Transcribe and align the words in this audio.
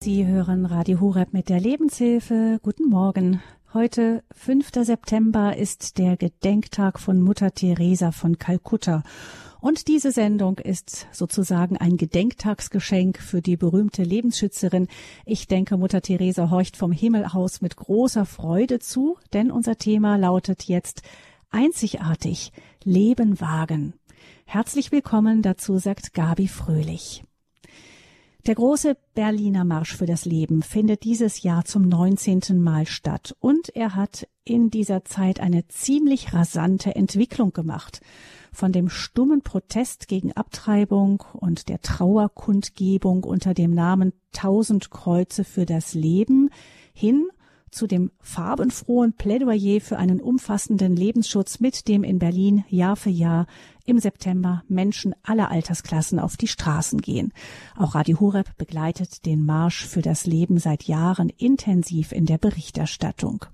Sie 0.00 0.24
hören 0.24 0.64
Radio 0.64 1.00
Horeb 1.00 1.32
mit 1.32 1.48
der 1.48 1.58
Lebenshilfe. 1.58 2.60
Guten 2.62 2.88
Morgen. 2.88 3.42
Heute, 3.74 4.22
5. 4.30 4.70
September, 4.84 5.56
ist 5.56 5.98
der 5.98 6.16
Gedenktag 6.16 7.00
von 7.00 7.20
Mutter 7.20 7.50
Teresa 7.50 8.12
von 8.12 8.38
Kalkutta. 8.38 9.02
Und 9.60 9.88
diese 9.88 10.12
Sendung 10.12 10.58
ist 10.58 11.08
sozusagen 11.10 11.76
ein 11.76 11.96
Gedenktagsgeschenk 11.96 13.18
für 13.18 13.42
die 13.42 13.56
berühmte 13.56 14.04
Lebensschützerin. 14.04 14.86
Ich 15.26 15.48
denke, 15.48 15.76
Mutter 15.76 16.00
Teresa 16.00 16.48
horcht 16.48 16.76
vom 16.76 16.92
Himmel 16.92 17.24
aus 17.24 17.60
mit 17.60 17.74
großer 17.74 18.24
Freude 18.24 18.78
zu, 18.78 19.16
denn 19.32 19.50
unser 19.50 19.78
Thema 19.78 20.14
lautet 20.14 20.62
jetzt 20.68 21.02
einzigartig 21.50 22.52
Leben 22.84 23.40
wagen. 23.40 23.94
Herzlich 24.44 24.92
willkommen 24.92 25.42
dazu, 25.42 25.78
sagt 25.78 26.14
Gabi 26.14 26.46
Fröhlich. 26.46 27.24
Der 28.48 28.54
große 28.54 28.96
Berliner 29.12 29.66
Marsch 29.66 29.94
für 29.94 30.06
das 30.06 30.24
Leben 30.24 30.62
findet 30.62 31.04
dieses 31.04 31.42
Jahr 31.42 31.66
zum 31.66 31.82
19. 31.82 32.62
Mal 32.62 32.86
statt 32.86 33.36
und 33.40 33.68
er 33.76 33.94
hat 33.94 34.26
in 34.42 34.70
dieser 34.70 35.04
Zeit 35.04 35.38
eine 35.38 35.68
ziemlich 35.68 36.32
rasante 36.32 36.96
Entwicklung 36.96 37.52
gemacht. 37.52 38.00
Von 38.50 38.72
dem 38.72 38.88
stummen 38.88 39.42
Protest 39.42 40.08
gegen 40.08 40.32
Abtreibung 40.32 41.22
und 41.34 41.68
der 41.68 41.82
Trauerkundgebung 41.82 43.22
unter 43.22 43.52
dem 43.52 43.74
Namen 43.74 44.14
Tausend 44.32 44.90
Kreuze 44.90 45.44
für 45.44 45.66
das 45.66 45.92
Leben 45.92 46.48
hin 46.94 47.28
zu 47.70 47.86
dem 47.86 48.10
farbenfrohen 48.20 49.12
Plädoyer 49.12 49.82
für 49.82 49.98
einen 49.98 50.22
umfassenden 50.22 50.96
Lebensschutz, 50.96 51.60
mit 51.60 51.86
dem 51.86 52.02
in 52.02 52.18
Berlin 52.18 52.64
Jahr 52.70 52.96
für 52.96 53.10
Jahr 53.10 53.46
im 53.88 53.98
September 53.98 54.62
Menschen 54.68 55.14
aller 55.22 55.50
Altersklassen 55.50 56.18
auf 56.18 56.36
die 56.36 56.46
Straßen 56.46 57.00
gehen. 57.00 57.32
Auch 57.76 57.94
Radio 57.94 58.20
Horeb 58.20 58.56
begleitet 58.58 59.24
den 59.24 59.46
Marsch 59.46 59.86
für 59.86 60.02
das 60.02 60.26
Leben 60.26 60.58
seit 60.58 60.84
Jahren 60.84 61.30
intensiv 61.30 62.12
in 62.12 62.26
der 62.26 62.36
Berichterstattung. 62.36 63.46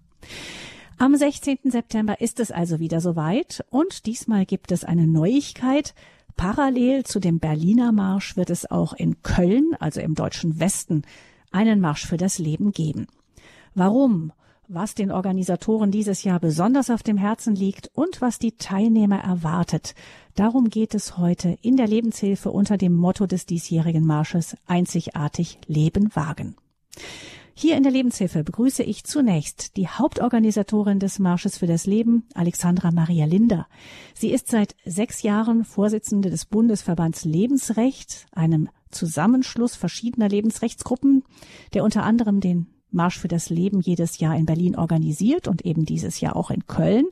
Am 0.98 1.14
16. 1.14 1.58
September 1.70 2.20
ist 2.20 2.40
es 2.40 2.50
also 2.50 2.80
wieder 2.80 3.00
soweit 3.00 3.64
und 3.70 4.06
diesmal 4.06 4.44
gibt 4.44 4.72
es 4.72 4.84
eine 4.84 5.06
Neuigkeit. 5.06 5.94
Parallel 6.36 7.04
zu 7.04 7.20
dem 7.20 7.38
Berliner 7.38 7.92
Marsch 7.92 8.36
wird 8.36 8.50
es 8.50 8.68
auch 8.68 8.92
in 8.92 9.22
Köln, 9.22 9.76
also 9.78 10.00
im 10.00 10.16
deutschen 10.16 10.58
Westen, 10.58 11.02
einen 11.52 11.80
Marsch 11.80 12.06
für 12.06 12.16
das 12.16 12.38
Leben 12.38 12.72
geben. 12.72 13.06
Warum? 13.74 14.32
Was 14.68 14.94
den 14.94 15.12
Organisatoren 15.12 15.90
dieses 15.90 16.24
Jahr 16.24 16.40
besonders 16.40 16.88
auf 16.88 17.02
dem 17.02 17.18
Herzen 17.18 17.54
liegt 17.54 17.90
und 17.92 18.22
was 18.22 18.38
die 18.38 18.52
Teilnehmer 18.52 19.18
erwartet. 19.18 19.94
Darum 20.36 20.70
geht 20.70 20.94
es 20.94 21.18
heute 21.18 21.58
in 21.60 21.76
der 21.76 21.86
Lebenshilfe 21.86 22.50
unter 22.50 22.78
dem 22.78 22.94
Motto 22.94 23.26
des 23.26 23.44
diesjährigen 23.44 24.06
Marsches 24.06 24.56
Einzigartig 24.66 25.58
Leben 25.66 26.16
wagen. 26.16 26.56
Hier 27.56 27.76
in 27.76 27.82
der 27.82 27.92
Lebenshilfe 27.92 28.42
begrüße 28.42 28.82
ich 28.82 29.04
zunächst 29.04 29.76
die 29.76 29.86
Hauptorganisatorin 29.86 30.98
des 30.98 31.18
Marsches 31.18 31.58
für 31.58 31.66
das 31.66 31.84
Leben, 31.84 32.24
Alexandra 32.34 32.90
Maria 32.90 33.26
Linder. 33.26 33.68
Sie 34.14 34.30
ist 34.30 34.48
seit 34.48 34.74
sechs 34.84 35.22
Jahren 35.22 35.64
Vorsitzende 35.64 36.30
des 36.30 36.46
Bundesverbands 36.46 37.24
Lebensrecht, 37.24 38.26
einem 38.32 38.70
Zusammenschluss 38.90 39.76
verschiedener 39.76 40.28
Lebensrechtsgruppen, 40.28 41.22
der 41.74 41.84
unter 41.84 42.02
anderem 42.02 42.40
den 42.40 42.73
Marsch 42.94 43.18
für 43.18 43.28
das 43.28 43.50
Leben 43.50 43.80
jedes 43.80 44.18
Jahr 44.18 44.36
in 44.36 44.46
Berlin 44.46 44.76
organisiert 44.76 45.48
und 45.48 45.64
eben 45.66 45.84
dieses 45.84 46.20
Jahr 46.20 46.36
auch 46.36 46.50
in 46.50 46.66
Köln. 46.66 47.06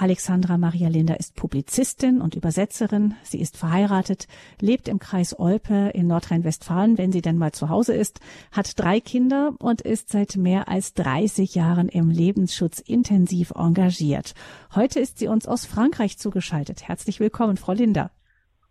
Alexandra 0.00 0.58
Maria 0.58 0.88
Linder 0.88 1.18
ist 1.18 1.34
Publizistin 1.34 2.20
und 2.20 2.36
Übersetzerin. 2.36 3.14
Sie 3.24 3.40
ist 3.40 3.56
verheiratet, 3.56 4.28
lebt 4.60 4.86
im 4.86 5.00
Kreis 5.00 5.36
Olpe 5.36 5.90
in 5.92 6.06
Nordrhein-Westfalen, 6.06 6.98
wenn 6.98 7.10
sie 7.10 7.20
denn 7.20 7.36
mal 7.36 7.50
zu 7.50 7.68
Hause 7.68 7.94
ist, 7.94 8.20
hat 8.52 8.78
drei 8.78 9.00
Kinder 9.00 9.54
und 9.58 9.80
ist 9.80 10.10
seit 10.10 10.36
mehr 10.36 10.68
als 10.68 10.94
30 10.94 11.56
Jahren 11.56 11.88
im 11.88 12.10
Lebensschutz 12.10 12.78
intensiv 12.78 13.50
engagiert. 13.56 14.34
Heute 14.72 15.00
ist 15.00 15.18
sie 15.18 15.26
uns 15.26 15.48
aus 15.48 15.66
Frankreich 15.66 16.16
zugeschaltet. 16.16 16.86
Herzlich 16.86 17.18
willkommen, 17.18 17.56
Frau 17.56 17.72
Linder. 17.72 18.12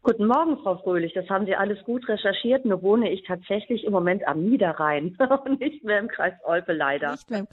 Guten 0.07 0.27
Morgen, 0.27 0.57
Frau 0.63 0.77
Fröhlich. 0.77 1.11
Das 1.15 1.27
haben 1.27 1.45
Sie 1.45 1.53
alles 1.53 1.83
gut 1.83 2.07
recherchiert. 2.07 2.63
Nur 2.63 2.81
wohne 2.81 3.11
ich 3.11 3.25
tatsächlich 3.25 3.83
im 3.83 3.91
Moment 3.91 4.25
am 4.25 4.41
Niederrhein 4.41 5.17
und 5.45 5.59
nicht 5.59 5.83
mehr 5.83 5.99
im 5.99 6.07
Kreis 6.07 6.33
Olpe 6.45 6.71
leider. 6.71 7.11
Nicht 7.11 7.29
mehr. 7.29 7.45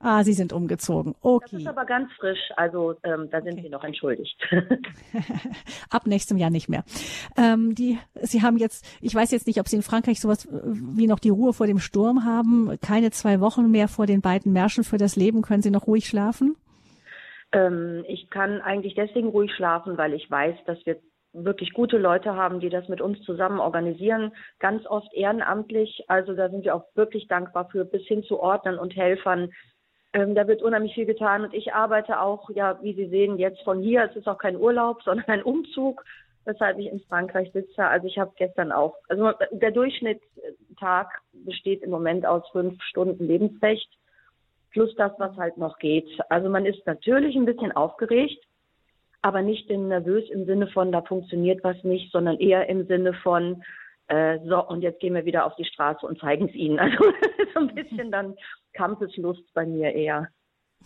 Ah, 0.00 0.24
Sie 0.24 0.32
sind 0.32 0.54
umgezogen. 0.54 1.14
Okay. 1.20 1.48
Das 1.50 1.60
ist 1.60 1.66
aber 1.66 1.84
ganz 1.84 2.10
frisch, 2.14 2.40
also 2.56 2.94
ähm, 3.02 3.28
da 3.30 3.42
sind 3.42 3.52
okay. 3.52 3.62
Sie 3.64 3.68
noch 3.68 3.84
entschuldigt. 3.84 4.42
Ab 5.90 6.06
nächstem 6.06 6.38
Jahr 6.38 6.48
nicht 6.48 6.70
mehr. 6.70 6.82
Ähm, 7.36 7.74
die, 7.74 7.98
Sie 8.22 8.40
haben 8.40 8.56
jetzt, 8.56 8.86
ich 9.02 9.14
weiß 9.14 9.30
jetzt 9.32 9.46
nicht, 9.46 9.60
ob 9.60 9.68
Sie 9.68 9.76
in 9.76 9.82
Frankreich 9.82 10.18
sowas 10.18 10.48
wie 10.50 11.06
noch 11.06 11.18
die 11.18 11.28
Ruhe 11.28 11.52
vor 11.52 11.66
dem 11.66 11.78
Sturm 11.78 12.24
haben. 12.24 12.78
Keine 12.80 13.10
zwei 13.10 13.40
Wochen 13.40 13.70
mehr 13.70 13.88
vor 13.88 14.06
den 14.06 14.22
beiden 14.22 14.50
Märschen 14.50 14.82
für 14.82 14.96
das 14.96 15.14
Leben. 15.14 15.42
Können 15.42 15.60
Sie 15.60 15.70
noch 15.70 15.86
ruhig 15.86 16.06
schlafen? 16.06 16.56
Ähm, 17.52 18.02
ich 18.08 18.30
kann 18.30 18.62
eigentlich 18.62 18.94
deswegen 18.94 19.28
ruhig 19.28 19.52
schlafen, 19.52 19.98
weil 19.98 20.14
ich 20.14 20.30
weiß, 20.30 20.56
dass 20.64 20.78
wir 20.86 20.96
wirklich 21.44 21.72
gute 21.72 21.98
Leute 21.98 22.34
haben, 22.34 22.60
die 22.60 22.70
das 22.70 22.88
mit 22.88 23.00
uns 23.00 23.20
zusammen 23.22 23.60
organisieren, 23.60 24.32
ganz 24.58 24.86
oft 24.86 25.12
ehrenamtlich. 25.12 26.04
Also 26.08 26.34
da 26.34 26.48
sind 26.48 26.64
wir 26.64 26.74
auch 26.74 26.84
wirklich 26.94 27.28
dankbar 27.28 27.68
für, 27.70 27.84
bis 27.84 28.02
hin 28.06 28.22
zu 28.24 28.40
Ordnern 28.40 28.78
und 28.78 28.96
Helfern. 28.96 29.52
Ähm, 30.12 30.34
da 30.34 30.48
wird 30.48 30.62
unheimlich 30.62 30.94
viel 30.94 31.06
getan 31.06 31.44
und 31.44 31.54
ich 31.54 31.74
arbeite 31.74 32.20
auch, 32.20 32.48
ja, 32.50 32.82
wie 32.82 32.94
Sie 32.94 33.08
sehen, 33.08 33.38
jetzt 33.38 33.62
von 33.62 33.82
hier. 33.82 34.04
Es 34.04 34.16
ist 34.16 34.28
auch 34.28 34.38
kein 34.38 34.56
Urlaub, 34.56 35.02
sondern 35.04 35.26
ein 35.26 35.42
Umzug, 35.42 36.04
weshalb 36.44 36.78
ich 36.78 36.86
in 36.86 37.00
Frankreich 37.00 37.52
sitze. 37.52 37.84
Also 37.84 38.06
ich 38.06 38.18
habe 38.18 38.32
gestern 38.36 38.72
auch, 38.72 38.96
also 39.08 39.32
der 39.50 39.72
Durchschnittstag 39.72 41.08
besteht 41.32 41.82
im 41.82 41.90
Moment 41.90 42.24
aus 42.24 42.48
fünf 42.50 42.82
Stunden 42.82 43.26
Lebensrecht 43.26 43.88
plus 44.70 44.94
das, 44.96 45.12
was 45.18 45.36
halt 45.36 45.56
noch 45.56 45.78
geht. 45.78 46.08
Also 46.28 46.48
man 46.48 46.66
ist 46.66 46.86
natürlich 46.86 47.34
ein 47.34 47.46
bisschen 47.46 47.72
aufgeregt 47.72 48.44
aber 49.26 49.42
nicht 49.42 49.68
in 49.70 49.88
nervös 49.88 50.30
im 50.30 50.46
Sinne 50.46 50.68
von, 50.68 50.92
da 50.92 51.02
funktioniert 51.02 51.64
was 51.64 51.82
nicht, 51.82 52.12
sondern 52.12 52.38
eher 52.38 52.68
im 52.68 52.86
Sinne 52.86 53.12
von, 53.12 53.64
äh, 54.06 54.38
so, 54.46 54.64
und 54.64 54.82
jetzt 54.82 55.00
gehen 55.00 55.14
wir 55.14 55.24
wieder 55.24 55.46
auf 55.46 55.56
die 55.56 55.64
Straße 55.64 56.06
und 56.06 56.20
zeigen 56.20 56.48
es 56.48 56.54
ihnen. 56.54 56.78
Also 56.78 57.12
so 57.52 57.60
ein 57.60 57.74
bisschen 57.74 58.12
dann 58.12 58.36
Kampfeslust 58.74 59.42
bei 59.52 59.66
mir 59.66 59.92
eher. 59.92 60.28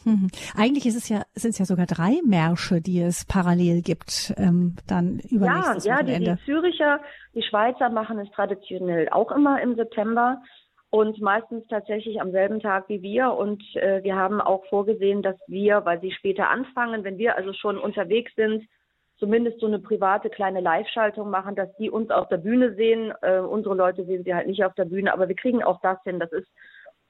Hm. 0.05 0.29
Eigentlich 0.57 0.87
ist 0.87 0.97
es 0.97 1.11
ja, 1.11 1.23
sind 1.35 1.51
es 1.51 1.59
ja 1.59 1.67
sogar 1.67 1.85
drei 1.85 2.21
Märsche, 2.25 2.81
die 2.81 3.03
es 3.03 3.27
parallel 3.27 3.83
gibt, 3.83 4.33
ähm, 4.39 4.77
dann 4.87 5.19
übernächstes 5.29 5.85
ja. 5.85 5.97
Ja, 5.97 6.03
die, 6.03 6.25
die 6.25 6.45
Züricher, 6.47 7.01
die 7.35 7.43
Schweizer 7.43 7.91
machen 7.91 8.19
es 8.21 8.31
traditionell 8.31 9.11
auch 9.11 9.31
immer 9.33 9.61
im 9.61 9.75
September 9.75 10.41
und 10.91 11.21
meistens 11.21 11.67
tatsächlich 11.69 12.21
am 12.21 12.33
selben 12.33 12.61
Tag 12.61 12.89
wie 12.89 13.01
wir. 13.01 13.33
Und 13.33 13.63
äh, 13.77 14.03
wir 14.03 14.17
haben 14.17 14.41
auch 14.41 14.65
vorgesehen, 14.67 15.23
dass 15.23 15.37
wir, 15.47 15.85
weil 15.85 16.01
sie 16.01 16.13
später 16.13 16.51
anfangen, 16.51 17.05
wenn 17.05 17.19
wir 17.19 17.37
also 17.37 17.53
schon 17.53 17.79
unterwegs 17.79 18.35
sind, 18.35 18.67
zumindest 19.19 19.61
so 19.61 19.67
eine 19.67 19.79
private 19.79 20.31
kleine 20.31 20.61
Live-Schaltung 20.61 21.31
machen, 21.31 21.55
dass 21.55 21.69
die 21.77 21.91
uns 21.91 22.11
auf 22.11 22.29
der 22.29 22.39
Bühne 22.39 22.75
sehen. 22.75 23.13
Äh, 23.23 23.39
unsere 23.39 23.77
Leute 23.77 24.05
sehen 24.05 24.25
sie 24.25 24.35
halt 24.35 24.49
nicht 24.49 24.65
auf 24.65 24.75
der 24.75 24.87
Bühne, 24.87 25.13
aber 25.13 25.29
wir 25.29 25.37
kriegen 25.37 25.63
auch 25.63 25.81
das 25.81 25.99
hin. 26.05 26.19
Das 26.19 26.33
ist 26.33 26.49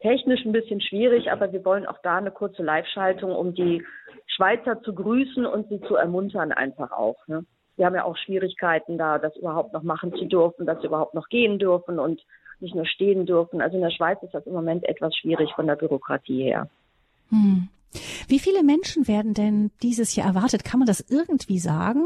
technisch 0.01 0.45
ein 0.45 0.53
bisschen 0.53 0.81
schwierig, 0.81 1.31
aber 1.31 1.53
wir 1.53 1.65
wollen 1.65 1.87
auch 1.87 1.99
da 2.03 2.19
eine 2.19 2.33
kurze 2.33 2.63
Live-Schaltung, 2.63 3.33
um 3.33 3.55
die 3.55 3.83
Schweizer 4.27 4.83
zu 4.83 4.95
grüßen 4.95 5.47
und 5.47 5.69
sie 5.69 5.81
zu 5.83 5.95
ermuntern 5.95 6.53
einfach 6.53 6.91
auch. 6.91 7.27
Ne? 7.29 7.47
Wir 7.77 7.87
haben 7.87 7.95
ja 7.95 8.05
auch 8.05 8.17
Schwierigkeiten 8.17 8.99
da, 8.99 9.19
das 9.19 9.37
überhaupt 9.37 9.73
noch 9.73 9.83
machen 9.83 10.15
zu 10.15 10.27
dürfen, 10.27 10.67
dass 10.67 10.81
sie 10.81 10.87
überhaupt 10.89 11.15
noch 11.15 11.29
gehen 11.29 11.59
dürfen 11.59 11.99
und 11.99 12.21
nicht 12.61 12.75
nur 12.75 12.87
stehen 12.87 13.27
dürfen. 13.27 13.61
Also 13.61 13.77
in 13.77 13.83
der 13.83 13.91
Schweiz 13.91 14.23
ist 14.23 14.35
das 14.35 14.47
im 14.47 14.53
Moment 14.53 14.85
etwas 14.85 15.15
schwierig 15.17 15.51
von 15.55 15.67
der 15.67 15.77
Bürokratie 15.77 16.43
her. 16.43 16.69
Hm. 17.31 17.69
Wie 18.29 18.39
viele 18.39 18.63
Menschen 18.63 19.09
werden 19.09 19.35
denn 19.35 19.71
dieses 19.83 20.15
Jahr 20.15 20.29
erwartet? 20.29 20.65
Kann 20.65 20.79
man 20.79 20.87
das 20.87 21.01
irgendwie 21.11 21.59
sagen? 21.59 22.05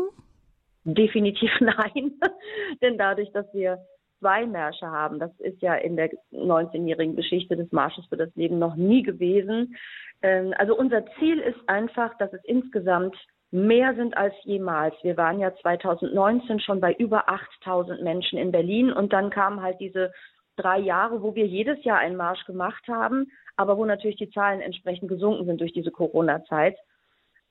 Definitiv 0.84 1.50
nein. 1.60 2.12
denn 2.82 2.98
dadurch, 2.98 3.30
dass 3.32 3.46
wir 3.52 3.78
zwei 4.20 4.46
Märsche 4.46 4.86
haben, 4.86 5.18
das 5.18 5.30
ist 5.40 5.60
ja 5.60 5.74
in 5.74 5.96
der 5.96 6.10
19-jährigen 6.32 7.16
Geschichte 7.16 7.56
des 7.56 7.70
Marsches 7.72 8.06
für 8.08 8.16
das 8.16 8.34
Leben 8.36 8.58
noch 8.58 8.76
nie 8.76 9.02
gewesen. 9.02 9.76
Ähm, 10.22 10.54
also 10.56 10.76
unser 10.76 11.04
Ziel 11.18 11.38
ist 11.40 11.58
einfach, 11.66 12.16
dass 12.18 12.32
es 12.32 12.40
insgesamt 12.44 13.16
mehr 13.50 13.94
sind 13.94 14.16
als 14.16 14.34
jemals. 14.44 14.94
Wir 15.02 15.16
waren 15.16 15.38
ja 15.38 15.54
2019 15.62 16.60
schon 16.60 16.80
bei 16.80 16.92
über 16.94 17.28
8000 17.28 18.02
Menschen 18.02 18.38
in 18.38 18.50
Berlin 18.50 18.92
und 18.92 19.12
dann 19.12 19.30
kam 19.30 19.62
halt 19.62 19.78
diese 19.78 20.12
drei 20.56 20.78
Jahre, 20.78 21.22
wo 21.22 21.34
wir 21.34 21.46
jedes 21.46 21.82
Jahr 21.84 21.98
einen 21.98 22.16
Marsch 22.16 22.44
gemacht 22.44 22.86
haben, 22.88 23.30
aber 23.56 23.76
wo 23.76 23.84
natürlich 23.84 24.16
die 24.16 24.30
Zahlen 24.30 24.60
entsprechend 24.60 25.08
gesunken 25.08 25.46
sind 25.46 25.60
durch 25.60 25.72
diese 25.72 25.90
Corona-Zeit. 25.90 26.76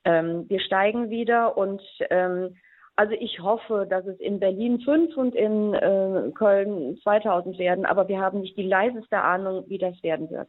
Ähm, 0.04 0.48
wir 0.48 0.60
steigen 0.60 1.10
wieder 1.10 1.56
und 1.56 1.82
ähm, 2.10 2.56
also 2.96 3.14
ich 3.18 3.40
hoffe, 3.40 3.86
dass 3.88 4.06
es 4.06 4.20
in 4.20 4.38
Berlin 4.38 4.80
fünf 4.80 5.16
und 5.16 5.34
in 5.34 5.74
äh, 5.74 6.30
Köln 6.34 6.98
2000 7.02 7.58
werden, 7.58 7.86
aber 7.86 8.06
wir 8.08 8.20
haben 8.20 8.40
nicht 8.40 8.56
die 8.56 8.68
leiseste 8.68 9.20
Ahnung, 9.20 9.64
wie 9.68 9.78
das 9.78 10.00
werden 10.02 10.30
wird. 10.30 10.48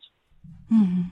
Mhm. 0.69 1.12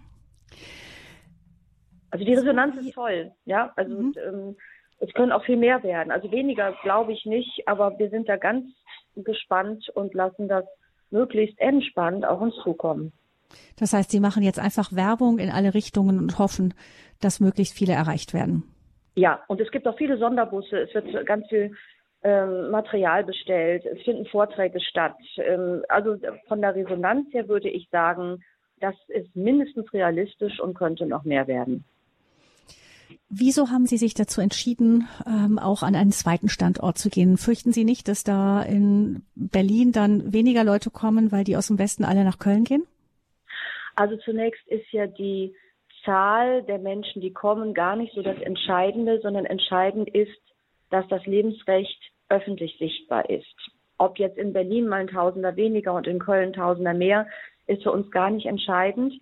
Also 2.11 2.25
die 2.25 2.35
Resonanz 2.35 2.75
ist 2.77 2.93
toll, 2.93 3.31
ja. 3.45 3.73
Also 3.75 3.95
mhm. 3.95 4.13
ähm, 4.23 4.55
es 4.99 5.11
können 5.13 5.31
auch 5.31 5.43
viel 5.43 5.57
mehr 5.57 5.81
werden. 5.81 6.11
Also 6.11 6.31
weniger 6.31 6.73
glaube 6.83 7.11
ich 7.13 7.25
nicht, 7.25 7.67
aber 7.67 7.97
wir 7.97 8.09
sind 8.09 8.29
da 8.29 8.37
ganz 8.37 8.65
gespannt 9.15 9.89
und 9.89 10.13
lassen 10.13 10.47
das 10.47 10.65
möglichst 11.13 11.57
entspannt 11.59 12.25
auf 12.25 12.41
uns 12.41 12.55
zukommen. 12.63 13.13
Das 13.77 13.93
heißt, 13.93 14.11
Sie 14.11 14.19
machen 14.19 14.43
jetzt 14.43 14.59
einfach 14.59 14.93
Werbung 14.93 15.39
in 15.39 15.49
alle 15.49 15.73
Richtungen 15.73 16.19
und 16.19 16.39
hoffen, 16.39 16.73
dass 17.21 17.39
möglichst 17.39 17.77
viele 17.77 17.93
erreicht 17.93 18.33
werden. 18.33 18.63
Ja, 19.15 19.41
und 19.47 19.61
es 19.61 19.71
gibt 19.71 19.87
auch 19.87 19.97
viele 19.97 20.17
Sonderbusse. 20.17 20.77
Es 20.79 20.93
wird 20.93 21.25
ganz 21.25 21.47
viel 21.47 21.75
ähm, 22.23 22.71
Material 22.71 23.23
bestellt. 23.23 23.85
Es 23.85 24.01
finden 24.01 24.25
Vorträge 24.25 24.79
statt. 24.81 25.15
Ähm, 25.37 25.83
also 25.87 26.17
von 26.47 26.61
der 26.61 26.75
Resonanz 26.75 27.31
her 27.31 27.47
würde 27.47 27.69
ich 27.69 27.87
sagen, 27.89 28.43
das 28.79 28.95
ist 29.07 29.35
mindestens 29.35 29.91
realistisch 29.93 30.59
und 30.59 30.73
könnte 30.73 31.05
noch 31.05 31.23
mehr 31.23 31.47
werden. 31.47 31.85
Wieso 33.29 33.69
haben 33.69 33.87
Sie 33.87 33.97
sich 33.97 34.13
dazu 34.13 34.41
entschieden, 34.41 35.07
ähm, 35.25 35.57
auch 35.57 35.81
an 35.81 35.95
einen 35.95 36.11
zweiten 36.11 36.49
Standort 36.49 36.97
zu 36.97 37.09
gehen? 37.09 37.37
Fürchten 37.37 37.71
Sie 37.71 37.83
nicht, 37.83 38.07
dass 38.07 38.23
da 38.23 38.61
in 38.61 39.23
Berlin 39.35 39.91
dann 39.91 40.31
weniger 40.33 40.63
Leute 40.63 40.91
kommen, 40.91 41.31
weil 41.31 41.43
die 41.43 41.57
aus 41.57 41.67
dem 41.67 41.79
Westen 41.79 42.03
alle 42.05 42.23
nach 42.23 42.37
Köln 42.37 42.63
gehen? 42.63 42.83
Also 43.95 44.17
zunächst 44.17 44.67
ist 44.67 44.91
ja 44.91 45.07
die 45.07 45.55
Zahl 46.05 46.63
der 46.63 46.79
Menschen, 46.79 47.21
die 47.21 47.31
kommen, 47.31 47.73
gar 47.73 47.95
nicht 47.95 48.13
so 48.13 48.21
das 48.21 48.39
Entscheidende, 48.39 49.19
sondern 49.21 49.45
entscheidend 49.45 50.09
ist, 50.13 50.31
dass 50.89 51.07
das 51.07 51.25
Lebensrecht 51.25 51.99
öffentlich 52.29 52.77
sichtbar 52.77 53.29
ist. 53.29 53.55
Ob 53.97 54.19
jetzt 54.19 54.37
in 54.37 54.53
Berlin 54.53 54.87
mal 54.87 55.01
ein 55.01 55.07
Tausender 55.07 55.55
weniger 55.55 55.93
und 55.93 56.07
in 56.07 56.19
Köln 56.19 56.53
Tausender 56.53 56.93
mehr, 56.93 57.27
ist 57.67 57.83
für 57.83 57.91
uns 57.91 58.11
gar 58.11 58.29
nicht 58.29 58.45
entscheidend. 58.45 59.13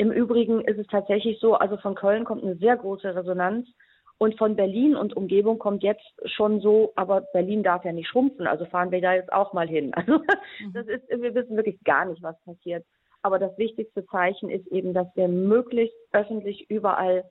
Im 0.00 0.10
Übrigen 0.10 0.62
ist 0.62 0.78
es 0.78 0.86
tatsächlich 0.86 1.38
so, 1.40 1.56
also 1.56 1.76
von 1.76 1.94
Köln 1.94 2.24
kommt 2.24 2.42
eine 2.42 2.56
sehr 2.56 2.74
große 2.74 3.14
Resonanz 3.14 3.68
und 4.16 4.38
von 4.38 4.56
Berlin 4.56 4.96
und 4.96 5.14
Umgebung 5.14 5.58
kommt 5.58 5.82
jetzt 5.82 6.06
schon 6.24 6.62
so, 6.62 6.94
aber 6.96 7.20
Berlin 7.34 7.62
darf 7.62 7.84
ja 7.84 7.92
nicht 7.92 8.08
schrumpfen, 8.08 8.46
also 8.46 8.64
fahren 8.64 8.92
wir 8.92 9.02
da 9.02 9.12
jetzt 9.12 9.30
auch 9.30 9.52
mal 9.52 9.68
hin. 9.68 9.92
Also 9.96 10.20
mhm. 10.20 10.72
das 10.72 10.86
ist, 10.86 11.06
wir 11.10 11.34
wissen 11.34 11.54
wirklich 11.54 11.78
gar 11.84 12.06
nicht, 12.06 12.22
was 12.22 12.34
passiert. 12.44 12.82
Aber 13.20 13.38
das 13.38 13.58
wichtigste 13.58 14.06
Zeichen 14.06 14.48
ist 14.48 14.66
eben, 14.68 14.94
dass 14.94 15.06
wir 15.16 15.28
möglichst 15.28 15.98
öffentlich 16.12 16.70
überall 16.70 17.24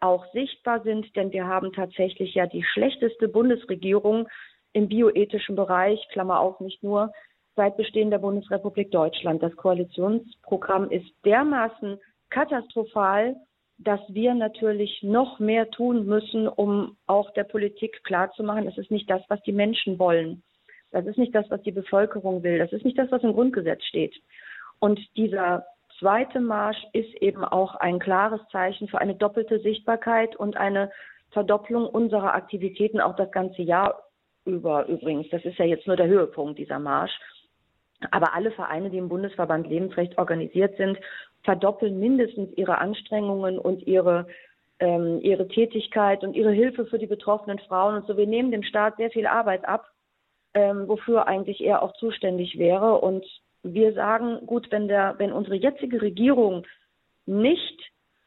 auch 0.00 0.26
sichtbar 0.32 0.82
sind, 0.82 1.14
denn 1.14 1.30
wir 1.30 1.46
haben 1.46 1.72
tatsächlich 1.72 2.34
ja 2.34 2.48
die 2.48 2.64
schlechteste 2.64 3.28
Bundesregierung 3.28 4.26
im 4.72 4.88
bioethischen 4.88 5.54
Bereich, 5.54 6.04
Klammer 6.10 6.40
auf, 6.40 6.58
nicht 6.58 6.82
nur, 6.82 7.12
seit 7.54 7.76
Bestehen 7.76 8.10
der 8.10 8.18
Bundesrepublik 8.18 8.90
Deutschland. 8.90 9.44
Das 9.44 9.54
Koalitionsprogramm 9.54 10.90
ist 10.90 11.06
dermaßen 11.24 12.00
katastrophal, 12.30 13.36
dass 13.78 14.00
wir 14.08 14.34
natürlich 14.34 15.02
noch 15.02 15.38
mehr 15.38 15.70
tun 15.70 16.06
müssen, 16.06 16.48
um 16.48 16.96
auch 17.06 17.30
der 17.34 17.44
Politik 17.44 18.02
klarzumachen, 18.04 18.64
das 18.64 18.78
ist 18.78 18.90
nicht 18.90 19.08
das, 19.10 19.22
was 19.28 19.42
die 19.42 19.52
Menschen 19.52 19.98
wollen. 19.98 20.42
Das 20.92 21.04
ist 21.06 21.18
nicht 21.18 21.34
das, 21.34 21.50
was 21.50 21.62
die 21.62 21.72
Bevölkerung 21.72 22.42
will. 22.42 22.58
Das 22.58 22.72
ist 22.72 22.84
nicht 22.84 22.98
das, 22.98 23.10
was 23.10 23.22
im 23.22 23.34
Grundgesetz 23.34 23.82
steht. 23.84 24.14
Und 24.78 24.98
dieser 25.16 25.66
zweite 25.98 26.40
Marsch 26.40 26.82
ist 26.92 27.14
eben 27.16 27.44
auch 27.44 27.74
ein 27.74 27.98
klares 27.98 28.40
Zeichen 28.50 28.88
für 28.88 28.98
eine 28.98 29.14
doppelte 29.14 29.60
Sichtbarkeit 29.60 30.36
und 30.36 30.56
eine 30.56 30.90
Verdopplung 31.30 31.86
unserer 31.86 32.34
Aktivitäten 32.34 33.00
auch 33.00 33.16
das 33.16 33.30
ganze 33.30 33.62
Jahr 33.62 34.02
über 34.44 34.86
übrigens. 34.86 35.28
Das 35.30 35.44
ist 35.44 35.58
ja 35.58 35.64
jetzt 35.64 35.86
nur 35.86 35.96
der 35.96 36.06
Höhepunkt 36.06 36.58
dieser 36.58 36.78
Marsch. 36.78 37.12
Aber 38.10 38.34
alle 38.34 38.50
Vereine, 38.50 38.90
die 38.90 38.98
im 38.98 39.08
Bundesverband 39.08 39.66
Lebensrecht 39.66 40.18
organisiert 40.18 40.76
sind, 40.76 40.98
verdoppeln 41.46 41.98
mindestens 41.98 42.52
ihre 42.58 42.78
Anstrengungen 42.78 43.58
und 43.58 43.86
ihre, 43.86 44.26
ähm, 44.80 45.20
ihre 45.22 45.48
Tätigkeit 45.48 46.22
und 46.24 46.34
ihre 46.34 46.50
Hilfe 46.50 46.84
für 46.86 46.98
die 46.98 47.06
betroffenen 47.06 47.60
Frauen. 47.60 47.94
Und 47.94 48.06
so, 48.06 48.16
wir 48.16 48.26
nehmen 48.26 48.50
dem 48.50 48.64
Staat 48.64 48.96
sehr 48.96 49.10
viel 49.10 49.26
Arbeit 49.26 49.66
ab, 49.66 49.88
ähm, 50.54 50.88
wofür 50.88 51.26
eigentlich 51.28 51.62
er 51.62 51.82
auch 51.82 51.94
zuständig 51.94 52.58
wäre. 52.58 53.00
Und 53.00 53.24
wir 53.62 53.94
sagen, 53.94 54.44
gut, 54.44 54.70
wenn, 54.70 54.88
der, 54.88 55.14
wenn 55.18 55.32
unsere 55.32 55.54
jetzige 55.56 56.02
Regierung 56.02 56.66
nicht 57.26 57.80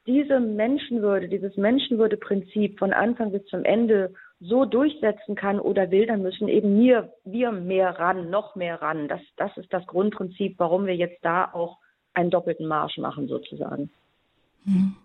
diese 0.07 0.39
Menschenwürde, 0.39 1.27
dieses 1.27 1.55
Menschenwürdeprinzip 1.57 2.79
von 2.79 2.93
Anfang 2.93 3.31
bis 3.31 3.45
zum 3.45 3.65
Ende 3.65 4.13
so 4.39 4.63
durchsetzen 4.63 5.35
kann 5.35 5.59
oder 5.59 5.91
will, 5.91 6.07
dann 6.07 6.21
müssen 6.21 6.47
eben 6.47 6.79
wir, 6.79 7.13
wir 7.25 7.51
mehr 7.51 7.99
ran, 7.99 8.29
noch 8.29 8.55
mehr 8.55 8.81
ran. 8.81 9.09
Das, 9.09 9.21
das 9.35 9.55
ist 9.57 9.71
das 9.73 9.85
Grundprinzip, 9.85 10.55
warum 10.57 10.85
wir 10.85 10.95
jetzt 10.95 11.23
da 11.23 11.51
auch 11.53 11.77
einen 12.13 12.29
doppelten 12.29 12.67
Marsch 12.67 12.97
machen 12.97 13.27
sozusagen. 13.27 13.89
Hm. 14.65 14.95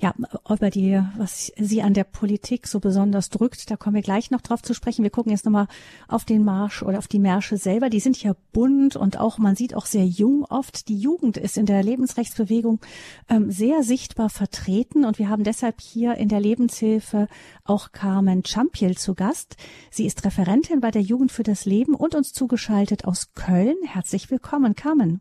Ja, 0.00 0.14
über 0.48 0.70
die, 0.70 1.00
was 1.16 1.52
Sie 1.56 1.82
an 1.82 1.94
der 1.94 2.04
Politik 2.04 2.66
so 2.66 2.80
besonders 2.80 3.30
drückt, 3.30 3.70
da 3.70 3.76
kommen 3.76 3.96
wir 3.96 4.02
gleich 4.02 4.30
noch 4.30 4.40
drauf 4.40 4.62
zu 4.62 4.74
sprechen. 4.74 5.02
Wir 5.02 5.10
gucken 5.10 5.32
jetzt 5.32 5.44
nochmal 5.44 5.66
auf 6.06 6.24
den 6.24 6.44
Marsch 6.44 6.82
oder 6.82 6.98
auf 6.98 7.08
die 7.08 7.18
Märsche 7.18 7.56
selber. 7.56 7.90
Die 7.90 8.00
sind 8.00 8.22
ja 8.22 8.34
bunt 8.52 8.96
und 8.96 9.18
auch, 9.18 9.38
man 9.38 9.56
sieht 9.56 9.74
auch 9.74 9.86
sehr 9.86 10.04
jung 10.04 10.44
oft. 10.44 10.88
Die 10.88 10.98
Jugend 10.98 11.36
ist 11.36 11.56
in 11.56 11.66
der 11.66 11.82
Lebensrechtsbewegung 11.82 12.80
ähm, 13.28 13.50
sehr 13.50 13.82
sichtbar 13.82 14.30
vertreten 14.30 15.04
und 15.04 15.18
wir 15.18 15.28
haben 15.28 15.44
deshalb 15.44 15.80
hier 15.80 16.14
in 16.14 16.28
der 16.28 16.40
Lebenshilfe 16.40 17.28
auch 17.64 17.92
Carmen 17.92 18.44
Champiel 18.44 18.96
zu 18.96 19.14
Gast. 19.14 19.56
Sie 19.90 20.06
ist 20.06 20.24
Referentin 20.24 20.80
bei 20.80 20.90
der 20.90 21.02
Jugend 21.02 21.32
für 21.32 21.42
das 21.42 21.64
Leben 21.64 21.94
und 21.94 22.14
uns 22.14 22.32
zugeschaltet 22.32 23.04
aus 23.04 23.32
Köln. 23.34 23.76
Herzlich 23.84 24.30
willkommen, 24.30 24.74
Carmen. 24.74 25.20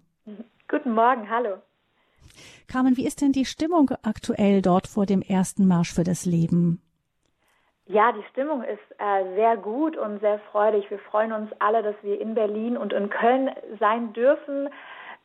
Guten 0.73 0.95
Morgen, 0.95 1.29
hallo. 1.29 1.57
Carmen, 2.67 2.97
wie 2.97 3.05
ist 3.05 3.21
denn 3.21 3.31
die 3.31 3.45
Stimmung 3.45 3.91
aktuell 4.01 4.63
dort 4.63 4.87
vor 4.87 5.05
dem 5.05 5.21
ersten 5.21 5.67
Marsch 5.67 5.93
für 5.93 6.03
das 6.03 6.25
Leben? 6.25 6.81
Ja, 7.85 8.11
die 8.11 8.23
Stimmung 8.31 8.63
ist 8.63 8.81
äh, 8.97 9.35
sehr 9.35 9.55
gut 9.55 9.95
und 9.95 10.19
sehr 10.19 10.39
freudig. 10.51 10.89
Wir 10.89 10.97
freuen 10.97 11.31
uns 11.31 11.51
alle, 11.59 11.83
dass 11.83 11.93
wir 12.01 12.19
in 12.19 12.33
Berlin 12.33 12.75
und 12.75 12.91
in 12.91 13.11
Köln 13.11 13.51
sein 13.79 14.13
dürfen. 14.13 14.67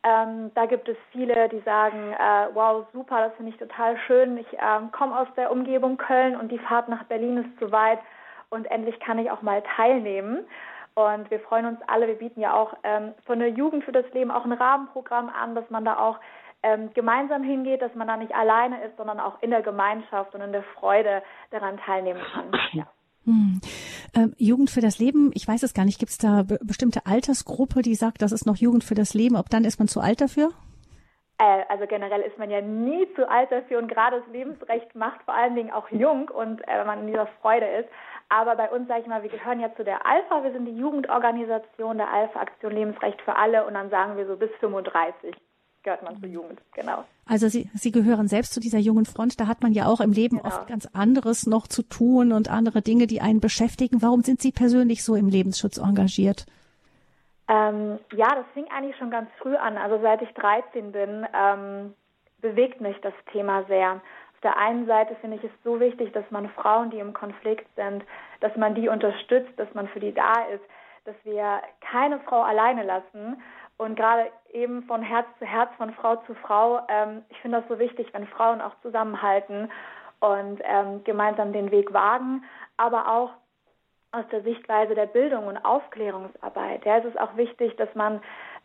Ähm, 0.02 0.50
da 0.54 0.66
gibt 0.66 0.86
es 0.86 0.98
viele, 1.12 1.48
die 1.48 1.60
sagen, 1.60 2.12
äh, 2.12 2.48
wow, 2.52 2.84
super, 2.92 3.28
das 3.28 3.34
finde 3.36 3.52
ich 3.52 3.56
total 3.56 3.96
schön. 4.06 4.36
Ich 4.36 4.52
ähm, 4.52 4.92
komme 4.92 5.18
aus 5.18 5.28
der 5.34 5.50
Umgebung 5.50 5.96
Köln 5.96 6.36
und 6.36 6.52
die 6.52 6.58
Fahrt 6.58 6.90
nach 6.90 7.04
Berlin 7.04 7.38
ist 7.38 7.58
zu 7.58 7.72
weit 7.72 8.00
und 8.50 8.70
endlich 8.70 9.00
kann 9.00 9.18
ich 9.18 9.30
auch 9.30 9.40
mal 9.40 9.62
teilnehmen. 9.76 10.40
Und 10.98 11.30
wir 11.30 11.38
freuen 11.38 11.66
uns 11.66 11.78
alle. 11.86 12.08
Wir 12.08 12.16
bieten 12.16 12.40
ja 12.40 12.54
auch 12.54 12.74
ähm, 12.82 13.14
von 13.24 13.38
der 13.38 13.50
Jugend 13.50 13.84
für 13.84 13.92
das 13.92 14.04
Leben 14.12 14.32
auch 14.32 14.44
ein 14.44 14.52
Rahmenprogramm 14.52 15.28
an, 15.28 15.54
dass 15.54 15.70
man 15.70 15.84
da 15.84 15.96
auch 15.96 16.18
ähm, 16.64 16.90
gemeinsam 16.92 17.44
hingeht, 17.44 17.82
dass 17.82 17.94
man 17.94 18.08
da 18.08 18.16
nicht 18.16 18.34
alleine 18.34 18.82
ist, 18.82 18.96
sondern 18.96 19.20
auch 19.20 19.40
in 19.40 19.50
der 19.50 19.62
Gemeinschaft 19.62 20.34
und 20.34 20.40
in 20.40 20.50
der 20.50 20.64
Freude 20.74 21.22
daran 21.52 21.78
teilnehmen 21.78 22.20
kann. 22.32 22.50
Ja. 22.72 22.88
Hm. 23.26 23.60
Ähm, 24.16 24.34
Jugend 24.38 24.70
für 24.70 24.80
das 24.80 24.98
Leben, 24.98 25.30
ich 25.34 25.46
weiß 25.46 25.62
es 25.62 25.72
gar 25.72 25.84
nicht, 25.84 26.00
gibt 26.00 26.10
es 26.10 26.18
da 26.18 26.42
be 26.42 26.58
bestimmte 26.64 27.06
Altersgruppe, 27.06 27.82
die 27.82 27.94
sagt, 27.94 28.20
das 28.20 28.32
ist 28.32 28.44
noch 28.44 28.56
Jugend 28.56 28.82
für 28.82 28.96
das 28.96 29.14
Leben, 29.14 29.36
ob 29.36 29.50
dann 29.50 29.64
ist 29.64 29.78
man 29.78 29.86
zu 29.86 30.00
alt 30.00 30.20
dafür? 30.20 30.50
Äh, 31.38 31.62
also 31.68 31.86
generell 31.86 32.22
ist 32.22 32.38
man 32.38 32.50
ja 32.50 32.60
nie 32.60 33.06
zu 33.14 33.31
alt 33.31 33.52
dafür 33.52 33.78
und 33.78 33.86
gerade 33.86 34.20
das 34.20 34.32
Lebensrecht 34.32 34.96
macht 34.96 35.22
vor 35.22 35.34
allen 35.34 35.55
Dingen 35.55 35.70
auch 35.70 35.88
jung 35.90 36.28
und 36.28 36.60
äh, 36.67 36.81
wenn 36.81 36.86
man 36.88 37.00
in 37.02 37.06
dieser 37.06 37.28
Freude 37.40 37.67
ist. 37.67 37.88
Aber 38.31 38.56
bei 38.56 38.70
uns, 38.70 38.89
sage 38.89 39.01
ich 39.03 39.06
mal, 39.06 39.23
wir 39.23 39.31
gehören 39.31 39.61
ja 39.61 39.75
zu 39.75 39.85
der 39.85 40.06
Alpha, 40.06 40.44
wir 40.44 40.53
sind 40.53 40.67
die 40.67 40.77
Jugendorganisation 40.77 41.97
der 41.97 42.13
Alpha 42.13 42.41
Aktion 42.41 42.73
Lebensrecht 42.73 43.20
für 43.23 43.37
alle 43.37 43.67
und 43.67 43.75
dann 43.75 43.89
sagen 43.89 44.17
wir 44.17 44.27
so 44.27 44.37
bis 44.37 44.51
35 44.61 45.35
gehört 45.89 46.03
man 46.03 46.20
zur 46.20 46.29
Jugend, 46.29 46.61
genau. 46.75 47.05
Also 47.27 47.49
Sie, 47.49 47.70
Sie 47.75 47.93
gehören 47.93 48.29
selbst 48.29 48.53
zu 48.53 48.61
dieser 48.61 48.79
jungen 48.79 49.06
Front. 49.06 49.41
Da 49.41 49.47
hat 49.47 49.63
man 49.63 49.73
ja 49.73 49.87
auch 49.87 50.01
im 50.01 50.13
Leben 50.13 50.37
genau. 50.37 50.49
oft 50.49 50.67
ganz 50.67 50.87
anderes 50.93 51.47
noch 51.47 51.67
zu 51.67 51.82
tun 51.82 52.32
und 52.32 52.51
andere 52.51 52.82
Dinge, 52.82 53.06
die 53.06 53.20
einen 53.23 53.41
beschäftigen. 53.41 54.03
Warum 54.03 54.23
sind 54.23 54.43
Sie 54.43 54.53
persönlich 54.53 55.03
so 55.03 55.15
im 55.15 55.29
Lebensschutz 55.29 55.79
engagiert? 55.79 56.44
Ähm, 57.49 57.99
ja, 58.13 58.29
das 58.35 58.44
fing 58.53 58.67
eigentlich 58.70 58.97
schon 58.97 59.11
ganz 59.11 59.31
früh 59.39 59.56
an. 59.56 59.79
Also 59.79 59.99
seit 60.03 60.20
ich 60.20 60.31
13 60.35 60.93
bin, 60.93 61.27
ähm, 61.32 61.94
bewegt 62.43 62.81
mich 62.82 62.97
das 63.01 63.15
Thema 63.32 63.65
sehr. 63.65 64.01
Auf 64.38 64.42
der 64.42 64.56
einen 64.56 64.86
Seite 64.86 65.16
finde 65.16 65.36
ich 65.36 65.42
es 65.42 65.50
so 65.64 65.80
wichtig, 65.80 66.12
dass 66.12 66.30
man 66.30 66.48
Frauen, 66.50 66.90
die 66.90 67.00
im 67.00 67.12
Konflikt 67.12 67.66
sind, 67.74 68.04
dass 68.38 68.54
man 68.54 68.76
die 68.76 68.88
unterstützt, 68.88 69.50
dass 69.56 69.66
man 69.74 69.88
für 69.88 69.98
die 69.98 70.14
da 70.14 70.44
ist, 70.54 70.62
dass 71.06 71.16
wir 71.24 71.60
keine 71.80 72.20
Frau 72.20 72.42
alleine 72.42 72.84
lassen 72.84 73.42
und 73.78 73.96
gerade 73.96 74.30
eben 74.52 74.84
von 74.84 75.02
Herz 75.02 75.26
zu 75.40 75.44
Herz, 75.44 75.70
von 75.76 75.92
Frau 75.92 76.16
zu 76.26 76.34
Frau, 76.36 76.82
ähm, 76.86 77.24
ich 77.30 77.40
finde 77.40 77.58
das 77.58 77.68
so 77.68 77.80
wichtig, 77.80 78.10
wenn 78.12 78.28
Frauen 78.28 78.60
auch 78.60 78.74
zusammenhalten 78.80 79.72
und 80.20 80.60
ähm, 80.62 81.02
gemeinsam 81.02 81.52
den 81.52 81.72
Weg 81.72 81.92
wagen, 81.92 82.44
aber 82.76 83.08
auch 83.08 83.30
aus 84.12 84.24
der 84.30 84.42
Sichtweise 84.42 84.94
der 84.94 85.06
Bildung 85.06 85.48
und 85.48 85.56
Aufklärungsarbeit. 85.58 86.84
Ja, 86.84 86.98
es 86.98 87.06
ist 87.06 87.20
auch 87.20 87.36
wichtig, 87.36 87.74
dass 87.76 87.92
man 87.96 88.20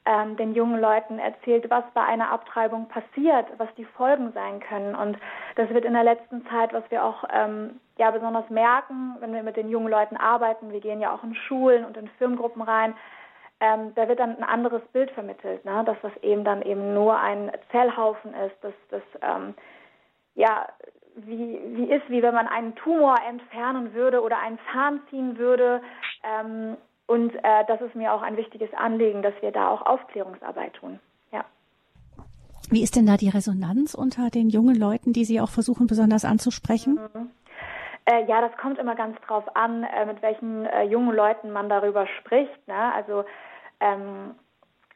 ähm, 0.05 0.36
den 0.38 0.53
jungen 0.53 0.79
Leuten 0.81 1.19
erzählt, 1.19 1.69
was 1.69 1.83
bei 1.93 2.03
einer 2.03 2.31
Abtreibung 2.31 2.88
passiert, 2.88 3.48
was 3.57 3.74
die 3.75 3.86
Folgen 3.86 4.31
sein 4.33 4.60
können. 4.60 4.95
Und 4.95 5.17
das 5.55 5.69
wird 5.69 5.86
in 5.86 5.93
der 5.93 6.03
letzten 6.03 6.45
Zeit, 6.48 6.74
was 6.74 6.83
wir 6.89 7.03
auch 7.03 7.24
ähm, 7.31 7.79
ja 7.98 8.12
besonders 8.12 8.50
merken, 8.50 9.15
wenn 9.19 9.33
wir 9.33 9.43
mit 9.43 9.55
den 9.55 9.69
jungen 9.69 9.89
Leuten 9.89 10.17
arbeiten. 10.17 10.72
Wir 10.72 10.81
gehen 10.81 11.00
ja 11.00 11.13
auch 11.13 11.24
in 11.24 11.36
Schulen 11.36 11.86
und 11.86 11.98
in 11.98 12.07
Firmengruppen 12.17 12.62
rein 12.62 12.95
ähm, 13.63 13.93
da 13.95 14.10
wird 14.10 14.19
dann 14.19 14.36
ein 14.36 14.43
anderes 14.43 14.81
Bild 14.91 15.10
vermittelt, 15.12 15.63
ne? 15.63 15.83
dass 15.86 15.95
das 16.01 16.12
eben 16.22 16.43
dann 16.43 16.62
eben 16.63 16.93
nur 16.93 17.17
ein 17.17 17.50
Zellhaufen 17.72 18.33
ist, 18.33 18.62
dass 18.62 18.74
das 18.89 19.01
ähm, 19.22 19.53
ja 20.36 20.67
wie, 21.15 21.62
wie 21.65 21.91
ist, 21.91 22.10
wie 22.10 22.22
wenn 22.22 22.33
man 22.33 22.48
einen 22.48 22.75
Tumor 22.75 23.15
entfernen 23.27 23.93
würde 23.93 24.22
oder 24.22 24.39
einen 24.39 24.60
Zahn 24.72 25.01
ziehen 25.10 25.38
würde. 25.38 25.81
Ähm, 26.24 26.75
und 27.07 27.36
äh, 27.36 27.65
das 27.67 27.81
ist 27.81 27.95
mir 27.95 28.13
auch 28.13 28.22
ein 28.22 28.38
wichtiges 28.38 28.74
Anliegen, 28.74 29.22
dass 29.22 29.33
wir 29.41 29.51
da 29.51 29.69
auch 29.69 29.86
Aufklärungsarbeit 29.86 30.74
tun. 30.75 31.00
Ja. 31.31 31.43
Wie 32.69 32.81
ist 32.81 32.95
denn 32.95 33.05
da 33.05 33.17
die 33.17 33.29
Resonanz 33.29 33.93
unter 33.93 34.29
den 34.29 34.50
jungen 34.50 34.75
Leuten, 34.75 35.13
die 35.13 35.25
Sie 35.25 35.41
auch 35.41 35.50
versuchen 35.50 35.88
besonders 35.88 36.25
anzusprechen? 36.25 37.00
Mhm. 37.13 37.31
Äh, 38.05 38.25
ja, 38.25 38.41
das 38.41 38.55
kommt 38.57 38.79
immer 38.79 38.95
ganz 38.95 39.17
drauf 39.22 39.55
an, 39.55 39.83
äh, 39.83 40.05
mit 40.05 40.22
welchen 40.22 40.65
äh, 40.65 40.83
jungen 40.83 41.15
Leuten 41.15 41.51
man 41.51 41.69
darüber 41.69 42.05
spricht. 42.19 42.67
Ne? 42.67 42.93
Also 42.93 43.24
ähm, 43.79 44.36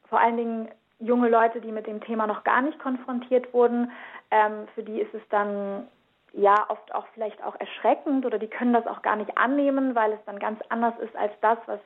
vor 0.10 0.20
allen 0.20 0.38
Dingen 0.38 0.68
junge 1.00 1.30
Leute, 1.30 1.62
die 1.62 1.72
mit 1.72 1.88
dem 1.88 2.02
Thema 2.02 2.28
noch 2.28 2.44
gar 2.44 2.62
nicht 2.62 2.80
konfrontiert 2.80 3.54
wurden, 3.54 3.92
ähm, 4.32 4.68
für 4.76 4.84
die 4.84 5.00
ist 5.00 5.14
es 5.14 5.22
dann 5.30 5.88
ja 6.34 6.66
oft 6.70 6.94
auch 6.94 7.06
vielleicht 7.14 7.44
auch 7.44 7.56
erschreckend 7.60 8.26
oder 8.26 8.40
die 8.40 8.48
können 8.48 8.74
das 8.74 8.88
auch 8.88 9.02
gar 9.02 9.16
nicht 9.16 9.38
annehmen, 9.38 9.96
weil 9.96 10.14
es 10.14 10.20
dann 10.26 10.40
ganz 10.40 10.60
anders 10.70 10.94
ist 11.00 11.16
als 11.16 11.34
das, 11.42 11.58
was 11.66 11.80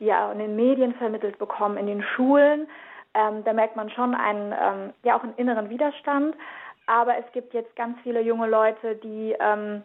die 0.00 0.06
ja 0.06 0.30
in 0.32 0.38
den 0.38 0.56
Medien 0.56 0.94
vermittelt 0.94 1.38
bekommen, 1.38 1.76
in 1.76 1.86
den 1.86 2.02
Schulen. 2.02 2.68
Ähm, 3.14 3.44
da 3.44 3.52
merkt 3.52 3.76
man 3.76 3.90
schon 3.90 4.14
einen, 4.14 4.52
ähm, 4.52 4.92
ja 5.04 5.16
auch 5.16 5.22
einen 5.22 5.36
inneren 5.36 5.70
Widerstand. 5.70 6.36
Aber 6.86 7.16
es 7.16 7.24
gibt 7.32 7.54
jetzt 7.54 7.74
ganz 7.76 7.98
viele 8.02 8.20
junge 8.20 8.46
Leute, 8.46 8.96
die 8.96 9.34
ähm, 9.38 9.82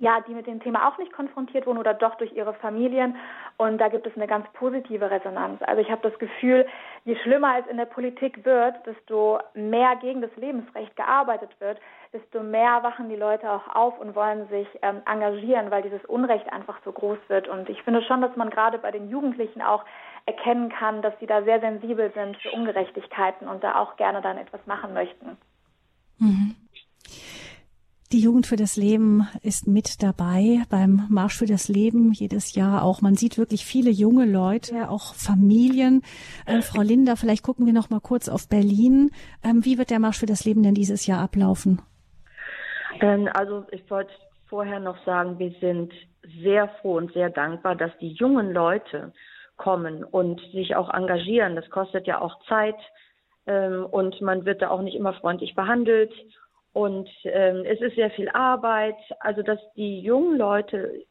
ja, 0.00 0.20
die 0.26 0.32
mit 0.32 0.46
dem 0.46 0.60
Thema 0.60 0.88
auch 0.88 0.96
nicht 0.96 1.12
konfrontiert 1.12 1.66
wurden 1.66 1.78
oder 1.78 1.92
doch 1.92 2.14
durch 2.16 2.32
ihre 2.32 2.54
Familien. 2.54 3.16
Und 3.58 3.78
da 3.78 3.88
gibt 3.88 4.06
es 4.06 4.16
eine 4.16 4.26
ganz 4.26 4.46
positive 4.54 5.10
Resonanz. 5.10 5.60
Also 5.62 5.82
ich 5.82 5.90
habe 5.90 6.08
das 6.08 6.18
Gefühl, 6.18 6.66
je 7.04 7.16
schlimmer 7.16 7.58
es 7.58 7.66
in 7.66 7.76
der 7.76 7.84
Politik 7.84 8.42
wird, 8.46 8.74
desto 8.86 9.38
mehr 9.52 9.96
gegen 9.96 10.22
das 10.22 10.34
Lebensrecht 10.36 10.96
gearbeitet 10.96 11.50
wird, 11.60 11.78
desto 12.14 12.42
mehr 12.42 12.82
wachen 12.82 13.10
die 13.10 13.16
Leute 13.16 13.50
auch 13.50 13.68
auf 13.68 14.00
und 14.00 14.16
wollen 14.16 14.48
sich 14.48 14.66
ähm, 14.80 15.02
engagieren, 15.04 15.70
weil 15.70 15.82
dieses 15.82 16.04
Unrecht 16.06 16.50
einfach 16.50 16.78
so 16.82 16.92
groß 16.92 17.18
wird. 17.28 17.48
Und 17.48 17.68
ich 17.68 17.82
finde 17.82 18.02
schon, 18.02 18.22
dass 18.22 18.34
man 18.36 18.48
gerade 18.48 18.78
bei 18.78 18.90
den 18.90 19.10
Jugendlichen 19.10 19.60
auch 19.60 19.84
erkennen 20.24 20.70
kann, 20.70 21.02
dass 21.02 21.12
sie 21.20 21.26
da 21.26 21.42
sehr 21.42 21.60
sensibel 21.60 22.10
sind 22.14 22.38
für 22.38 22.52
Ungerechtigkeiten 22.52 23.48
und 23.48 23.62
da 23.62 23.78
auch 23.78 23.96
gerne 23.96 24.22
dann 24.22 24.38
etwas 24.38 24.64
machen 24.66 24.94
möchten. 24.94 25.36
Mhm. 26.18 26.56
Die 28.12 28.22
Jugend 28.22 28.48
für 28.48 28.56
das 28.56 28.76
Leben 28.76 29.28
ist 29.40 29.68
mit 29.68 30.02
dabei 30.02 30.64
beim 30.68 31.06
Marsch 31.10 31.38
für 31.38 31.46
das 31.46 31.68
Leben 31.68 32.10
jedes 32.10 32.56
Jahr 32.56 32.82
auch. 32.82 33.02
Man 33.02 33.14
sieht 33.14 33.38
wirklich 33.38 33.64
viele 33.64 33.90
junge 33.90 34.24
Leute, 34.24 34.90
auch 34.90 35.14
Familien. 35.14 36.02
Äh, 36.44 36.60
Frau 36.60 36.82
Linder, 36.82 37.16
vielleicht 37.16 37.44
gucken 37.44 37.66
wir 37.66 37.72
noch 37.72 37.88
mal 37.88 38.00
kurz 38.00 38.28
auf 38.28 38.48
Berlin. 38.48 39.12
Ähm, 39.44 39.64
wie 39.64 39.78
wird 39.78 39.90
der 39.90 40.00
Marsch 40.00 40.18
für 40.18 40.26
das 40.26 40.44
Leben 40.44 40.64
denn 40.64 40.74
dieses 40.74 41.06
Jahr 41.06 41.22
ablaufen? 41.22 41.82
Ähm, 43.00 43.28
also 43.32 43.64
ich 43.70 43.88
wollte 43.88 44.10
vorher 44.48 44.80
noch 44.80 44.98
sagen, 45.04 45.38
wir 45.38 45.52
sind 45.60 45.92
sehr 46.42 46.68
froh 46.80 46.96
und 46.96 47.12
sehr 47.12 47.30
dankbar, 47.30 47.76
dass 47.76 47.96
die 48.00 48.14
jungen 48.14 48.52
Leute 48.52 49.12
kommen 49.56 50.02
und 50.02 50.40
sich 50.52 50.74
auch 50.74 50.92
engagieren. 50.92 51.54
Das 51.54 51.70
kostet 51.70 52.08
ja 52.08 52.20
auch 52.20 52.44
Zeit 52.48 52.74
ähm, 53.46 53.86
und 53.88 54.20
man 54.20 54.44
wird 54.46 54.62
da 54.62 54.70
auch 54.70 54.82
nicht 54.82 54.96
immer 54.96 55.12
freundlich 55.12 55.54
behandelt 55.54 56.12
und 56.72 57.08
ähm, 57.24 57.64
es 57.64 57.80
ist 57.80 57.96
sehr 57.96 58.10
viel 58.10 58.28
Arbeit. 58.28 58.96
Also 59.20 59.42
dass 59.42 59.58
die 59.76 60.00
jungen 60.00 60.38
Leute 60.38 61.04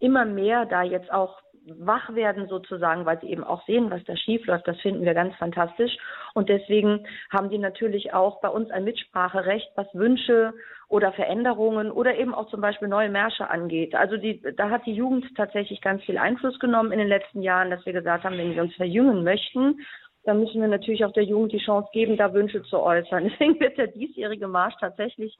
immer 0.00 0.24
mehr 0.24 0.66
da 0.66 0.82
jetzt 0.82 1.12
auch 1.12 1.40
wach 1.66 2.14
werden 2.14 2.46
sozusagen, 2.48 3.06
weil 3.06 3.20
sie 3.20 3.30
eben 3.30 3.44
auch 3.44 3.64
sehen, 3.66 3.90
was 3.90 4.04
da 4.04 4.16
schief 4.16 4.44
läuft. 4.46 4.68
Das 4.68 4.78
finden 4.80 5.04
wir 5.04 5.14
ganz 5.14 5.34
fantastisch. 5.36 5.96
Und 6.34 6.48
deswegen 6.48 7.06
haben 7.30 7.48
die 7.48 7.58
natürlich 7.58 8.12
auch 8.12 8.40
bei 8.40 8.48
uns 8.48 8.70
ein 8.70 8.84
Mitspracherecht, 8.84 9.70
was 9.74 9.86
Wünsche 9.94 10.52
oder 10.88 11.12
Veränderungen 11.12 11.90
oder 11.90 12.16
eben 12.16 12.34
auch 12.34 12.48
zum 12.48 12.60
Beispiel 12.60 12.88
neue 12.88 13.08
Märsche 13.08 13.48
angeht. 13.48 13.94
Also 13.94 14.16
die, 14.16 14.42
da 14.56 14.68
hat 14.68 14.84
die 14.84 14.94
Jugend 14.94 15.24
tatsächlich 15.36 15.80
ganz 15.80 16.02
viel 16.04 16.18
Einfluss 16.18 16.58
genommen 16.58 16.92
in 16.92 16.98
den 16.98 17.08
letzten 17.08 17.40
Jahren, 17.40 17.70
dass 17.70 17.84
wir 17.86 17.94
gesagt 17.94 18.24
haben, 18.24 18.36
wenn 18.36 18.54
wir 18.54 18.62
uns 18.62 18.74
verjüngen 18.74 19.24
möchten, 19.24 19.80
dann 20.24 20.40
müssen 20.40 20.60
wir 20.60 20.68
natürlich 20.68 21.04
auch 21.04 21.12
der 21.12 21.24
Jugend 21.24 21.52
die 21.52 21.64
Chance 21.64 21.88
geben, 21.92 22.16
da 22.16 22.32
Wünsche 22.32 22.62
zu 22.64 22.80
äußern. 22.80 23.24
Deswegen 23.30 23.60
wird 23.60 23.78
der 23.78 23.88
diesjährige 23.88 24.48
Marsch 24.48 24.74
tatsächlich 24.80 25.38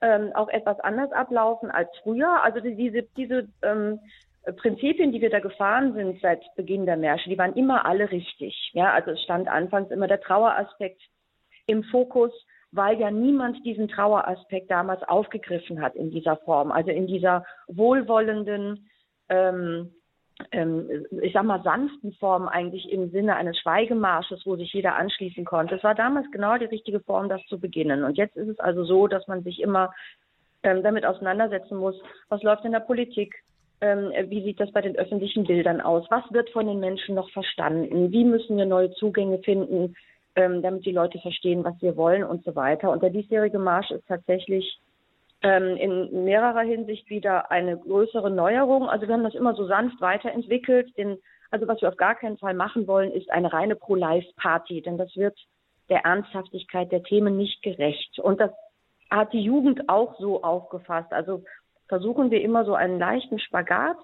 ähm, 0.00 0.32
auch 0.34 0.48
etwas 0.48 0.80
anders 0.80 1.12
ablaufen 1.12 1.70
als 1.70 1.90
früher. 2.02 2.42
Also 2.42 2.60
diese, 2.60 3.02
diese 3.16 3.48
ähm, 3.62 4.00
Prinzipien, 4.56 5.12
die 5.12 5.20
wir 5.20 5.30
da 5.30 5.40
gefahren 5.40 5.92
sind 5.94 6.20
seit 6.22 6.42
Beginn 6.56 6.86
der 6.86 6.96
Märsche, 6.96 7.28
die 7.28 7.38
waren 7.38 7.54
immer 7.54 7.84
alle 7.84 8.10
richtig. 8.10 8.70
Ja, 8.72 8.92
also 8.92 9.10
es 9.10 9.22
stand 9.22 9.48
anfangs 9.48 9.90
immer 9.90 10.08
der 10.08 10.20
Traueraspekt 10.20 11.02
im 11.66 11.84
Fokus, 11.84 12.32
weil 12.72 12.98
ja 12.98 13.10
niemand 13.10 13.64
diesen 13.66 13.88
Traueraspekt 13.88 14.70
damals 14.70 15.02
aufgegriffen 15.02 15.82
hat 15.82 15.94
in 15.94 16.10
dieser 16.10 16.36
Form, 16.38 16.72
also 16.72 16.90
in 16.90 17.06
dieser 17.06 17.44
wohlwollenden, 17.68 18.88
ähm, 19.28 19.92
ich 20.52 21.32
sag 21.32 21.44
mal, 21.44 21.62
sanften 21.62 22.12
Form 22.14 22.48
eigentlich 22.48 22.90
im 22.90 23.10
Sinne 23.10 23.36
eines 23.36 23.58
Schweigemarsches, 23.58 24.46
wo 24.46 24.56
sich 24.56 24.72
jeder 24.72 24.96
anschließen 24.96 25.44
konnte. 25.44 25.76
Es 25.76 25.84
war 25.84 25.94
damals 25.94 26.30
genau 26.30 26.56
die 26.58 26.66
richtige 26.66 27.00
Form, 27.00 27.28
das 27.28 27.40
zu 27.46 27.58
beginnen. 27.58 28.04
Und 28.04 28.16
jetzt 28.16 28.36
ist 28.36 28.48
es 28.48 28.60
also 28.60 28.84
so, 28.84 29.06
dass 29.06 29.26
man 29.28 29.42
sich 29.42 29.60
immer 29.60 29.92
ähm, 30.62 30.82
damit 30.82 31.04
auseinandersetzen 31.04 31.76
muss, 31.76 31.94
was 32.28 32.42
läuft 32.42 32.64
in 32.64 32.72
der 32.72 32.80
Politik, 32.80 33.34
ähm, 33.80 34.12
wie 34.28 34.42
sieht 34.42 34.60
das 34.60 34.70
bei 34.72 34.82
den 34.82 34.96
öffentlichen 34.96 35.44
Bildern 35.44 35.80
aus, 35.80 36.06
was 36.10 36.24
wird 36.32 36.50
von 36.50 36.66
den 36.66 36.80
Menschen 36.80 37.14
noch 37.14 37.30
verstanden, 37.30 38.12
wie 38.12 38.24
müssen 38.24 38.56
wir 38.56 38.66
neue 38.66 38.92
Zugänge 38.92 39.38
finden, 39.38 39.96
ähm, 40.36 40.62
damit 40.62 40.84
die 40.84 40.92
Leute 40.92 41.18
verstehen, 41.18 41.64
was 41.64 41.80
wir 41.80 41.96
wollen 41.96 42.24
und 42.24 42.44
so 42.44 42.54
weiter. 42.54 42.90
Und 42.90 43.02
der 43.02 43.10
diesjährige 43.10 43.58
Marsch 43.58 43.90
ist 43.90 44.06
tatsächlich 44.06 44.78
ähm, 45.42 45.76
in 45.76 46.24
mehrerer 46.24 46.62
Hinsicht 46.62 47.08
wieder 47.08 47.50
eine 47.50 47.78
größere 47.78 48.30
Neuerung. 48.30 48.88
Also 48.88 49.06
wir 49.06 49.14
haben 49.14 49.24
das 49.24 49.34
immer 49.34 49.54
so 49.54 49.66
sanft 49.66 50.00
weiterentwickelt. 50.00 50.96
Den, 50.96 51.18
also 51.50 51.66
was 51.66 51.80
wir 51.80 51.88
auf 51.88 51.96
gar 51.96 52.14
keinen 52.14 52.38
Fall 52.38 52.54
machen 52.54 52.86
wollen, 52.86 53.12
ist 53.12 53.30
eine 53.30 53.52
reine 53.52 53.76
Pro-Life-Party, 53.76 54.82
denn 54.82 54.98
das 54.98 55.16
wird 55.16 55.38
der 55.88 56.04
Ernsthaftigkeit 56.04 56.92
der 56.92 57.02
Themen 57.02 57.36
nicht 57.36 57.62
gerecht. 57.62 58.18
Und 58.18 58.40
das 58.40 58.50
hat 59.10 59.32
die 59.32 59.42
Jugend 59.42 59.88
auch 59.88 60.18
so 60.18 60.42
aufgefasst. 60.42 61.12
Also 61.12 61.42
versuchen 61.88 62.30
wir 62.30 62.40
immer 62.42 62.64
so 62.64 62.74
einen 62.74 62.98
leichten 62.98 63.38
Spagat, 63.40 63.96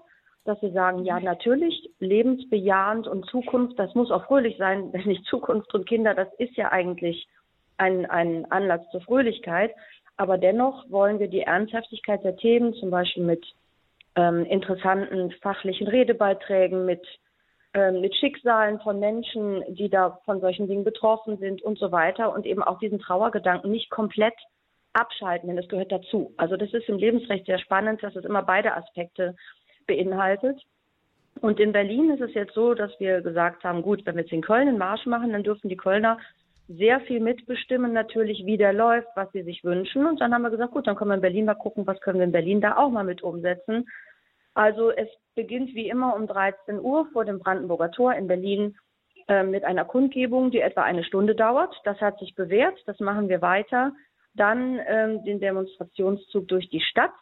dass 0.45 0.61
wir 0.63 0.73
sagen, 0.73 1.05
ja, 1.05 1.21
natürlich, 1.21 1.91
lebensbejahend 1.99 3.07
und 3.07 3.27
Zukunft, 3.27 3.79
das 3.79 3.95
muss 3.95 4.11
auch 4.11 4.27
fröhlich 4.27 4.57
sein, 4.59 4.91
denn 4.93 5.07
nicht 5.07 5.25
Zukunft 5.27 5.73
und 5.75 5.87
Kinder, 5.89 6.15
das 6.15 6.29
ist 6.39 6.57
ja 6.57 6.73
eigentlich 6.73 7.29
ein, 7.77 8.07
ein 8.07 8.51
Anlass 8.51 8.81
zur 8.91 9.03
Fröhlichkeit. 9.03 9.73
Aber 10.17 10.39
dennoch 10.39 10.91
wollen 10.91 11.19
wir 11.19 11.29
die 11.29 11.43
Ernsthaftigkeit 11.43 12.25
der 12.25 12.37
Themen, 12.37 12.75
zum 12.75 12.91
Beispiel 12.91 13.25
mit 13.25 13.45
ähm, 14.15 14.47
interessanten 14.47 15.31
fachlichen 15.43 15.89
Redebeiträgen, 15.89 16.87
mit, 16.87 17.07
ähm, 17.75 18.01
mit 18.01 18.15
Schicksalen 18.17 18.81
von 18.81 18.99
Menschen, 18.99 19.63
die 19.75 19.91
da 19.91 20.19
von 20.25 20.41
solchen 20.41 20.69
Dingen 20.69 20.85
betroffen 20.85 21.37
sind 21.39 21.61
und 21.63 21.79
so 21.79 21.93
weiter 21.93 22.33
und 22.33 22.47
eben 22.47 22.63
auch 22.63 22.79
diesen 22.79 22.99
Trauergedanken 22.99 23.71
nicht 23.71 23.91
komplett 23.91 24.35
abschalten, 24.95 25.49
denn 25.49 25.57
das 25.57 25.69
gehört 25.69 25.93
dazu. 25.93 26.33
Also 26.39 26.57
das 26.57 26.73
ist 26.73 26.89
im 26.89 26.97
Lebensrecht 26.97 27.45
sehr 27.45 27.59
spannend, 27.59 28.03
dass 28.03 28.17
es 28.17 28.25
immer 28.25 28.43
beide 28.43 28.75
Aspekte 28.75 29.37
beinhaltet. 29.87 30.59
Und 31.43 31.61
in 31.61 31.73
Berlin 31.73 32.11
ist 32.11 32.23
es 32.23 32.33
jetzt 32.33 32.55
so, 32.55 32.73
dass 32.73 32.99
wir 32.99 33.21
gesagt 33.21 33.63
haben, 33.63 33.83
gut, 33.83 34.07
wenn 34.07 34.17
wir 34.17 34.23
jetzt 34.23 34.33
in 34.33 34.41
Köln 34.41 34.69
einen 34.69 34.79
Marsch 34.79 35.05
machen, 35.05 35.33
dann 35.33 35.43
dürfen 35.43 35.69
die 35.69 35.77
Kölner 35.77 36.19
sehr 36.69 37.01
viel 37.01 37.21
mitbestimmen 37.21 37.93
natürlich, 37.93 38.45
wie 38.45 38.57
der 38.57 38.73
läuft, 38.73 39.09
was 39.15 39.31
sie 39.33 39.43
sich 39.43 39.63
wünschen. 39.63 40.07
Und 40.07 40.21
dann 40.21 40.35
haben 40.35 40.43
wir 40.43 40.51
gesagt, 40.51 40.73
gut, 40.73 40.87
dann 40.87 40.97
können 40.97 41.11
wir 41.11 41.17
in 41.17 41.21
Berlin 41.21 41.45
mal 41.45 41.55
gucken, 41.55 41.87
was 41.87 42.01
können 42.01 42.19
wir 42.19 42.25
in 42.25 42.33
Berlin 42.33 42.61
da 42.61 42.77
auch 42.77 42.91
mal 42.91 43.05
mit 43.05 43.23
umsetzen. 43.23 43.89
Also 44.55 44.91
es 44.91 45.09
beginnt 45.35 45.75
wie 45.75 45.89
immer 45.89 46.17
um 46.17 46.27
13 46.27 46.81
Uhr 46.81 47.07
vor 47.13 47.25
dem 47.25 47.39
Brandenburger 47.39 47.91
Tor 47.91 48.15
in 48.15 48.27
Berlin 48.27 48.77
äh, 49.29 49.43
mit 49.43 49.65
einer 49.65 49.85
Kundgebung, 49.85 50.51
die 50.51 50.61
etwa 50.61 50.83
eine 50.83 51.05
Stunde 51.05 51.35
dauert. 51.35 51.75
Das 51.85 52.01
hat 52.01 52.19
sich 52.19 52.35
bewährt, 52.35 52.77
das 52.87 52.99
machen 52.99 53.29
wir 53.29 53.43
weiter. 53.43 53.93
Dann 54.35 54.81
ähm, 54.87 55.25
den 55.25 55.41
Demonstrationszug 55.41 56.49
durch 56.49 56.69
die 56.71 56.81
Stadt. 56.81 57.13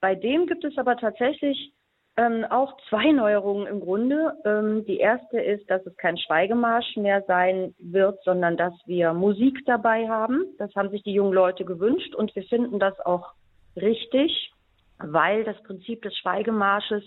Bei 0.00 0.14
dem 0.14 0.46
gibt 0.46 0.64
es 0.64 0.76
aber 0.78 0.96
tatsächlich 0.96 1.72
ähm, 2.16 2.44
auch 2.50 2.76
zwei 2.88 3.10
Neuerungen 3.10 3.66
im 3.66 3.80
Grunde. 3.80 4.34
Ähm, 4.44 4.84
die 4.86 4.98
erste 4.98 5.40
ist, 5.40 5.68
dass 5.70 5.84
es 5.86 5.96
kein 5.96 6.18
Schweigemarsch 6.18 6.96
mehr 6.96 7.22
sein 7.26 7.74
wird, 7.78 8.22
sondern 8.24 8.56
dass 8.56 8.74
wir 8.86 9.14
Musik 9.14 9.60
dabei 9.64 10.08
haben. 10.08 10.44
Das 10.58 10.74
haben 10.74 10.90
sich 10.90 11.02
die 11.02 11.14
jungen 11.14 11.32
Leute 11.32 11.64
gewünscht 11.64 12.14
und 12.14 12.34
wir 12.34 12.42
finden 12.44 12.78
das 12.78 12.98
auch 13.00 13.32
richtig, 13.76 14.52
weil 14.98 15.44
das 15.44 15.60
Prinzip 15.62 16.02
des 16.02 16.16
Schweigemarsches 16.18 17.02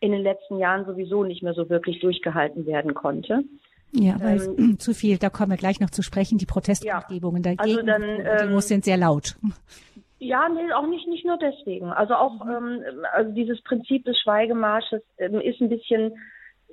in 0.00 0.12
den 0.12 0.22
letzten 0.22 0.58
Jahren 0.58 0.84
sowieso 0.84 1.22
nicht 1.24 1.42
mehr 1.42 1.54
so 1.54 1.68
wirklich 1.68 2.00
durchgehalten 2.00 2.66
werden 2.66 2.94
konnte. 2.94 3.44
Ja, 3.92 4.20
weil 4.20 4.40
ähm, 4.56 4.78
zu 4.78 4.94
viel, 4.94 5.18
da 5.18 5.30
kommen 5.30 5.50
wir 5.50 5.56
gleich 5.56 5.80
noch 5.80 5.90
zu 5.90 6.02
sprechen, 6.02 6.38
die 6.38 6.46
Protestkundgebungen 6.46 7.42
ja, 7.42 7.54
dagegen, 7.54 7.78
also 7.78 7.82
dann, 7.82 8.48
ähm, 8.48 8.56
die 8.56 8.62
sind 8.62 8.84
sehr 8.84 8.96
laut. 8.96 9.36
Ja, 10.20 10.50
nee, 10.50 10.70
auch 10.72 10.86
nicht, 10.86 11.08
nicht 11.08 11.24
nur 11.24 11.38
deswegen. 11.38 11.92
Also 11.92 12.14
auch 12.14 12.44
mhm. 12.44 12.84
ähm, 12.86 13.06
also 13.12 13.32
dieses 13.32 13.60
Prinzip 13.62 14.04
des 14.04 14.18
Schweigemarsches 14.20 15.02
ähm, 15.18 15.40
ist 15.40 15.60
ein 15.60 15.70
bisschen 15.70 16.18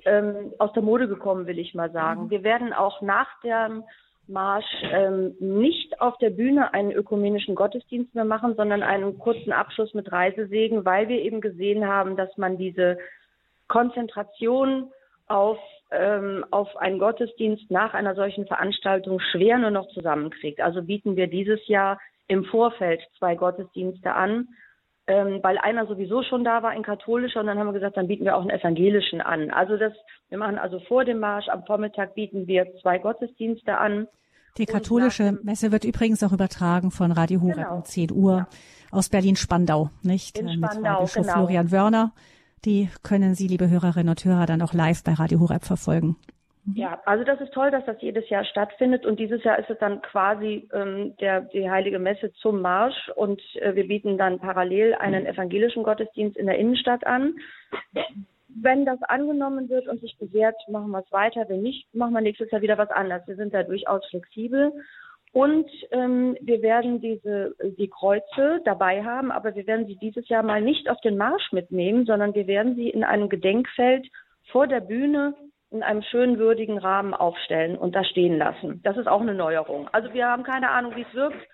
ähm, 0.04 0.52
aus 0.58 0.72
der 0.74 0.82
Mode 0.82 1.08
gekommen, 1.08 1.46
will 1.46 1.58
ich 1.58 1.74
mal 1.74 1.90
sagen. 1.90 2.24
Mhm. 2.24 2.30
Wir 2.30 2.44
werden 2.44 2.72
auch 2.74 3.00
nach 3.00 3.40
dem 3.42 3.84
Marsch 4.26 4.66
ähm, 4.92 5.34
nicht 5.40 5.98
auf 5.98 6.18
der 6.18 6.28
Bühne 6.28 6.74
einen 6.74 6.92
ökumenischen 6.92 7.54
Gottesdienst 7.54 8.14
mehr 8.14 8.26
machen, 8.26 8.54
sondern 8.54 8.82
einen 8.82 9.18
kurzen 9.18 9.52
Abschluss 9.52 9.94
mit 9.94 10.12
Reisesegen, 10.12 10.84
weil 10.84 11.08
wir 11.08 11.22
eben 11.22 11.40
gesehen 11.40 11.88
haben, 11.88 12.16
dass 12.16 12.36
man 12.36 12.58
diese 12.58 12.98
Konzentration 13.68 14.90
auf, 15.26 15.58
ähm, 15.90 16.44
auf 16.50 16.76
einen 16.76 16.98
Gottesdienst 16.98 17.70
nach 17.70 17.94
einer 17.94 18.14
solchen 18.14 18.46
Veranstaltung 18.46 19.20
schwer 19.20 19.56
nur 19.56 19.70
noch 19.70 19.88
zusammenkriegt. 19.88 20.60
Also 20.60 20.82
bieten 20.82 21.16
wir 21.16 21.28
dieses 21.28 21.66
Jahr 21.66 21.98
im 22.28 22.44
Vorfeld 22.44 23.00
zwei 23.18 23.34
Gottesdienste 23.34 24.14
an, 24.14 24.48
ähm, 25.06 25.40
weil 25.42 25.58
einer 25.58 25.86
sowieso 25.86 26.22
schon 26.22 26.44
da 26.44 26.62
war, 26.62 26.70
ein 26.70 26.82
katholischer, 26.82 27.40
und 27.40 27.46
dann 27.46 27.58
haben 27.58 27.66
wir 27.66 27.72
gesagt, 27.72 27.96
dann 27.96 28.08
bieten 28.08 28.24
wir 28.24 28.36
auch 28.36 28.42
einen 28.42 28.50
evangelischen 28.50 29.22
an. 29.22 29.50
Also 29.50 29.78
das, 29.78 29.94
wir 30.28 30.38
machen 30.38 30.58
also 30.58 30.78
vor 30.80 31.04
dem 31.04 31.18
Marsch, 31.18 31.48
am 31.48 31.64
Vormittag 31.64 32.14
bieten 32.14 32.46
wir 32.46 32.66
zwei 32.82 32.98
Gottesdienste 32.98 33.78
an. 33.78 34.06
Die 34.58 34.66
katholische 34.66 35.38
Messe 35.42 35.72
wird 35.72 35.84
übrigens 35.84 36.22
auch 36.22 36.32
übertragen 36.32 36.90
von 36.90 37.12
Radio 37.12 37.40
Horeb 37.40 37.56
genau. 37.56 37.76
um 37.76 37.84
10 37.84 38.12
Uhr 38.12 38.36
ja. 38.36 38.48
aus 38.90 39.08
Berlin-Spandau, 39.08 39.90
nicht? 40.02 40.38
In 40.38 40.48
Spandau, 40.48 41.02
Mit 41.02 41.12
genau. 41.14 41.32
Florian 41.32 41.72
Wörner. 41.72 42.12
Die 42.64 42.90
können 43.02 43.34
Sie, 43.34 43.46
liebe 43.46 43.70
Hörerinnen 43.70 44.10
und 44.10 44.24
Hörer, 44.24 44.46
dann 44.46 44.62
auch 44.62 44.74
live 44.74 45.04
bei 45.04 45.14
Radio 45.14 45.40
Horeb 45.40 45.64
verfolgen. 45.64 46.16
Mhm. 46.68 46.76
Ja, 46.76 47.00
also 47.04 47.24
das 47.24 47.40
ist 47.40 47.52
toll, 47.52 47.70
dass 47.70 47.84
das 47.86 48.00
jedes 48.00 48.28
Jahr 48.28 48.44
stattfindet 48.44 49.06
und 49.06 49.18
dieses 49.18 49.42
Jahr 49.44 49.58
ist 49.58 49.70
es 49.70 49.78
dann 49.78 50.02
quasi 50.02 50.68
ähm, 50.72 51.16
der, 51.20 51.42
die 51.42 51.70
heilige 51.70 51.98
Messe 51.98 52.32
zum 52.34 52.60
Marsch 52.60 53.10
und 53.16 53.40
äh, 53.56 53.74
wir 53.74 53.86
bieten 53.86 54.18
dann 54.18 54.38
parallel 54.38 54.94
einen 54.94 55.26
evangelischen 55.26 55.82
Gottesdienst 55.82 56.36
in 56.36 56.46
der 56.46 56.58
Innenstadt 56.58 57.06
an. 57.06 57.34
Wenn 58.48 58.84
das 58.84 59.02
angenommen 59.02 59.68
wird 59.68 59.86
und 59.88 60.00
sich 60.00 60.16
bewährt, 60.18 60.56
machen 60.68 60.90
wir 60.90 61.00
es 61.00 61.12
weiter. 61.12 61.44
Wenn 61.48 61.62
nicht, 61.62 61.94
machen 61.94 62.14
wir 62.14 62.20
nächstes 62.20 62.50
Jahr 62.50 62.62
wieder 62.62 62.78
was 62.78 62.90
anderes. 62.90 63.26
Wir 63.26 63.36
sind 63.36 63.54
da 63.54 63.62
durchaus 63.62 64.04
flexibel. 64.06 64.72
Und 65.32 65.70
ähm, 65.90 66.36
wir 66.40 66.62
werden 66.62 67.02
diese 67.02 67.54
die 67.76 67.90
Kreuze 67.90 68.62
dabei 68.64 69.04
haben, 69.04 69.30
aber 69.30 69.54
wir 69.54 69.66
werden 69.66 69.86
sie 69.86 69.96
dieses 69.96 70.26
Jahr 70.30 70.42
mal 70.42 70.62
nicht 70.62 70.88
auf 70.88 70.98
den 71.02 71.18
Marsch 71.18 71.52
mitnehmen, 71.52 72.06
sondern 72.06 72.34
wir 72.34 72.46
werden 72.46 72.74
sie 72.76 72.88
in 72.88 73.04
einem 73.04 73.28
Gedenkfeld 73.28 74.08
vor 74.50 74.66
der 74.66 74.80
Bühne 74.80 75.34
in 75.70 75.82
einem 75.82 76.02
schönen 76.02 76.38
würdigen 76.38 76.78
Rahmen 76.78 77.14
aufstellen 77.14 77.76
und 77.76 77.94
da 77.94 78.04
stehen 78.04 78.38
lassen. 78.38 78.80
Das 78.84 78.96
ist 78.96 79.06
auch 79.06 79.20
eine 79.20 79.34
Neuerung. 79.34 79.88
Also 79.92 80.12
wir 80.14 80.26
haben 80.26 80.42
keine 80.42 80.70
Ahnung, 80.70 80.96
wie 80.96 81.02
es 81.02 81.14
wirkt 81.14 81.46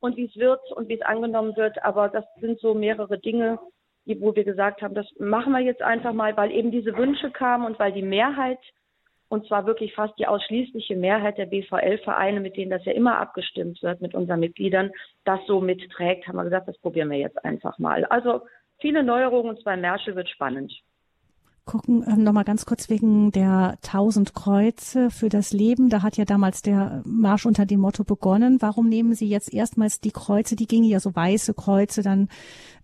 und 0.00 0.16
wie 0.16 0.24
es 0.24 0.36
wird 0.36 0.60
und 0.72 0.88
wie 0.88 0.94
es 0.94 1.02
angenommen 1.02 1.56
wird, 1.56 1.82
aber 1.84 2.08
das 2.08 2.24
sind 2.40 2.58
so 2.60 2.74
mehrere 2.74 3.18
Dinge, 3.18 3.60
die, 4.04 4.20
wo 4.20 4.34
wir 4.34 4.42
gesagt 4.42 4.82
haben, 4.82 4.94
das 4.94 5.06
machen 5.20 5.52
wir 5.52 5.60
jetzt 5.60 5.80
einfach 5.80 6.12
mal, 6.12 6.36
weil 6.36 6.50
eben 6.50 6.72
diese 6.72 6.96
Wünsche 6.96 7.30
kamen 7.30 7.64
und 7.64 7.78
weil 7.78 7.92
die 7.92 8.02
Mehrheit, 8.02 8.58
und 9.28 9.46
zwar 9.46 9.64
wirklich 9.64 9.94
fast 9.94 10.18
die 10.18 10.26
ausschließliche 10.26 10.96
Mehrheit 10.96 11.38
der 11.38 11.46
BVL-Vereine, 11.46 12.40
mit 12.40 12.56
denen 12.56 12.70
das 12.72 12.84
ja 12.84 12.92
immer 12.92 13.18
abgestimmt 13.18 13.80
wird, 13.80 14.00
mit 14.00 14.14
unseren 14.14 14.40
Mitgliedern, 14.40 14.90
das 15.24 15.38
so 15.46 15.60
mitträgt, 15.60 16.26
haben 16.26 16.36
wir 16.36 16.44
gesagt, 16.44 16.66
das 16.66 16.78
probieren 16.78 17.10
wir 17.10 17.18
jetzt 17.18 17.42
einfach 17.44 17.78
mal. 17.78 18.04
Also 18.06 18.40
viele 18.80 19.04
Neuerungen 19.04 19.50
und 19.50 19.62
zwar 19.62 19.76
Märsche 19.76 20.16
wird 20.16 20.28
spannend 20.28 20.72
gucken, 21.64 22.04
ähm, 22.06 22.24
nochmal 22.24 22.44
ganz 22.44 22.66
kurz 22.66 22.90
wegen 22.90 23.30
der 23.30 23.78
tausend 23.82 24.34
Kreuze 24.34 25.10
für 25.10 25.28
das 25.28 25.52
Leben. 25.52 25.88
Da 25.88 26.02
hat 26.02 26.16
ja 26.16 26.24
damals 26.24 26.62
der 26.62 27.02
Marsch 27.04 27.46
unter 27.46 27.66
dem 27.66 27.80
Motto 27.80 28.04
begonnen. 28.04 28.60
Warum 28.60 28.88
nehmen 28.88 29.14
Sie 29.14 29.28
jetzt 29.28 29.52
erstmals 29.52 30.00
die 30.00 30.10
Kreuze, 30.10 30.56
die 30.56 30.66
gingen 30.66 30.84
ja 30.84 31.00
so 31.00 31.14
weiße 31.14 31.54
Kreuze, 31.54 32.02
dann 32.02 32.28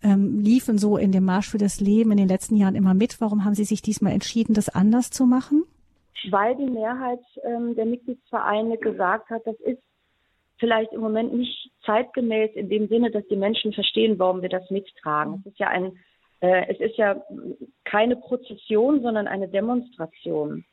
ähm, 0.02 0.40
liefen 0.40 0.78
so 0.78 0.96
in 0.96 1.12
dem 1.12 1.24
Marsch 1.24 1.48
für 1.48 1.58
das 1.58 1.80
Leben 1.80 2.12
in 2.12 2.18
den 2.18 2.28
letzten 2.28 2.56
Jahren 2.56 2.74
immer 2.74 2.94
mit. 2.94 3.20
Warum 3.20 3.44
haben 3.44 3.54
Sie 3.54 3.64
sich 3.64 3.82
diesmal 3.82 4.12
entschieden, 4.12 4.54
das 4.54 4.68
anders 4.68 5.10
zu 5.10 5.26
machen? 5.26 5.64
Weil 6.30 6.56
die 6.56 6.70
Mehrheit 6.70 7.20
ähm, 7.44 7.74
der 7.74 7.86
Mitgliedsvereine 7.86 8.78
gesagt 8.78 9.30
hat, 9.30 9.42
das 9.46 9.56
ist 9.60 9.82
vielleicht 10.58 10.92
im 10.92 11.00
Moment 11.00 11.32
nicht 11.34 11.70
zeitgemäß 11.84 12.50
in 12.54 12.68
dem 12.68 12.88
Sinne, 12.88 13.10
dass 13.10 13.26
die 13.28 13.36
Menschen 13.36 13.72
verstehen, 13.72 14.18
warum 14.18 14.42
wir 14.42 14.48
das 14.48 14.68
mittragen. 14.70 15.42
Es 15.44 15.52
ist 15.52 15.58
ja 15.58 15.68
ein 15.68 15.86
äh, 15.86 15.96
es 16.40 16.78
ist 16.80 16.96
ja 16.96 17.22
keine 17.84 18.16
Prozession, 18.16 19.02
sondern 19.02 19.26
eine 19.26 19.48
Demonstration. 19.48 20.64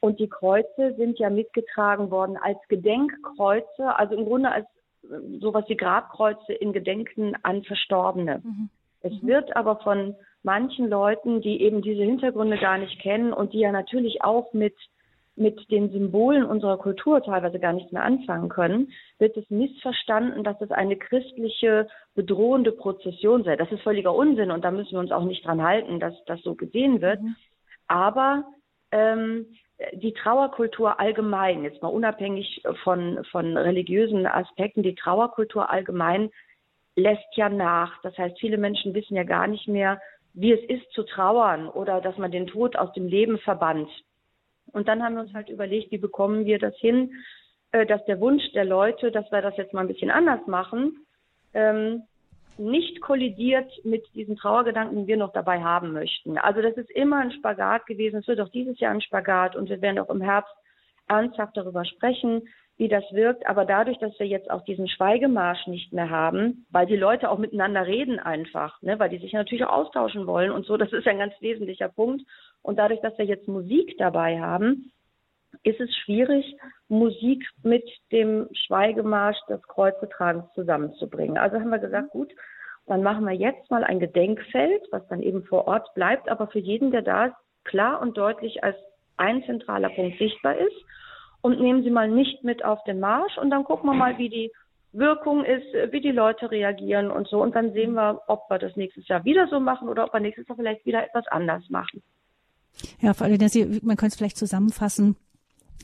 Und 0.00 0.20
die 0.20 0.28
Kreuze 0.28 0.94
sind 0.96 1.18
ja 1.18 1.30
mitgetragen 1.30 2.10
worden 2.10 2.36
als 2.36 2.58
Gedenkkreuze, 2.68 3.96
also 3.96 4.14
im 4.14 4.26
Grunde 4.26 4.50
als 4.50 4.66
äh, 5.04 5.38
sowas 5.40 5.64
wie 5.68 5.76
Grabkreuze 5.76 6.52
in 6.52 6.72
Gedenken 6.72 7.34
an 7.42 7.64
Verstorbene. 7.64 8.42
Mhm. 8.44 8.68
Es 9.00 9.22
mhm. 9.22 9.26
wird 9.26 9.56
aber 9.56 9.76
von 9.76 10.14
manchen 10.42 10.88
Leuten, 10.88 11.40
die 11.40 11.62
eben 11.62 11.82
diese 11.82 12.02
Hintergründe 12.02 12.58
gar 12.58 12.78
nicht 12.78 13.00
kennen 13.00 13.32
und 13.32 13.52
die 13.52 13.60
ja 13.60 13.72
natürlich 13.72 14.22
auch 14.22 14.52
mit 14.52 14.74
mit 15.36 15.70
den 15.70 15.90
Symbolen 15.90 16.44
unserer 16.44 16.78
Kultur 16.78 17.22
teilweise 17.22 17.60
gar 17.60 17.74
nichts 17.74 17.92
mehr 17.92 18.02
anfangen 18.02 18.48
können, 18.48 18.92
wird 19.18 19.36
es 19.36 19.48
missverstanden, 19.50 20.44
dass 20.44 20.60
es 20.60 20.70
eine 20.70 20.96
christliche 20.96 21.88
bedrohende 22.14 22.72
Prozession 22.72 23.44
sei. 23.44 23.56
Das 23.56 23.70
ist 23.70 23.82
völliger 23.82 24.14
Unsinn 24.14 24.50
und 24.50 24.64
da 24.64 24.70
müssen 24.70 24.92
wir 24.92 25.00
uns 25.00 25.12
auch 25.12 25.24
nicht 25.24 25.44
dran 25.44 25.62
halten, 25.62 26.00
dass 26.00 26.14
das 26.24 26.40
so 26.42 26.54
gesehen 26.54 27.02
wird. 27.02 27.20
Mhm. 27.20 27.36
Aber 27.86 28.44
ähm, 28.90 29.46
die 29.92 30.14
Trauerkultur 30.14 30.98
allgemein, 30.98 31.64
jetzt 31.64 31.82
mal 31.82 31.88
unabhängig 31.88 32.62
von, 32.82 33.22
von 33.30 33.56
religiösen 33.56 34.26
Aspekten, 34.26 34.82
die 34.82 34.94
Trauerkultur 34.94 35.70
allgemein 35.70 36.30
lässt 36.94 37.36
ja 37.36 37.50
nach. 37.50 38.00
Das 38.02 38.16
heißt, 38.16 38.38
viele 38.40 38.56
Menschen 38.56 38.94
wissen 38.94 39.16
ja 39.16 39.24
gar 39.24 39.46
nicht 39.46 39.68
mehr, 39.68 40.00
wie 40.32 40.52
es 40.52 40.64
ist 40.68 40.90
zu 40.92 41.02
trauern 41.02 41.68
oder 41.68 42.00
dass 42.00 42.16
man 42.16 42.30
den 42.30 42.46
Tod 42.46 42.76
aus 42.76 42.92
dem 42.94 43.06
Leben 43.06 43.38
verbannt. 43.38 43.90
Und 44.72 44.88
dann 44.88 45.02
haben 45.02 45.14
wir 45.14 45.22
uns 45.22 45.34
halt 45.34 45.48
überlegt, 45.48 45.90
wie 45.90 45.98
bekommen 45.98 46.44
wir 46.44 46.58
das 46.58 46.76
hin, 46.76 47.12
äh, 47.72 47.86
dass 47.86 48.04
der 48.06 48.20
Wunsch 48.20 48.52
der 48.52 48.64
Leute, 48.64 49.10
dass 49.10 49.30
wir 49.30 49.42
das 49.42 49.56
jetzt 49.56 49.72
mal 49.72 49.82
ein 49.82 49.88
bisschen 49.88 50.10
anders 50.10 50.46
machen, 50.46 51.06
ähm, 51.54 52.02
nicht 52.58 53.00
kollidiert 53.00 53.70
mit 53.84 54.02
diesen 54.14 54.36
Trauergedanken, 54.36 55.02
die 55.02 55.06
wir 55.06 55.16
noch 55.16 55.32
dabei 55.32 55.62
haben 55.62 55.92
möchten. 55.92 56.38
Also 56.38 56.62
das 56.62 56.74
ist 56.76 56.90
immer 56.90 57.18
ein 57.18 57.32
Spagat 57.32 57.86
gewesen. 57.86 58.20
Es 58.20 58.28
wird 58.28 58.40
auch 58.40 58.48
dieses 58.48 58.78
Jahr 58.80 58.92
ein 58.92 59.02
Spagat 59.02 59.56
und 59.56 59.68
wir 59.68 59.82
werden 59.82 59.98
auch 59.98 60.10
im 60.10 60.22
Herbst 60.22 60.54
ernsthaft 61.08 61.56
darüber 61.56 61.84
sprechen, 61.84 62.48
wie 62.78 62.88
das 62.88 63.04
wirkt. 63.12 63.46
Aber 63.46 63.64
dadurch, 63.64 63.98
dass 63.98 64.18
wir 64.18 64.26
jetzt 64.26 64.50
auch 64.50 64.64
diesen 64.64 64.88
Schweigemarsch 64.88 65.66
nicht 65.66 65.92
mehr 65.92 66.10
haben, 66.10 66.66
weil 66.70 66.86
die 66.86 66.96
Leute 66.96 67.30
auch 67.30 67.38
miteinander 67.38 67.86
reden 67.86 68.18
einfach, 68.18 68.80
ne, 68.82 68.98
weil 68.98 69.10
die 69.10 69.18
sich 69.18 69.32
natürlich 69.32 69.64
auch 69.64 69.86
austauschen 69.86 70.26
wollen 70.26 70.50
und 70.50 70.66
so, 70.66 70.76
das 70.76 70.92
ist 70.92 71.06
ein 71.06 71.18
ganz 71.18 71.34
wesentlicher 71.40 71.88
Punkt. 71.88 72.22
Und 72.66 72.80
dadurch, 72.80 73.00
dass 73.00 73.16
wir 73.16 73.24
jetzt 73.24 73.46
Musik 73.46 73.94
dabei 73.96 74.40
haben, 74.40 74.90
ist 75.62 75.80
es 75.80 75.94
schwierig, 75.98 76.56
Musik 76.88 77.46
mit 77.62 77.88
dem 78.10 78.48
Schweigemarsch 78.66 79.38
des 79.48 79.62
Kreuzetragens 79.68 80.52
zusammenzubringen. 80.54 81.38
Also 81.38 81.60
haben 81.60 81.70
wir 81.70 81.78
gesagt, 81.78 82.10
gut, 82.10 82.32
dann 82.86 83.04
machen 83.04 83.24
wir 83.24 83.34
jetzt 83.34 83.70
mal 83.70 83.84
ein 83.84 84.00
Gedenkfeld, 84.00 84.82
was 84.90 85.06
dann 85.06 85.22
eben 85.22 85.44
vor 85.44 85.68
Ort 85.68 85.94
bleibt, 85.94 86.28
aber 86.28 86.48
für 86.48 86.58
jeden, 86.58 86.90
der 86.90 87.02
da 87.02 87.26
ist, 87.26 87.36
klar 87.62 88.00
und 88.00 88.16
deutlich 88.16 88.64
als 88.64 88.76
ein 89.16 89.44
zentraler 89.44 89.90
Punkt 89.90 90.18
sichtbar 90.18 90.56
ist. 90.56 90.76
Und 91.42 91.60
nehmen 91.60 91.84
Sie 91.84 91.90
mal 91.90 92.08
nicht 92.08 92.42
mit 92.42 92.64
auf 92.64 92.82
den 92.82 92.98
Marsch 92.98 93.38
und 93.38 93.50
dann 93.50 93.62
gucken 93.62 93.88
wir 93.88 93.94
mal, 93.94 94.18
wie 94.18 94.28
die 94.28 94.50
Wirkung 94.92 95.44
ist, 95.44 95.92
wie 95.92 96.00
die 96.00 96.10
Leute 96.10 96.50
reagieren 96.50 97.12
und 97.12 97.28
so. 97.28 97.40
Und 97.40 97.54
dann 97.54 97.72
sehen 97.74 97.92
wir, 97.92 98.22
ob 98.26 98.50
wir 98.50 98.58
das 98.58 98.74
nächstes 98.74 99.06
Jahr 99.06 99.24
wieder 99.24 99.46
so 99.46 99.60
machen 99.60 99.88
oder 99.88 100.02
ob 100.04 100.12
wir 100.12 100.18
nächstes 100.18 100.48
Jahr 100.48 100.56
vielleicht 100.56 100.84
wieder 100.84 101.04
etwas 101.04 101.28
anders 101.28 101.62
machen. 101.70 102.02
Ja, 103.00 103.14
vor 103.14 103.26
allem, 103.26 103.48
Sie, 103.48 103.80
man 103.82 103.96
könnte 103.96 104.12
es 104.12 104.16
vielleicht 104.16 104.36
zusammenfassen. 104.36 105.16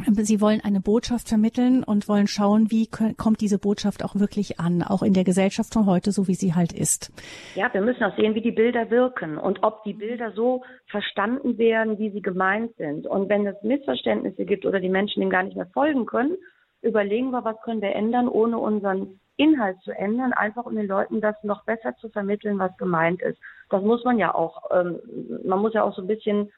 Sie 0.07 0.41
wollen 0.41 0.63
eine 0.63 0.81
Botschaft 0.81 1.29
vermitteln 1.29 1.85
und 1.85 2.09
wollen 2.09 2.27
schauen, 2.27 2.71
wie 2.71 2.89
kommt 2.89 3.43
diese 3.43 3.59
Botschaft 3.59 4.03
auch 4.03 4.15
wirklich 4.15 4.59
an, 4.59 4.83
auch 4.83 5.03
in 5.03 5.13
der 5.13 5.25
Gesellschaft 5.25 5.75
von 5.75 5.85
heute, 5.85 6.13
so 6.13 6.29
wie 6.29 6.35
sie 6.35 6.55
halt 6.55 6.73
ist. 6.73 7.13
Ja, 7.55 7.73
wir 7.75 7.83
müssen 7.83 8.03
auch 8.03 8.17
sehen, 8.17 8.35
wie 8.35 8.41
die 8.41 8.53
Bilder 8.53 8.91
wirken 8.91 9.37
und 9.37 9.63
ob 9.63 9.85
die 9.85 9.93
Bilder 9.93 10.33
so 10.33 10.63
verstanden 10.87 11.59
werden, 11.59 11.99
wie 11.99 12.11
sie 12.11 12.23
gemeint 12.23 12.75
sind. 12.79 13.07
Und 13.07 13.29
wenn 13.29 13.47
es 13.47 13.63
Missverständnisse 13.63 14.47
gibt 14.47 14.65
oder 14.65 14.81
die 14.81 14.89
Menschen 14.89 15.21
dem 15.21 15.31
gar 15.31 15.43
nicht 15.43 15.57
mehr 15.57 15.69
folgen 15.75 16.07
können, 16.07 16.37
überlegen 16.81 17.31
wir, 17.31 17.45
was 17.45 17.61
können 17.63 17.83
wir 17.83 17.95
ändern, 17.95 18.29
ohne 18.29 18.59
unseren 18.59 19.21
Inhalt 19.37 19.81
zu 19.83 19.93
ändern, 19.93 20.33
einfach 20.33 20.67
um 20.67 20.77
den 20.77 20.87
Leuten 20.87 21.21
das 21.21 21.37
noch 21.43 21.65
besser 21.65 21.97
zu 21.97 22.09
vermitteln, 22.09 22.59
was 22.59 22.77
gemeint 22.77 23.23
ist. 23.23 23.39
Das 23.71 23.83
muss 23.83 24.05
man 24.05 24.19
ja 24.19 24.35
auch, 24.35 24.71
ähm, 24.71 25.01
man 25.45 25.61
muss 25.61 25.75
ja 25.75 25.83
auch 25.83 25.95
so 25.95 26.03
ein 26.03 26.09
bisschen 26.09 26.51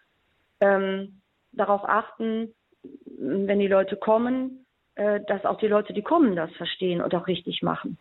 ähm, 0.65 1.21
darauf 1.53 1.83
achten, 1.85 2.55
wenn 3.19 3.59
die 3.59 3.67
Leute 3.67 3.97
kommen, 3.97 4.67
äh, 4.95 5.21
dass 5.27 5.45
auch 5.45 5.59
die 5.59 5.67
Leute, 5.67 5.93
die 5.93 6.03
kommen, 6.03 6.37
das 6.37 6.51
verstehen 6.53 7.01
und 7.01 7.15
auch 7.15 7.27
richtig 7.27 7.63
machen. 7.63 7.99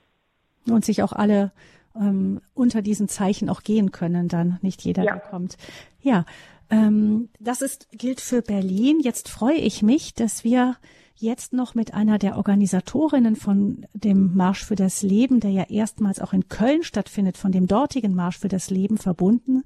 Und 0.69 0.85
sich 0.85 1.03
auch 1.03 1.11
alle 1.11 1.51
ähm, 1.95 2.41
unter 2.53 2.81
diesen 2.81 3.07
Zeichen 3.07 3.49
auch 3.49 3.63
gehen 3.63 3.91
können, 3.91 4.27
dann 4.27 4.59
nicht 4.61 4.81
jeder, 4.83 5.03
ja. 5.03 5.13
der 5.13 5.21
kommt. 5.21 5.57
Ja, 6.01 6.25
ähm, 6.69 7.29
das 7.39 7.61
ist, 7.61 7.89
gilt 7.91 8.21
für 8.21 8.41
Berlin. 8.41 8.99
Jetzt 9.01 9.29
freue 9.29 9.57
ich 9.57 9.83
mich, 9.83 10.13
dass 10.13 10.43
wir 10.43 10.77
jetzt 11.15 11.53
noch 11.53 11.75
mit 11.75 11.93
einer 11.93 12.17
der 12.17 12.37
Organisatorinnen 12.37 13.35
von 13.35 13.85
dem 13.93 14.35
Marsch 14.35 14.65
für 14.65 14.75
das 14.75 15.03
Leben, 15.03 15.39
der 15.39 15.51
ja 15.51 15.63
erstmals 15.69 16.19
auch 16.19 16.33
in 16.33 16.47
Köln 16.47 16.83
stattfindet, 16.83 17.37
von 17.37 17.51
dem 17.51 17.67
dortigen 17.67 18.15
Marsch 18.15 18.39
für 18.39 18.47
das 18.47 18.69
Leben 18.69 18.97
verbunden 18.97 19.63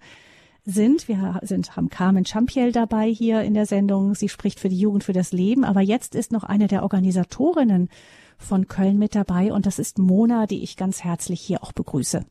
sind. 0.67 1.07
Wir 1.07 1.39
sind, 1.43 1.75
haben 1.75 1.89
Carmen 1.89 2.25
Champiel 2.25 2.71
dabei 2.71 3.07
hier 3.07 3.41
in 3.41 3.53
der 3.53 3.65
Sendung. 3.65 4.13
Sie 4.15 4.29
spricht 4.29 4.59
für 4.59 4.69
die 4.69 4.79
Jugend 4.79 5.03
für 5.03 5.13
das 5.13 5.31
Leben. 5.31 5.63
Aber 5.63 5.81
jetzt 5.81 6.13
ist 6.13 6.31
noch 6.31 6.43
eine 6.43 6.67
der 6.67 6.83
Organisatorinnen 6.83 7.89
von 8.37 8.67
Köln 8.67 8.99
mit 8.99 9.15
dabei 9.15 9.51
und 9.51 9.65
das 9.65 9.79
ist 9.79 9.97
Mona, 9.97 10.45
die 10.45 10.61
ich 10.61 10.75
ganz 10.75 11.03
herzlich 11.03 11.41
hier 11.41 11.63
auch 11.63 11.71
begrüße. 11.71 12.25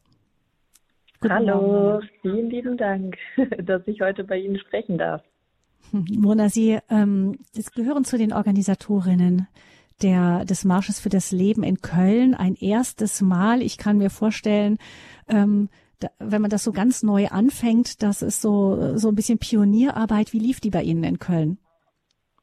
Guten 1.21 1.35
Hallo, 1.35 1.61
Morgen. 1.63 2.09
vielen 2.21 2.51
lieben 2.51 2.77
Dank, 2.77 3.17
dass 3.63 3.83
ich 3.87 4.01
heute 4.03 4.23
bei 4.23 4.39
Ihnen 4.39 4.59
sprechen 4.59 4.99
darf. 4.99 5.23
Mona, 5.91 6.51
Sie 6.51 6.79
ähm, 6.91 7.39
gehören 7.75 8.05
zu 8.05 8.19
den 8.19 8.33
Organisatorinnen 8.33 9.49
der, 10.03 10.45
des 10.45 10.65
Marsches 10.65 11.01
für 11.01 11.09
das 11.09 11.33
Leben 11.33 11.63
in 11.63 11.81
Köln. 11.81 12.35
Ein 12.35 12.55
erstes 12.55 13.23
Mal. 13.23 13.63
Ich 13.63 13.79
kann 13.79 13.97
mir 13.97 14.11
vorstellen, 14.11 14.77
ähm, 15.27 15.71
wenn 16.19 16.43
man 16.43 16.51
das 16.51 16.65
so 16.65 16.73
ganz 16.73 17.03
neu 17.03 17.27
anfängt, 17.29 18.03
das 18.03 18.23
ist 18.23 18.43
so, 18.43 18.97
so 18.97 19.09
ein 19.09 19.15
bisschen 19.15 19.39
Pionierarbeit. 19.39 20.33
Wie 20.33 20.39
lief 20.39 20.61
die 20.61 20.71
bei 20.71 20.83
Ihnen 20.83 21.05
in 21.05 21.19
Köln? 21.19 21.59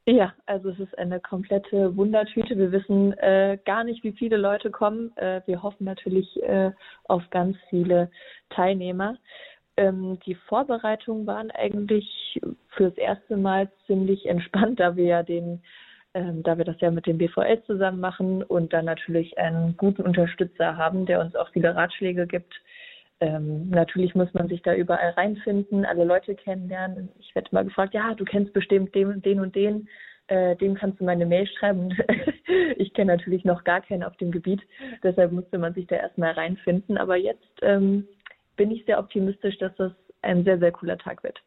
Ja, 0.05 0.33
also 0.45 0.69
es 0.69 0.79
ist 0.79 0.97
eine 0.97 1.21
komplette 1.21 1.95
Wundertüte. 1.95 2.57
Wir 2.57 2.73
wissen 2.73 3.13
äh, 3.19 3.57
gar 3.63 3.85
nicht, 3.85 4.03
wie 4.03 4.11
viele 4.11 4.35
Leute 4.35 4.69
kommen. 4.69 5.15
Äh, 5.15 5.41
wir 5.45 5.63
hoffen 5.63 5.85
natürlich 5.85 6.43
äh, 6.43 6.71
auf 7.05 7.23
ganz 7.29 7.55
viele 7.69 8.11
Teilnehmer. 8.49 9.17
Ähm, 9.77 10.19
die 10.25 10.35
Vorbereitungen 10.35 11.25
waren 11.25 11.51
eigentlich 11.51 12.39
fürs 12.75 12.97
erste 12.97 13.37
Mal 13.37 13.71
ziemlich 13.87 14.25
entspannt, 14.25 14.81
da 14.81 14.97
wir 14.97 15.05
ja 15.05 15.23
den, 15.23 15.63
ähm, 16.13 16.43
da 16.43 16.57
wir 16.57 16.65
das 16.65 16.81
ja 16.81 16.91
mit 16.91 17.07
dem 17.07 17.17
BVL 17.17 17.63
zusammen 17.65 18.01
machen 18.01 18.43
und 18.43 18.73
dann 18.73 18.85
natürlich 18.85 19.37
einen 19.37 19.77
guten 19.77 20.01
Unterstützer 20.01 20.75
haben, 20.75 21.05
der 21.05 21.21
uns 21.21 21.33
auch 21.35 21.49
viele 21.53 21.75
Ratschläge 21.75 22.27
gibt 22.27 22.53
ähm, 23.23 23.69
natürlich 23.69 24.15
muss 24.15 24.33
man 24.33 24.49
sich 24.49 24.61
da 24.63 24.75
überall 24.75 25.11
reinfinden, 25.11 25.85
alle 25.85 26.03
Leute 26.03 26.35
kennenlernen. 26.35 27.07
Ich 27.19 27.33
werde 27.33 27.47
mal 27.53 27.63
gefragt, 27.63 27.93
ja, 27.93 28.13
du 28.15 28.25
kennst 28.25 28.51
bestimmt 28.51 28.93
den, 28.93 29.21
den 29.21 29.39
und 29.39 29.55
den, 29.55 29.87
äh, 30.27 30.57
dem 30.57 30.75
kannst 30.75 30.99
du 30.99 31.05
meine 31.05 31.25
Mail 31.25 31.47
schreiben. 31.47 31.95
ich 32.77 32.93
kenne 32.93 33.13
natürlich 33.13 33.45
noch 33.45 33.63
gar 33.63 33.79
keinen 33.79 34.03
auf 34.03 34.17
dem 34.17 34.31
Gebiet, 34.31 34.61
deshalb 35.03 35.31
musste 35.31 35.57
man 35.57 35.73
sich 35.73 35.87
da 35.87 35.95
erstmal 35.95 36.31
reinfinden. 36.31 36.97
Aber 36.97 37.15
jetzt 37.15 37.47
ähm, 37.61 38.05
bin 38.57 38.71
ich 38.71 38.83
sehr 38.83 38.99
optimistisch, 38.99 39.57
dass 39.57 39.73
das 39.77 39.93
ein 40.21 40.43
sehr, 40.43 40.59
sehr 40.59 40.73
cooler 40.73 40.97
Tag 40.97 41.23
wird. 41.23 41.41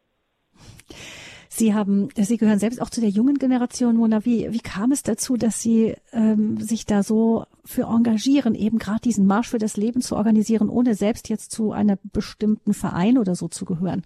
Sie 1.47 1.75
haben, 1.75 2.09
Sie 2.15 2.37
gehören 2.37 2.59
selbst 2.59 2.81
auch 2.81 2.89
zu 2.89 3.01
der 3.01 3.09
jungen 3.11 3.35
Generation, 3.35 3.97
Mona. 3.97 4.25
Wie, 4.25 4.51
wie 4.51 4.59
kam 4.59 4.91
es 4.91 5.03
dazu, 5.03 5.37
dass 5.37 5.61
Sie 5.61 5.95
ähm, 6.11 6.57
sich 6.57 6.87
da 6.87 7.03
so 7.03 7.45
für 7.67 7.83
engagieren, 7.83 8.55
eben 8.55 8.77
gerade 8.77 9.01
diesen 9.01 9.27
Marsch 9.27 9.49
für 9.49 9.57
das 9.57 9.77
Leben 9.77 10.01
zu 10.01 10.15
organisieren, 10.15 10.69
ohne 10.69 10.95
selbst 10.95 11.29
jetzt 11.29 11.51
zu 11.51 11.71
einem 11.71 11.97
bestimmten 12.13 12.73
Verein 12.73 13.17
oder 13.17 13.35
so 13.35 13.47
zu 13.47 13.65
gehören? 13.65 14.03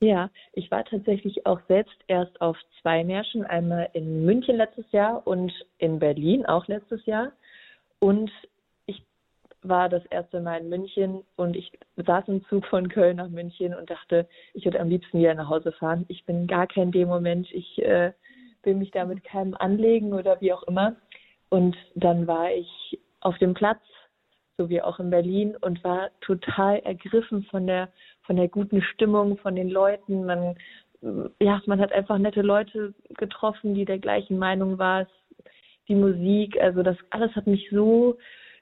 Ja, 0.00 0.30
ich 0.52 0.70
war 0.70 0.84
tatsächlich 0.84 1.46
auch 1.46 1.60
selbst 1.68 1.96
erst 2.08 2.40
auf 2.40 2.56
zwei 2.80 3.04
Märschen, 3.04 3.44
einmal 3.44 3.88
in 3.92 4.24
München 4.24 4.56
letztes 4.56 4.90
Jahr 4.90 5.26
und 5.26 5.52
in 5.78 5.98
Berlin 5.98 6.44
auch 6.44 6.66
letztes 6.66 7.06
Jahr. 7.06 7.32
Und 8.00 8.30
war 9.62 9.88
das 9.88 10.04
erste 10.06 10.40
Mal 10.40 10.60
in 10.60 10.68
München 10.68 11.22
und 11.36 11.56
ich 11.56 11.70
saß 11.96 12.26
im 12.28 12.44
Zug 12.46 12.66
von 12.66 12.88
Köln 12.88 13.16
nach 13.16 13.28
München 13.28 13.74
und 13.74 13.88
dachte, 13.90 14.28
ich 14.54 14.64
würde 14.64 14.80
am 14.80 14.88
liebsten 14.88 15.18
wieder 15.20 15.34
nach 15.34 15.48
Hause 15.48 15.72
fahren. 15.72 16.04
Ich 16.08 16.24
bin 16.24 16.46
gar 16.46 16.66
kein 16.66 16.90
Demo-Mensch. 16.90 17.48
Ich 17.52 17.80
äh, 17.82 18.12
will 18.64 18.74
mich 18.74 18.90
da 18.90 19.04
mit 19.04 19.22
keinem 19.24 19.54
anlegen 19.54 20.12
oder 20.12 20.40
wie 20.40 20.52
auch 20.52 20.64
immer. 20.64 20.96
Und 21.52 21.76
dann 21.94 22.26
war 22.26 22.50
ich 22.50 22.98
auf 23.20 23.36
dem 23.36 23.52
Platz, 23.52 23.82
so 24.56 24.70
wie 24.70 24.80
auch 24.80 24.98
in 24.98 25.10
Berlin, 25.10 25.54
und 25.60 25.84
war 25.84 26.08
total 26.22 26.78
ergriffen 26.78 27.42
von 27.50 27.66
der, 27.66 27.90
von 28.22 28.36
der 28.36 28.48
guten 28.48 28.80
Stimmung, 28.80 29.36
von 29.36 29.54
den 29.54 29.68
Leuten. 29.68 30.24
Man, 30.24 30.56
ja, 31.40 31.60
man 31.66 31.78
hat 31.78 31.92
einfach 31.92 32.16
nette 32.16 32.40
Leute 32.40 32.94
getroffen, 33.18 33.74
die 33.74 33.84
der 33.84 33.98
gleichen 33.98 34.38
Meinung 34.38 34.78
waren. 34.78 35.06
Die 35.88 35.94
Musik, 35.94 36.58
also 36.58 36.82
das 36.82 36.96
alles 37.10 37.36
hat 37.36 37.46
mich 37.46 37.68
so 37.70 38.16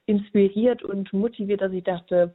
inspiriert 0.07 0.83
und 0.83 1.12
motiviert, 1.12 1.61
dass 1.61 1.70
ich 1.70 1.85
dachte, 1.85 2.35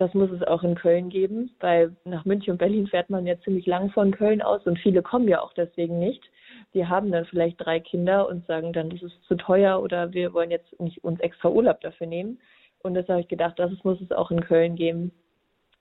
das 0.00 0.14
muss 0.14 0.30
es 0.30 0.42
auch 0.42 0.62
in 0.62 0.76
Köln 0.76 1.10
geben, 1.10 1.50
weil 1.60 1.94
nach 2.04 2.24
München 2.24 2.52
und 2.52 2.58
Berlin 2.58 2.86
fährt 2.86 3.10
man 3.10 3.26
ja 3.26 3.38
ziemlich 3.40 3.66
lang 3.66 3.90
von 3.90 4.12
Köln 4.12 4.40
aus 4.40 4.64
und 4.64 4.78
viele 4.78 5.02
kommen 5.02 5.28
ja 5.28 5.42
auch 5.42 5.52
deswegen 5.52 5.98
nicht. 5.98 6.24
Die 6.72 6.86
haben 6.86 7.12
dann 7.12 7.26
vielleicht 7.26 7.62
drei 7.62 7.80
Kinder 7.80 8.26
und 8.26 8.46
sagen 8.46 8.72
dann, 8.72 8.88
das 8.88 9.02
ist 9.02 9.22
zu 9.24 9.34
teuer 9.34 9.82
oder 9.82 10.10
wir 10.14 10.32
wollen 10.32 10.50
jetzt 10.50 10.80
nicht 10.80 11.04
uns 11.04 11.20
extra 11.20 11.50
Urlaub 11.50 11.82
dafür 11.82 12.06
nehmen. 12.06 12.40
Und 12.82 12.94
das 12.94 13.06
habe 13.08 13.20
ich 13.20 13.28
gedacht, 13.28 13.58
das 13.58 13.72
muss 13.84 14.00
es 14.00 14.10
auch 14.10 14.30
in 14.30 14.40
Köln 14.40 14.74
geben. 14.74 15.12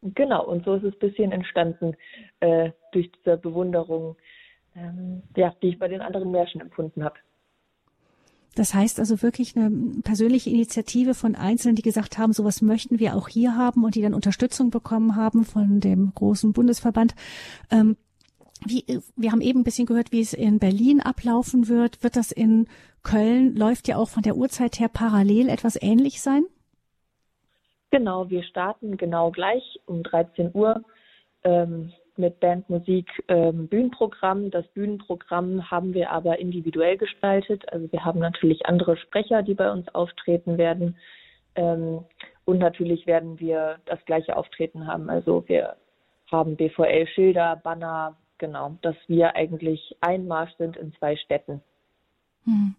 Genau, 0.01 0.45
und 0.45 0.65
so 0.65 0.73
ist 0.73 0.83
es 0.83 0.93
ein 0.95 0.99
bisschen 0.99 1.31
entstanden 1.31 1.95
äh, 2.41 2.71
durch 2.91 3.09
diese 3.13 3.37
Bewunderung, 3.37 4.17
ähm, 4.75 5.23
ja, 5.37 5.53
die 5.61 5.69
ich 5.69 5.79
bei 5.79 5.87
den 5.87 6.01
anderen 6.01 6.31
Märchen 6.31 6.59
empfunden 6.59 7.05
habe. 7.05 7.15
Das 8.55 8.73
heißt 8.73 8.99
also 8.99 9.21
wirklich 9.21 9.55
eine 9.55 9.71
persönliche 10.03 10.49
Initiative 10.49 11.13
von 11.13 11.35
Einzelnen, 11.35 11.75
die 11.75 11.81
gesagt 11.81 12.17
haben, 12.17 12.33
sowas 12.33 12.61
möchten 12.61 12.99
wir 12.99 13.15
auch 13.15 13.27
hier 13.27 13.55
haben 13.55 13.83
und 13.83 13.95
die 13.95 14.01
dann 14.01 14.13
Unterstützung 14.13 14.69
bekommen 14.69 15.15
haben 15.15 15.45
von 15.45 15.79
dem 15.79 16.11
großen 16.13 16.53
Bundesverband. 16.53 17.15
Ähm, 17.71 17.95
wie, 18.65 18.83
wir 19.15 19.31
haben 19.31 19.41
eben 19.41 19.61
ein 19.61 19.63
bisschen 19.63 19.85
gehört, 19.85 20.11
wie 20.11 20.19
es 20.19 20.33
in 20.33 20.59
Berlin 20.59 20.99
ablaufen 20.99 21.69
wird. 21.69 22.03
Wird 22.03 22.15
das 22.15 22.31
in 22.31 22.67
Köln, 23.03 23.55
läuft 23.55 23.87
ja 23.87 23.95
auch 23.95 24.09
von 24.09 24.23
der 24.23 24.35
Uhrzeit 24.35 24.79
her 24.79 24.89
parallel 24.89 25.47
etwas 25.47 25.81
ähnlich 25.81 26.21
sein? 26.21 26.43
Genau, 27.91 28.29
wir 28.29 28.43
starten 28.43 28.97
genau 28.97 29.31
gleich 29.31 29.79
um 29.85 30.03
13 30.03 30.51
Uhr. 30.53 30.83
Ähm, 31.43 31.93
mit 32.19 32.39
Bandmusik 32.39 33.07
ähm, 33.27 33.67
Bühnenprogramm. 33.67 34.51
Das 34.51 34.67
Bühnenprogramm 34.69 35.71
haben 35.71 35.93
wir 35.93 36.11
aber 36.11 36.39
individuell 36.39 36.97
gestaltet. 36.97 37.63
Also 37.71 37.91
wir 37.91 38.05
haben 38.05 38.19
natürlich 38.19 38.65
andere 38.65 38.97
Sprecher, 38.97 39.41
die 39.41 39.55
bei 39.55 39.71
uns 39.71 39.87
auftreten 39.95 40.57
werden. 40.57 40.97
Ähm, 41.55 42.03
und 42.45 42.59
natürlich 42.59 43.07
werden 43.07 43.39
wir 43.39 43.77
das 43.85 44.03
gleiche 44.05 44.35
Auftreten 44.35 44.85
haben. 44.85 45.09
Also 45.09 45.43
wir 45.47 45.75
haben 46.31 46.55
BVL-Schilder, 46.55 47.55
Banner, 47.63 48.15
genau, 48.37 48.77
dass 48.81 48.95
wir 49.07 49.35
eigentlich 49.35 49.95
ein 50.01 50.27
Marsch 50.27 50.55
sind 50.57 50.77
in 50.77 50.93
zwei 50.93 51.15
Städten. 51.15 51.61
Hm. 52.45 52.75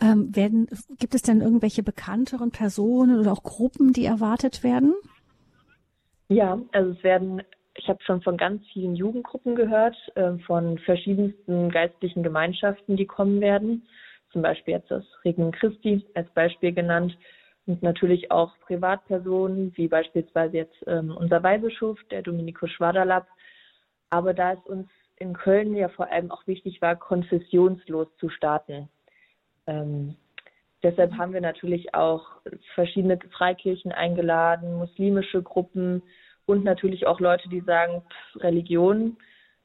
Ähm, 0.00 0.36
werden, 0.36 0.68
gibt 0.98 1.14
es 1.14 1.22
denn 1.22 1.40
irgendwelche 1.40 1.82
bekannteren 1.82 2.50
Personen 2.50 3.18
oder 3.18 3.32
auch 3.32 3.42
Gruppen, 3.42 3.92
die 3.92 4.04
erwartet 4.04 4.62
werden? 4.62 4.94
Ja, 6.28 6.58
also 6.72 6.90
es 6.90 7.02
werden 7.02 7.42
ich 7.76 7.88
habe 7.88 8.02
schon 8.02 8.22
von 8.22 8.36
ganz 8.36 8.62
vielen 8.72 8.94
Jugendgruppen 8.94 9.54
gehört, 9.54 9.96
äh, 10.14 10.38
von 10.46 10.78
verschiedensten 10.78 11.70
geistlichen 11.70 12.22
Gemeinschaften, 12.22 12.96
die 12.96 13.06
kommen 13.06 13.40
werden. 13.40 13.86
Zum 14.32 14.42
Beispiel 14.42 14.74
jetzt 14.74 14.90
das 14.90 15.04
Regnum 15.24 15.52
Christi 15.52 16.04
als 16.14 16.28
Beispiel 16.30 16.72
genannt. 16.72 17.16
Und 17.66 17.82
natürlich 17.82 18.30
auch 18.30 18.52
Privatpersonen, 18.60 19.72
wie 19.76 19.88
beispielsweise 19.88 20.56
jetzt 20.58 20.76
ähm, 20.86 21.16
unser 21.16 21.42
Weihbischof, 21.42 21.98
der 22.10 22.22
Dominikus 22.22 22.70
Schwaderlapp. 22.70 23.26
Aber 24.08 24.34
da 24.34 24.52
es 24.52 24.60
uns 24.66 24.88
in 25.16 25.32
Köln 25.32 25.74
ja 25.74 25.88
vor 25.88 26.10
allem 26.10 26.30
auch 26.30 26.46
wichtig 26.46 26.80
war, 26.80 26.94
konfessionslos 26.96 28.08
zu 28.18 28.28
starten. 28.28 28.88
Ähm, 29.66 30.16
deshalb 30.82 31.14
haben 31.14 31.32
wir 31.32 31.40
natürlich 31.40 31.94
auch 31.94 32.24
verschiedene 32.74 33.18
Freikirchen 33.32 33.90
eingeladen, 33.90 34.76
muslimische 34.76 35.42
Gruppen, 35.42 36.02
und 36.46 36.64
natürlich 36.64 37.06
auch 37.06 37.20
Leute, 37.20 37.48
die 37.48 37.60
sagen, 37.60 38.02
pff, 38.02 38.42
Religion, 38.42 39.16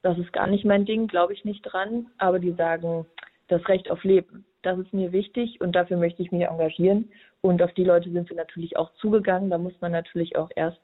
das 0.01 0.17
ist 0.17 0.33
gar 0.33 0.47
nicht 0.47 0.65
mein 0.65 0.85
Ding, 0.85 1.07
glaube 1.07 1.33
ich 1.33 1.45
nicht 1.45 1.61
dran, 1.61 2.07
aber 2.17 2.39
die 2.39 2.53
sagen, 2.53 3.05
das 3.47 3.67
Recht 3.67 3.91
auf 3.91 4.03
Leben, 4.03 4.45
das 4.63 4.79
ist 4.79 4.93
mir 4.93 5.11
wichtig 5.11 5.61
und 5.61 5.73
dafür 5.73 5.97
möchte 5.97 6.21
ich 6.21 6.31
mich 6.31 6.43
engagieren. 6.43 7.11
Und 7.41 7.61
auf 7.61 7.73
die 7.73 7.83
Leute 7.83 8.11
sind 8.11 8.29
wir 8.29 8.37
natürlich 8.37 8.77
auch 8.77 8.93
zugegangen. 8.95 9.49
Da 9.49 9.57
muss 9.57 9.73
man 9.81 9.91
natürlich 9.91 10.35
auch 10.35 10.49
erst 10.55 10.81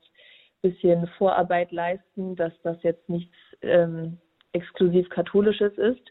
ein 0.63 0.71
bisschen 0.71 1.07
Vorarbeit 1.17 1.71
leisten, 1.71 2.35
dass 2.35 2.53
das 2.63 2.81
jetzt 2.83 3.07
nichts 3.09 3.35
ähm, 3.61 4.17
exklusiv 4.53 5.09
katholisches 5.09 5.77
ist. 5.77 6.01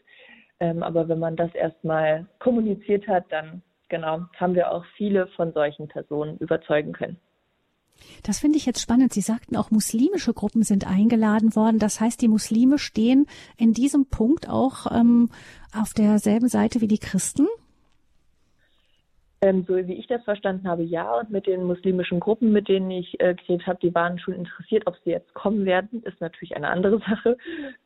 Ähm, 0.59 0.83
aber 0.83 1.07
wenn 1.07 1.19
man 1.19 1.35
das 1.35 1.53
erstmal 1.53 2.25
kommuniziert 2.39 3.07
hat, 3.07 3.25
dann 3.29 3.61
genau 3.89 4.21
haben 4.37 4.55
wir 4.55 4.71
auch 4.71 4.85
viele 4.95 5.27
von 5.27 5.53
solchen 5.53 5.87
Personen 5.87 6.37
überzeugen 6.37 6.93
können. 6.93 7.19
Das 8.23 8.39
finde 8.39 8.57
ich 8.57 8.65
jetzt 8.65 8.81
spannend. 8.81 9.13
Sie 9.13 9.21
sagten 9.21 9.55
auch, 9.55 9.71
muslimische 9.71 10.33
Gruppen 10.33 10.63
sind 10.63 10.87
eingeladen 10.87 11.55
worden. 11.55 11.79
Das 11.79 11.99
heißt, 11.99 12.21
die 12.21 12.27
Muslime 12.27 12.77
stehen 12.77 13.27
in 13.57 13.73
diesem 13.73 14.07
Punkt 14.07 14.49
auch 14.49 14.91
ähm, 14.91 15.29
auf 15.73 15.93
derselben 15.93 16.47
Seite 16.47 16.81
wie 16.81 16.87
die 16.87 16.99
Christen? 16.99 17.47
Ähm, 19.39 19.65
so 19.67 19.75
wie 19.75 19.93
ich 19.93 20.07
das 20.07 20.23
verstanden 20.23 20.67
habe, 20.67 20.83
ja. 20.83 21.19
Und 21.19 21.29
mit 21.29 21.45
den 21.45 21.63
muslimischen 21.63 22.19
Gruppen, 22.19 22.51
mit 22.51 22.67
denen 22.67 22.89
ich 22.89 23.19
äh, 23.19 23.35
geredet 23.35 23.67
habe, 23.67 23.79
die 23.81 23.93
waren 23.93 24.17
schon 24.17 24.33
interessiert, 24.33 24.87
ob 24.87 24.97
sie 25.03 25.11
jetzt 25.11 25.33
kommen 25.35 25.65
werden, 25.65 26.01
ist 26.03 26.19
natürlich 26.21 26.55
eine 26.55 26.69
andere 26.69 26.99
Sache. 27.07 27.37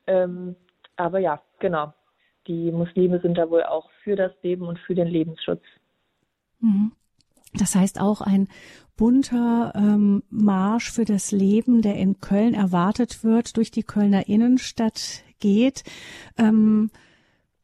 Ähm, 0.08 0.56
aber 0.96 1.20
ja, 1.20 1.42
genau. 1.60 1.94
Die 2.48 2.72
Muslime 2.72 3.20
sind 3.20 3.38
da 3.38 3.50
wohl 3.50 3.64
auch 3.64 3.90
für 4.04 4.16
das 4.16 4.32
Leben 4.42 4.66
und 4.66 4.80
für 4.80 4.96
den 4.96 5.08
Lebensschutz. 5.08 5.62
Mhm. 6.60 6.94
Das 7.54 7.76
heißt 7.76 8.00
auch 8.00 8.22
ein 8.22 8.48
bunter 8.98 9.74
ähm, 9.76 10.24
Marsch 10.30 10.92
für 10.92 11.06
das 11.06 11.32
Leben, 11.32 11.82
der 11.82 11.96
in 11.96 12.20
Köln 12.20 12.54
erwartet 12.54 13.24
wird, 13.24 13.58
durch 13.58 13.72
die 13.72 13.84
Kölner 13.84 14.28
Innenstadt 14.28 15.24
geht. 15.40 15.84
Ähm, 16.38 16.92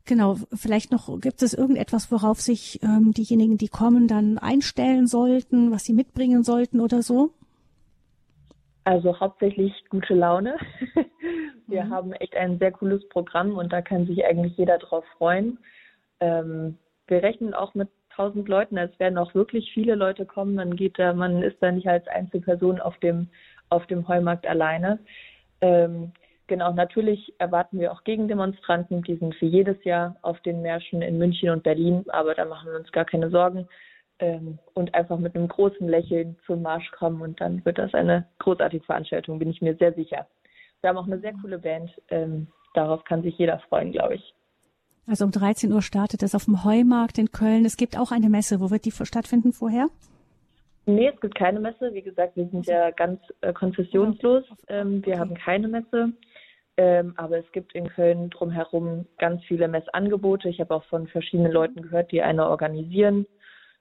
genau, 0.06 0.38
vielleicht 0.54 0.92
noch 0.92 1.22
gibt 1.22 1.44
es 1.44 1.54
irgendetwas, 1.54 2.12
worauf 2.12 2.42
sich 2.42 2.82
ähm, 2.84 3.14
diejenigen, 3.14 3.58
die 3.58 3.68
kommen, 3.68 4.08
dann 4.08 4.38
einstellen 4.38 5.08
sollten, 5.08 5.72
was 5.72 5.84
sie 5.84 5.94
mitbringen 5.94 6.44
sollten 6.44 6.80
oder 6.80 7.02
so? 7.02 7.32
Also 8.84 9.20
hauptsächlich 9.20 9.74
gute 9.90 10.14
Laune. 10.14 10.58
Wir 11.68 11.84
mhm. 11.84 11.90
haben 11.92 12.14
echt 12.14 12.36
ein 12.36 12.58
sehr 12.58 12.72
cooles 12.72 13.08
Programm 13.10 13.58
und 13.58 13.72
da 13.72 13.82
kann 13.82 14.08
sich 14.08 14.26
eigentlich 14.26 14.58
jeder 14.58 14.78
drauf 14.78 15.04
freuen. 15.18 15.60
Ähm, 16.20 16.78
wir 17.08 17.22
rechnen 17.22 17.54
auch 17.54 17.74
mit 17.74 17.90
1000 18.18 18.48
Leuten, 18.48 18.78
es 18.78 18.98
werden 19.00 19.18
auch 19.18 19.34
wirklich 19.36 19.72
viele 19.74 19.96
Leute 19.96 20.26
kommen. 20.26 20.56
Man 20.56 20.76
geht 20.76 20.98
da, 20.98 21.14
man 21.14 21.44
ist 21.44 21.58
da 21.62 21.72
nicht 21.72 21.88
als 21.88 22.08
Einzelperson 22.08 22.80
auf 22.80 22.98
dem 23.00 23.30
auf 23.70 23.86
dem 23.88 24.08
Heumarkt 24.08 24.48
alleine. 24.48 25.00
Ähm, 25.62 26.12
genau, 26.48 26.72
natürlich 26.72 27.34
erwarten 27.38 27.80
wir 27.80 27.92
auch 27.92 28.04
Gegendemonstranten, 28.04 29.04
die 29.04 29.16
sind 29.16 29.36
für 29.36 29.46
jedes 29.46 29.84
Jahr 29.84 30.16
auf 30.22 30.40
den 30.42 30.62
Märschen 30.62 31.02
in 31.02 31.18
München 31.18 31.50
und 31.50 31.64
Berlin, 31.64 32.06
aber 32.10 32.36
da 32.36 32.46
machen 32.46 32.72
wir 32.72 32.80
uns 32.80 32.92
gar 32.92 33.06
keine 33.06 33.30
Sorgen. 33.30 33.68
Ähm, 34.20 34.58
und 34.74 34.96
einfach 34.96 35.20
mit 35.20 35.36
einem 35.36 35.48
großen 35.48 35.88
Lächeln 35.88 36.38
zum 36.48 36.64
Marsch 36.64 36.90
kommen 36.92 37.22
und 37.22 37.40
dann 37.40 37.64
wird 37.66 37.78
das 37.78 37.94
eine 37.94 38.26
großartige 38.40 38.84
Veranstaltung, 38.84 39.38
bin 39.38 39.52
ich 39.52 39.62
mir 39.62 39.76
sehr 39.76 39.94
sicher. 39.94 40.26
Wir 40.82 40.90
haben 40.90 40.98
auch 40.98 41.06
eine 41.06 41.20
sehr 41.20 41.34
coole 41.42 41.60
Band, 41.60 41.92
ähm, 42.10 42.48
darauf 42.74 43.04
kann 43.04 43.22
sich 43.22 43.38
jeder 43.38 43.60
freuen, 43.60 43.92
glaube 43.92 44.16
ich. 44.16 44.34
Also 45.08 45.24
um 45.24 45.32
13 45.32 45.72
Uhr 45.72 45.82
startet 45.82 46.22
es 46.22 46.36
auf 46.36 46.46
dem 46.46 46.66
Heumarkt 46.66 47.18
in 47.18 47.32
Köln. 47.32 47.64
Es 47.64 47.78
gibt 47.78 47.98
auch 47.98 48.12
eine 48.12 48.30
Messe. 48.30 48.60
Wo 48.60 48.70
wird 48.72 48.84
die 48.84 48.92
stattfinden 48.92 49.54
vorher? 49.54 49.88
Nee, 50.86 51.12
es 51.14 51.20
gibt 51.22 51.36
keine 51.36 51.62
Messe. 51.62 51.94
Wie 51.94 52.02
gesagt, 52.02 52.36
wir 52.36 52.48
sind 52.50 52.66
ja 52.66 52.92
ganz 52.92 53.22
äh, 53.42 53.54
konzessionslos. 53.54 54.44
Ähm, 54.68 55.06
wir 55.06 55.14
okay. 55.14 55.20
haben 55.20 55.34
keine 55.36 55.68
Messe. 55.70 56.12
Ähm, 56.76 57.14
aber 57.16 57.40
es 57.40 57.52
gibt 57.54 57.74
in 57.74 57.88
Köln 57.88 58.30
drumherum 58.30 59.06
ganz 59.18 59.44
viele 59.46 59.68
Messangebote. 59.70 60.50
Ich 60.50 60.60
habe 60.60 60.76
auch 60.76 60.84
von 60.86 61.08
verschiedenen 61.08 61.52
Leuten 61.52 61.82
gehört, 61.82 62.12
die 62.12 62.22
eine 62.22 62.48
organisieren. 62.48 63.26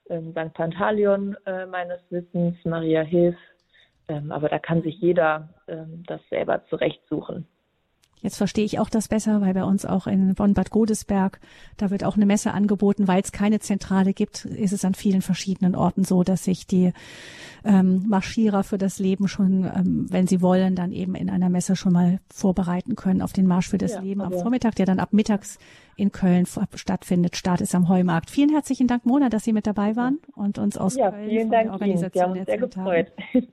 Ähm, 0.09 0.31
St. 0.31 0.53
Pantaleon 0.53 1.35
äh, 1.45 1.65
meines 1.65 1.99
Wissens, 2.09 2.55
Maria 2.63 3.01
Hilf. 3.01 3.35
Ähm, 4.07 4.31
aber 4.31 4.47
da 4.47 4.59
kann 4.59 4.81
sich 4.81 4.95
jeder 4.99 5.49
ähm, 5.67 6.03
das 6.07 6.21
selber 6.29 6.65
zurechtsuchen. 6.69 7.45
Jetzt 8.21 8.37
verstehe 8.37 8.65
ich 8.65 8.79
auch 8.79 8.89
das 8.89 9.07
besser, 9.07 9.41
weil 9.41 9.53
bei 9.53 9.63
uns 9.63 9.85
auch 9.85 10.07
in 10.07 10.33
Bonn-Bad 10.33 10.71
Godesberg, 10.71 11.39
da 11.77 11.91
wird 11.91 12.03
auch 12.03 12.15
eine 12.15 12.25
Messe 12.25 12.51
angeboten, 12.53 13.07
weil 13.07 13.21
es 13.21 13.31
keine 13.31 13.59
Zentrale 13.59 14.13
gibt, 14.13 14.45
ist 14.45 14.73
es 14.73 14.83
an 14.83 14.95
vielen 14.95 15.21
verschiedenen 15.21 15.75
Orten 15.75 16.03
so, 16.03 16.23
dass 16.23 16.43
sich 16.43 16.65
die 16.65 16.93
ähm, 17.63 18.05
Marschierer 18.07 18.63
für 18.63 18.77
das 18.77 18.97
Leben 18.97 19.27
schon, 19.27 19.65
ähm, 19.65 20.07
wenn 20.09 20.25
sie 20.25 20.41
wollen, 20.41 20.75
dann 20.75 20.91
eben 20.91 21.13
in 21.13 21.29
einer 21.29 21.49
Messe 21.49 21.75
schon 21.75 21.93
mal 21.93 22.19
vorbereiten 22.33 22.95
können 22.95 23.21
auf 23.21 23.33
den 23.33 23.45
Marsch 23.45 23.69
für 23.69 23.77
das 23.77 23.93
ja, 23.93 24.01
Leben 24.01 24.21
am 24.21 24.33
Vormittag, 24.33 24.75
der 24.75 24.85
dann 24.85 24.99
ab 24.99 25.13
mittags 25.13 25.59
in 25.95 26.11
Köln 26.11 26.45
stattfindet. 26.73 27.35
Start 27.35 27.61
ist 27.61 27.75
am 27.75 27.87
Heumarkt. 27.87 28.31
Vielen 28.31 28.49
herzlichen 28.49 28.87
Dank, 28.87 29.05
Mona, 29.05 29.29
dass 29.29 29.43
Sie 29.43 29.53
mit 29.53 29.67
dabei 29.67 29.95
waren 29.95 30.19
und 30.35 30.57
uns 30.57 30.77
aus 30.77 30.95
ja, 30.95 31.11
Köln 31.11 31.29
vielen 31.29 31.41
von 31.43 31.51
Dank 31.51 31.63
der 31.65 31.73
Organisation 31.73 32.35
Ihnen. 32.35 32.47
Wir 32.47 32.55
haben 32.55 32.61
uns 32.61 32.71
sehr 32.71 33.07
gefreut. 33.07 33.11
Haben. 33.33 33.47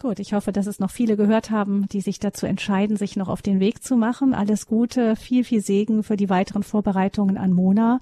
Gut, 0.00 0.18
ich 0.18 0.32
hoffe, 0.32 0.50
dass 0.50 0.66
es 0.66 0.78
noch 0.78 0.90
viele 0.90 1.14
gehört 1.18 1.50
haben, 1.50 1.86
die 1.88 2.00
sich 2.00 2.18
dazu 2.18 2.46
entscheiden, 2.46 2.96
sich 2.96 3.16
noch 3.16 3.28
auf 3.28 3.42
den 3.42 3.60
Weg 3.60 3.82
zu 3.82 3.96
machen. 3.96 4.32
Alles 4.32 4.66
Gute, 4.66 5.14
viel, 5.14 5.44
viel 5.44 5.60
Segen 5.60 6.02
für 6.02 6.16
die 6.16 6.30
weiteren 6.30 6.62
Vorbereitungen 6.62 7.36
an 7.36 7.52
Mona. 7.52 8.00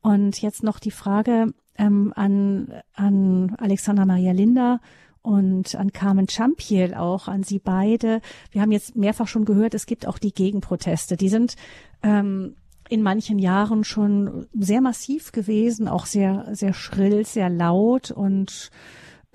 Und 0.00 0.40
jetzt 0.40 0.62
noch 0.62 0.78
die 0.78 0.90
Frage 0.90 1.52
ähm, 1.76 2.14
an, 2.16 2.72
an 2.94 3.54
Alexandra 3.58 4.06
Maria 4.06 4.32
Linder 4.32 4.80
und 5.20 5.74
an 5.74 5.92
Carmen 5.92 6.26
Champiel 6.26 6.94
auch, 6.94 7.28
an 7.28 7.42
Sie 7.42 7.58
beide. 7.58 8.22
Wir 8.50 8.62
haben 8.62 8.72
jetzt 8.72 8.96
mehrfach 8.96 9.28
schon 9.28 9.44
gehört, 9.44 9.74
es 9.74 9.84
gibt 9.84 10.06
auch 10.06 10.16
die 10.16 10.32
Gegenproteste. 10.32 11.18
Die 11.18 11.28
sind 11.28 11.56
ähm, 12.02 12.56
in 12.88 13.02
manchen 13.02 13.38
Jahren 13.38 13.84
schon 13.84 14.46
sehr 14.54 14.80
massiv 14.80 15.32
gewesen, 15.32 15.86
auch 15.86 16.06
sehr, 16.06 16.46
sehr 16.52 16.72
schrill, 16.72 17.26
sehr 17.26 17.50
laut 17.50 18.10
und 18.10 18.70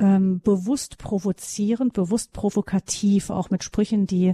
ähm, 0.01 0.41
bewusst 0.41 0.97
provozierend, 0.97 1.93
bewusst 1.93 2.33
provokativ, 2.33 3.29
auch 3.29 3.51
mit 3.51 3.63
Sprüchen, 3.63 4.07
die 4.07 4.33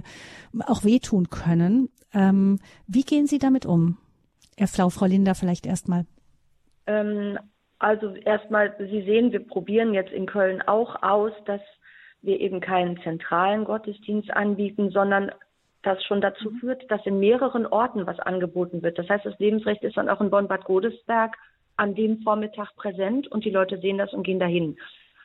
auch 0.66 0.82
wehtun 0.82 1.28
können. 1.28 1.90
Ähm, 2.14 2.58
wie 2.86 3.02
gehen 3.02 3.26
Sie 3.26 3.38
damit 3.38 3.66
um? 3.66 3.98
Herr 4.56 4.66
Flau, 4.66 4.88
Frau 4.88 5.06
Linder, 5.06 5.34
vielleicht 5.34 5.66
erstmal. 5.66 6.06
Ähm, 6.86 7.38
also 7.78 8.14
erstmal, 8.14 8.74
Sie 8.78 9.02
sehen, 9.02 9.30
wir 9.30 9.46
probieren 9.46 9.94
jetzt 9.94 10.12
in 10.12 10.26
Köln 10.26 10.62
auch 10.62 11.02
aus, 11.02 11.32
dass 11.44 11.60
wir 12.22 12.40
eben 12.40 12.60
keinen 12.60 13.00
zentralen 13.02 13.64
Gottesdienst 13.64 14.30
anbieten, 14.30 14.90
sondern 14.90 15.30
das 15.82 16.02
schon 16.04 16.20
dazu 16.20 16.50
mhm. 16.50 16.56
führt, 16.56 16.90
dass 16.90 17.04
in 17.06 17.20
mehreren 17.20 17.66
Orten 17.66 18.06
was 18.06 18.18
angeboten 18.18 18.82
wird. 18.82 18.98
Das 18.98 19.08
heißt, 19.08 19.26
das 19.26 19.38
Lebensrecht 19.38 19.82
ist 19.84 19.96
dann 19.96 20.08
auch 20.08 20.20
in 20.20 20.30
Bonn-Bad 20.30 20.64
Godesberg 20.64 21.36
an 21.76 21.94
dem 21.94 22.22
Vormittag 22.22 22.74
präsent 22.74 23.28
und 23.28 23.44
die 23.44 23.50
Leute 23.50 23.78
sehen 23.78 23.98
das 23.98 24.12
und 24.12 24.24
gehen 24.24 24.40
dahin. 24.40 24.76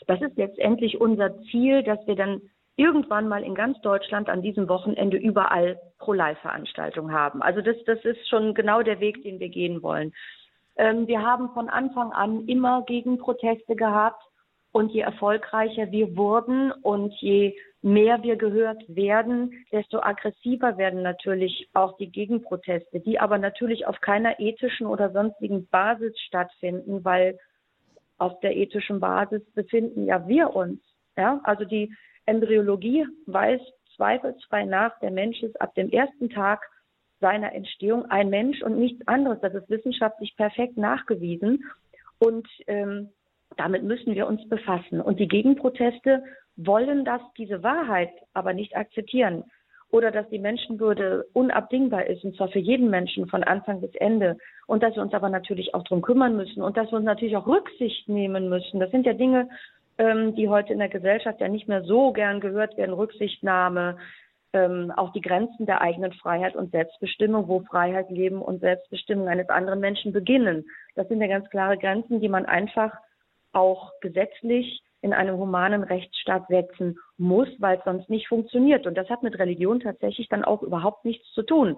Das 0.07 0.21
ist 0.21 0.37
letztendlich 0.37 0.99
unser 0.99 1.39
Ziel, 1.43 1.83
dass 1.83 2.05
wir 2.07 2.15
dann 2.15 2.41
irgendwann 2.75 3.27
mal 3.27 3.43
in 3.43 3.55
ganz 3.55 3.79
Deutschland 3.81 4.29
an 4.29 4.41
diesem 4.41 4.67
Wochenende 4.67 5.17
überall 5.17 5.79
Pro-Life-Veranstaltungen 5.99 7.13
haben. 7.13 7.41
Also 7.41 7.61
das, 7.61 7.75
das 7.85 8.03
ist 8.03 8.27
schon 8.29 8.53
genau 8.53 8.81
der 8.81 8.99
Weg, 8.99 9.23
den 9.23 9.39
wir 9.39 9.49
gehen 9.49 9.83
wollen. 9.83 10.11
Ähm, 10.75 11.07
wir 11.07 11.21
haben 11.21 11.49
von 11.53 11.69
Anfang 11.69 12.11
an 12.11 12.47
immer 12.47 12.83
Gegenproteste 12.83 13.75
gehabt 13.75 14.23
und 14.71 14.91
je 14.91 15.01
erfolgreicher 15.01 15.91
wir 15.91 16.17
wurden 16.17 16.71
und 16.71 17.13
je 17.21 17.55
mehr 17.83 18.23
wir 18.23 18.37
gehört 18.37 18.81
werden, 18.87 19.65
desto 19.71 19.99
aggressiver 19.99 20.77
werden 20.77 21.03
natürlich 21.03 21.69
auch 21.73 21.95
die 21.97 22.09
Gegenproteste, 22.11 23.01
die 23.01 23.19
aber 23.19 23.37
natürlich 23.37 23.85
auf 23.85 23.99
keiner 24.01 24.39
ethischen 24.39 24.87
oder 24.87 25.11
sonstigen 25.11 25.67
Basis 25.67 26.17
stattfinden, 26.21 27.03
weil 27.03 27.37
auf 28.17 28.39
der 28.41 28.55
ethischen 28.55 28.99
Basis 28.99 29.41
befinden 29.53 30.05
ja 30.05 30.27
wir 30.27 30.55
uns. 30.55 30.79
Ja, 31.17 31.41
also 31.43 31.65
die 31.65 31.93
Embryologie 32.25 33.05
weiß 33.27 33.61
zweifelsfrei 33.95 34.65
nach, 34.65 34.97
der 34.99 35.11
Mensch 35.11 35.43
ist 35.43 35.59
ab 35.61 35.75
dem 35.75 35.89
ersten 35.89 36.29
Tag 36.29 36.67
seiner 37.19 37.53
Entstehung 37.53 38.05
ein 38.05 38.29
Mensch 38.29 38.61
und 38.61 38.77
nichts 38.77 39.07
anderes. 39.07 39.39
Das 39.41 39.53
ist 39.53 39.69
wissenschaftlich 39.69 40.35
perfekt 40.35 40.77
nachgewiesen. 40.77 41.63
Und 42.19 42.47
ähm, 42.67 43.09
damit 43.57 43.83
müssen 43.83 44.15
wir 44.15 44.27
uns 44.27 44.47
befassen. 44.49 44.99
Und 44.99 45.19
die 45.19 45.27
Gegenproteste 45.27 46.23
wollen 46.55 47.05
das, 47.05 47.21
diese 47.37 47.63
Wahrheit 47.63 48.11
aber 48.33 48.53
nicht 48.53 48.75
akzeptieren 48.75 49.43
oder 49.93 50.09
dass 50.09 50.27
die 50.29 50.39
Menschenwürde 50.39 51.27
unabdingbar 51.33 52.07
ist, 52.07 52.23
und 52.23 52.35
zwar 52.35 52.47
für 52.47 52.57
jeden 52.57 52.89
Menschen 52.89 53.27
von 53.27 53.43
Anfang 53.43 53.79
bis 53.79 53.93
Ende. 53.93 54.37
Und 54.65 54.81
dass 54.81 54.95
wir 54.95 55.03
uns 55.03 55.13
aber 55.13 55.29
natürlich 55.29 55.75
auch 55.75 55.83
darum 55.83 56.01
kümmern 56.01 56.35
müssen 56.35 56.63
und 56.63 56.75
dass 56.75 56.91
wir 56.91 56.97
uns 56.97 57.05
natürlich 57.05 57.37
auch 57.37 57.45
Rücksicht 57.45 58.09
nehmen 58.09 58.49
müssen. 58.49 58.79
Das 58.79 58.89
sind 58.89 59.05
ja 59.05 59.13
Dinge, 59.13 59.49
ähm, 59.99 60.33
die 60.33 60.49
heute 60.49 60.73
in 60.73 60.79
der 60.79 60.89
Gesellschaft 60.89 61.39
ja 61.41 61.47
nicht 61.47 61.67
mehr 61.67 61.83
so 61.83 62.11
gern 62.11 62.39
gehört 62.39 62.75
werden. 62.75 62.95
Rücksichtnahme, 62.95 63.97
ähm, 64.53 64.91
auch 64.97 65.13
die 65.13 65.21
Grenzen 65.21 65.67
der 65.67 65.81
eigenen 65.81 66.13
Freiheit 66.13 66.55
und 66.55 66.71
Selbstbestimmung, 66.71 67.47
wo 67.47 67.59
Freiheit, 67.59 68.09
Leben 68.09 68.41
und 68.41 68.61
Selbstbestimmung 68.61 69.27
eines 69.27 69.49
anderen 69.49 69.79
Menschen 69.79 70.11
beginnen. 70.11 70.65
Das 70.95 71.07
sind 71.07 71.21
ja 71.21 71.27
ganz 71.27 71.47
klare 71.51 71.77
Grenzen, 71.77 72.19
die 72.19 72.29
man 72.29 72.47
einfach 72.47 72.97
auch 73.51 73.91
gesetzlich 74.01 74.81
in 75.03 75.13
einem 75.13 75.37
humanen 75.37 75.83
Rechtsstaat 75.83 76.47
setzen 76.47 76.97
muss, 77.17 77.49
weil 77.59 77.77
es 77.77 77.83
sonst 77.83 78.09
nicht 78.09 78.29
funktioniert. 78.29 78.87
Und 78.87 78.95
das 78.95 79.09
hat 79.09 79.21
mit 79.21 79.37
Religion 79.37 79.81
tatsächlich 79.81 80.29
dann 80.29 80.45
auch 80.45 80.63
überhaupt 80.63 81.03
nichts 81.03 81.29
zu 81.33 81.43
tun. 81.43 81.77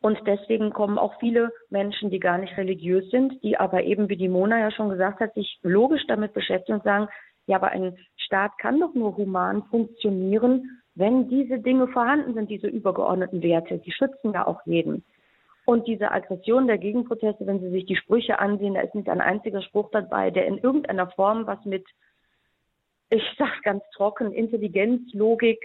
Und 0.00 0.18
deswegen 0.26 0.70
kommen 0.70 0.98
auch 0.98 1.18
viele 1.18 1.50
Menschen, 1.70 2.10
die 2.10 2.20
gar 2.20 2.36
nicht 2.36 2.56
religiös 2.58 3.10
sind, 3.10 3.42
die 3.42 3.56
aber 3.56 3.84
eben, 3.84 4.10
wie 4.10 4.16
die 4.16 4.28
Mona 4.28 4.58
ja 4.58 4.70
schon 4.70 4.90
gesagt 4.90 5.20
hat, 5.20 5.32
sich 5.34 5.58
logisch 5.62 6.06
damit 6.06 6.34
beschäftigen 6.34 6.78
und 6.78 6.84
sagen, 6.84 7.08
ja, 7.46 7.56
aber 7.56 7.68
ein 7.68 7.96
Staat 8.16 8.52
kann 8.58 8.80
doch 8.80 8.94
nur 8.94 9.16
human 9.16 9.62
funktionieren, 9.64 10.82
wenn 10.94 11.28
diese 11.28 11.58
Dinge 11.58 11.88
vorhanden 11.88 12.34
sind, 12.34 12.50
diese 12.50 12.66
übergeordneten 12.66 13.42
Werte. 13.42 13.78
Die 13.78 13.92
schützen 13.92 14.32
ja 14.32 14.46
auch 14.46 14.60
jeden. 14.66 15.04
Und 15.66 15.86
diese 15.86 16.10
Aggression 16.10 16.66
der 16.66 16.78
Gegenproteste, 16.78 17.46
wenn 17.46 17.60
Sie 17.60 17.70
sich 17.70 17.86
die 17.86 17.96
Sprüche 17.96 18.38
ansehen, 18.38 18.74
da 18.74 18.82
ist 18.82 18.94
nicht 18.94 19.08
ein 19.08 19.20
einziger 19.20 19.62
Spruch 19.62 19.90
dabei, 19.92 20.30
der 20.30 20.46
in 20.46 20.58
irgendeiner 20.58 21.10
Form 21.12 21.46
was 21.46 21.64
mit, 21.64 21.86
ich 23.08 23.22
sage 23.38 23.52
ganz 23.62 23.82
trocken, 23.94 24.32
Intelligenz, 24.32 25.12
Logik, 25.14 25.58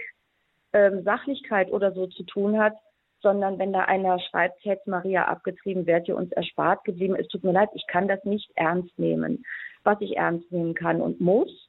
ähm, 0.72 1.02
Sachlichkeit 1.02 1.70
oder 1.70 1.92
so 1.92 2.06
zu 2.06 2.22
tun 2.22 2.58
hat, 2.58 2.74
sondern 3.22 3.58
wenn 3.58 3.72
da 3.72 3.80
einer 3.80 4.18
schreibt, 4.18 4.64
hätte 4.64 4.88
Maria 4.88 5.26
abgetrieben, 5.26 5.86
wäre 5.86 6.02
ihr 6.06 6.16
uns 6.16 6.32
erspart 6.32 6.84
geblieben. 6.84 7.16
Es 7.16 7.28
tut 7.28 7.44
mir 7.44 7.52
leid, 7.52 7.68
ich 7.74 7.86
kann 7.86 8.08
das 8.08 8.24
nicht 8.24 8.50
ernst 8.54 8.98
nehmen. 8.98 9.44
Was 9.84 10.00
ich 10.00 10.16
ernst 10.16 10.50
nehmen 10.50 10.74
kann 10.74 11.02
und 11.02 11.20
muss, 11.20 11.68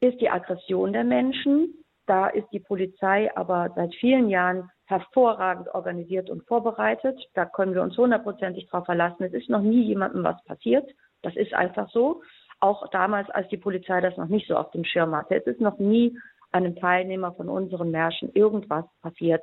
ist 0.00 0.20
die 0.20 0.30
Aggression 0.30 0.92
der 0.92 1.04
Menschen. 1.04 1.74
Da 2.06 2.28
ist 2.28 2.48
die 2.52 2.60
Polizei 2.60 3.30
aber 3.36 3.70
seit 3.74 3.94
vielen 3.96 4.28
Jahren 4.28 4.70
hervorragend 4.86 5.68
organisiert 5.74 6.30
und 6.30 6.46
vorbereitet. 6.46 7.18
Da 7.34 7.44
können 7.44 7.74
wir 7.74 7.82
uns 7.82 7.96
hundertprozentig 7.98 8.68
darauf 8.70 8.86
verlassen. 8.86 9.24
Es 9.24 9.32
ist 9.32 9.50
noch 9.50 9.62
nie 9.62 9.82
jemandem 9.82 10.22
was 10.22 10.42
passiert. 10.44 10.88
Das 11.22 11.34
ist 11.34 11.52
einfach 11.54 11.90
so. 11.90 12.22
Auch 12.60 12.88
damals, 12.90 13.28
als 13.30 13.48
die 13.48 13.56
Polizei 13.56 14.00
das 14.00 14.16
noch 14.16 14.28
nicht 14.28 14.46
so 14.46 14.56
auf 14.56 14.70
dem 14.70 14.84
Schirm 14.84 15.14
hatte. 15.14 15.34
Es 15.34 15.46
ist 15.46 15.60
noch 15.60 15.78
nie 15.78 16.16
einem 16.52 16.76
Teilnehmer 16.76 17.32
von 17.34 17.48
unseren 17.48 17.90
Märschen 17.90 18.32
irgendwas 18.32 18.84
passiert. 19.02 19.42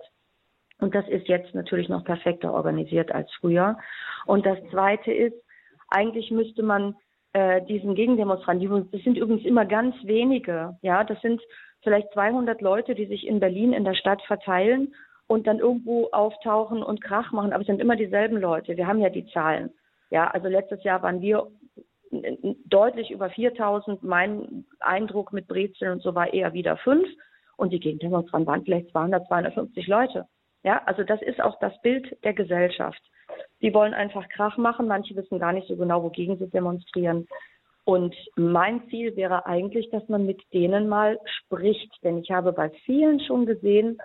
Und 0.79 0.95
das 0.95 1.07
ist 1.07 1.27
jetzt 1.27 1.53
natürlich 1.53 1.89
noch 1.89 2.03
perfekter 2.03 2.53
organisiert 2.53 3.11
als 3.11 3.29
früher. 3.39 3.77
Und 4.25 4.45
das 4.45 4.57
Zweite 4.71 5.11
ist, 5.11 5.35
eigentlich 5.89 6.31
müsste 6.31 6.63
man 6.63 6.95
äh, 7.33 7.61
diesen 7.65 7.95
Gegendemonstranten, 7.95 8.89
das 8.91 9.01
sind 9.01 9.17
übrigens 9.17 9.45
immer 9.45 9.65
ganz 9.65 9.95
wenige, 10.03 10.77
ja, 10.81 11.03
das 11.03 11.21
sind 11.21 11.41
vielleicht 11.83 12.11
200 12.13 12.61
Leute, 12.61 12.95
die 12.95 13.05
sich 13.05 13.27
in 13.27 13.39
Berlin 13.39 13.73
in 13.73 13.83
der 13.83 13.95
Stadt 13.95 14.21
verteilen 14.23 14.93
und 15.27 15.47
dann 15.47 15.59
irgendwo 15.59 16.09
auftauchen 16.11 16.83
und 16.83 17.03
Krach 17.03 17.31
machen. 17.31 17.53
Aber 17.53 17.61
es 17.61 17.67
sind 17.67 17.81
immer 17.81 17.95
dieselben 17.95 18.37
Leute. 18.37 18.77
Wir 18.77 18.87
haben 18.87 18.99
ja 18.99 19.09
die 19.09 19.25
Zahlen. 19.27 19.71
Ja, 20.09 20.29
also 20.29 20.47
letztes 20.47 20.83
Jahr 20.83 21.01
waren 21.01 21.21
wir 21.21 21.47
deutlich 22.65 23.11
über 23.11 23.29
4000. 23.29 24.03
Mein 24.03 24.65
Eindruck 24.79 25.33
mit 25.33 25.47
Brezeln 25.47 25.93
und 25.93 26.03
so 26.03 26.13
war 26.15 26.33
eher 26.33 26.53
wieder 26.53 26.77
fünf. 26.77 27.07
Und 27.55 27.71
die 27.71 27.79
Gegendemonstranten 27.79 28.47
waren 28.47 28.63
vielleicht 28.63 28.89
200, 28.91 29.27
250 29.27 29.87
Leute. 29.87 30.27
Ja, 30.63 30.81
also 30.85 31.03
das 31.03 31.21
ist 31.21 31.41
auch 31.41 31.59
das 31.59 31.79
Bild 31.81 32.17
der 32.23 32.33
Gesellschaft. 32.33 33.01
Die 33.61 33.73
wollen 33.73 33.93
einfach 33.93 34.27
Krach 34.29 34.57
machen. 34.57 34.87
Manche 34.87 35.15
wissen 35.15 35.39
gar 35.39 35.53
nicht 35.53 35.67
so 35.67 35.75
genau, 35.75 36.03
wogegen 36.03 36.37
sie 36.37 36.49
demonstrieren. 36.49 37.27
Und 37.85 38.15
mein 38.35 38.87
Ziel 38.89 39.15
wäre 39.15 39.45
eigentlich, 39.45 39.89
dass 39.89 40.07
man 40.07 40.25
mit 40.25 40.41
denen 40.53 40.87
mal 40.87 41.19
spricht. 41.25 41.91
Denn 42.03 42.19
ich 42.19 42.31
habe 42.31 42.53
bei 42.53 42.69
vielen 42.85 43.19
schon 43.19 43.45
gesehen, 43.45 43.97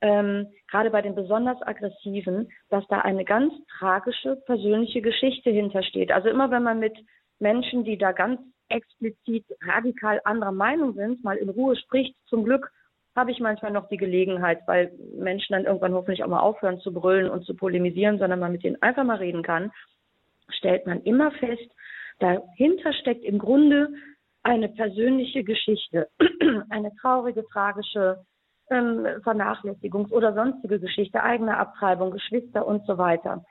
ähm, 0.00 0.48
gerade 0.70 0.90
bei 0.90 1.00
den 1.00 1.14
besonders 1.14 1.62
aggressiven, 1.62 2.50
dass 2.70 2.86
da 2.88 3.00
eine 3.00 3.24
ganz 3.24 3.54
tragische 3.78 4.36
persönliche 4.46 5.00
Geschichte 5.00 5.50
hintersteht. 5.50 6.10
Also 6.10 6.28
immer 6.28 6.50
wenn 6.50 6.62
man 6.62 6.80
mit 6.80 6.94
Menschen, 7.38 7.84
die 7.84 7.96
da 7.96 8.12
ganz 8.12 8.40
explizit 8.68 9.44
radikal 9.62 10.20
anderer 10.24 10.52
Meinung 10.52 10.94
sind, 10.94 11.22
mal 11.22 11.36
in 11.36 11.48
Ruhe 11.48 11.76
spricht, 11.76 12.16
zum 12.26 12.44
Glück 12.44 12.70
habe 13.16 13.30
ich 13.30 13.38
manchmal 13.38 13.70
noch 13.70 13.88
die 13.88 13.96
Gelegenheit, 13.96 14.60
weil 14.66 14.92
Menschen 15.16 15.52
dann 15.52 15.64
irgendwann 15.64 15.94
hoffentlich 15.94 16.24
auch 16.24 16.28
mal 16.28 16.40
aufhören 16.40 16.80
zu 16.80 16.92
brüllen 16.92 17.30
und 17.30 17.44
zu 17.44 17.54
polemisieren, 17.54 18.18
sondern 18.18 18.40
man 18.40 18.52
mit 18.52 18.64
denen 18.64 18.82
einfach 18.82 19.04
mal 19.04 19.18
reden 19.18 19.42
kann, 19.42 19.72
stellt 20.48 20.86
man 20.86 21.02
immer 21.02 21.30
fest, 21.30 21.70
dahinter 22.24 22.92
steckt 22.94 23.24
im 23.24 23.38
Grunde 23.38 23.90
eine 24.42 24.68
persönliche 24.68 25.44
Geschichte, 25.44 26.08
eine 26.70 26.94
traurige, 27.00 27.44
tragische 27.46 28.24
ähm, 28.70 29.06
Vernachlässigungs- 29.22 30.10
oder 30.10 30.32
sonstige 30.32 30.80
Geschichte, 30.80 31.22
eigene 31.22 31.56
Abtreibung, 31.56 32.10
Geschwister 32.10 32.66
und 32.66 32.86
so 32.86 32.96
weiter. 32.96 33.44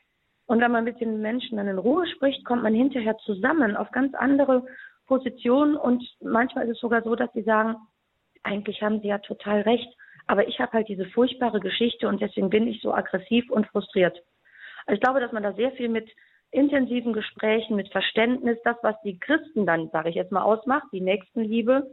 Und 0.47 0.59
wenn 0.59 0.71
man 0.71 0.83
mit 0.83 0.99
den 0.99 1.21
Menschen 1.21 1.57
dann 1.57 1.67
in 1.67 1.77
Ruhe 1.77 2.07
spricht, 2.07 2.43
kommt 2.45 2.63
man 2.63 2.73
hinterher 2.73 3.17
zusammen 3.19 3.75
auf 3.75 3.91
ganz 3.91 4.13
andere 4.15 4.63
Positionen 5.07 5.75
und 5.75 6.03
manchmal 6.21 6.65
ist 6.65 6.75
es 6.75 6.79
sogar 6.79 7.03
so, 7.03 7.15
dass 7.15 7.31
sie 7.33 7.43
sagen, 7.43 7.75
eigentlich 8.41 8.81
haben 8.81 9.01
sie 9.01 9.07
ja 9.07 9.19
total 9.19 9.61
recht, 9.61 9.89
aber 10.27 10.47
ich 10.47 10.59
habe 10.59 10.73
halt 10.73 10.87
diese 10.87 11.05
furchtbare 11.05 11.59
Geschichte 11.59 12.07
und 12.07 12.21
deswegen 12.21 12.49
bin 12.49 12.67
ich 12.67 12.81
so 12.81 12.93
aggressiv 12.93 13.49
und 13.51 13.67
frustriert. 13.67 14.17
Also 14.85 14.95
ich 14.95 15.01
glaube, 15.01 15.19
dass 15.19 15.31
man 15.31 15.43
da 15.43 15.53
sehr 15.53 15.71
viel 15.73 15.89
mit 15.89 16.09
intensiven 16.53 17.13
Gesprächen, 17.13 17.75
mit 17.75 17.91
Verständnis, 17.91 18.57
das, 18.63 18.77
was 18.83 18.95
die 19.03 19.19
Christen 19.19 19.65
dann, 19.65 19.89
sage 19.89 20.09
ich 20.09 20.15
jetzt 20.15 20.31
mal, 20.31 20.43
ausmacht, 20.43 20.87
die 20.91 21.01
Nächstenliebe, 21.01 21.87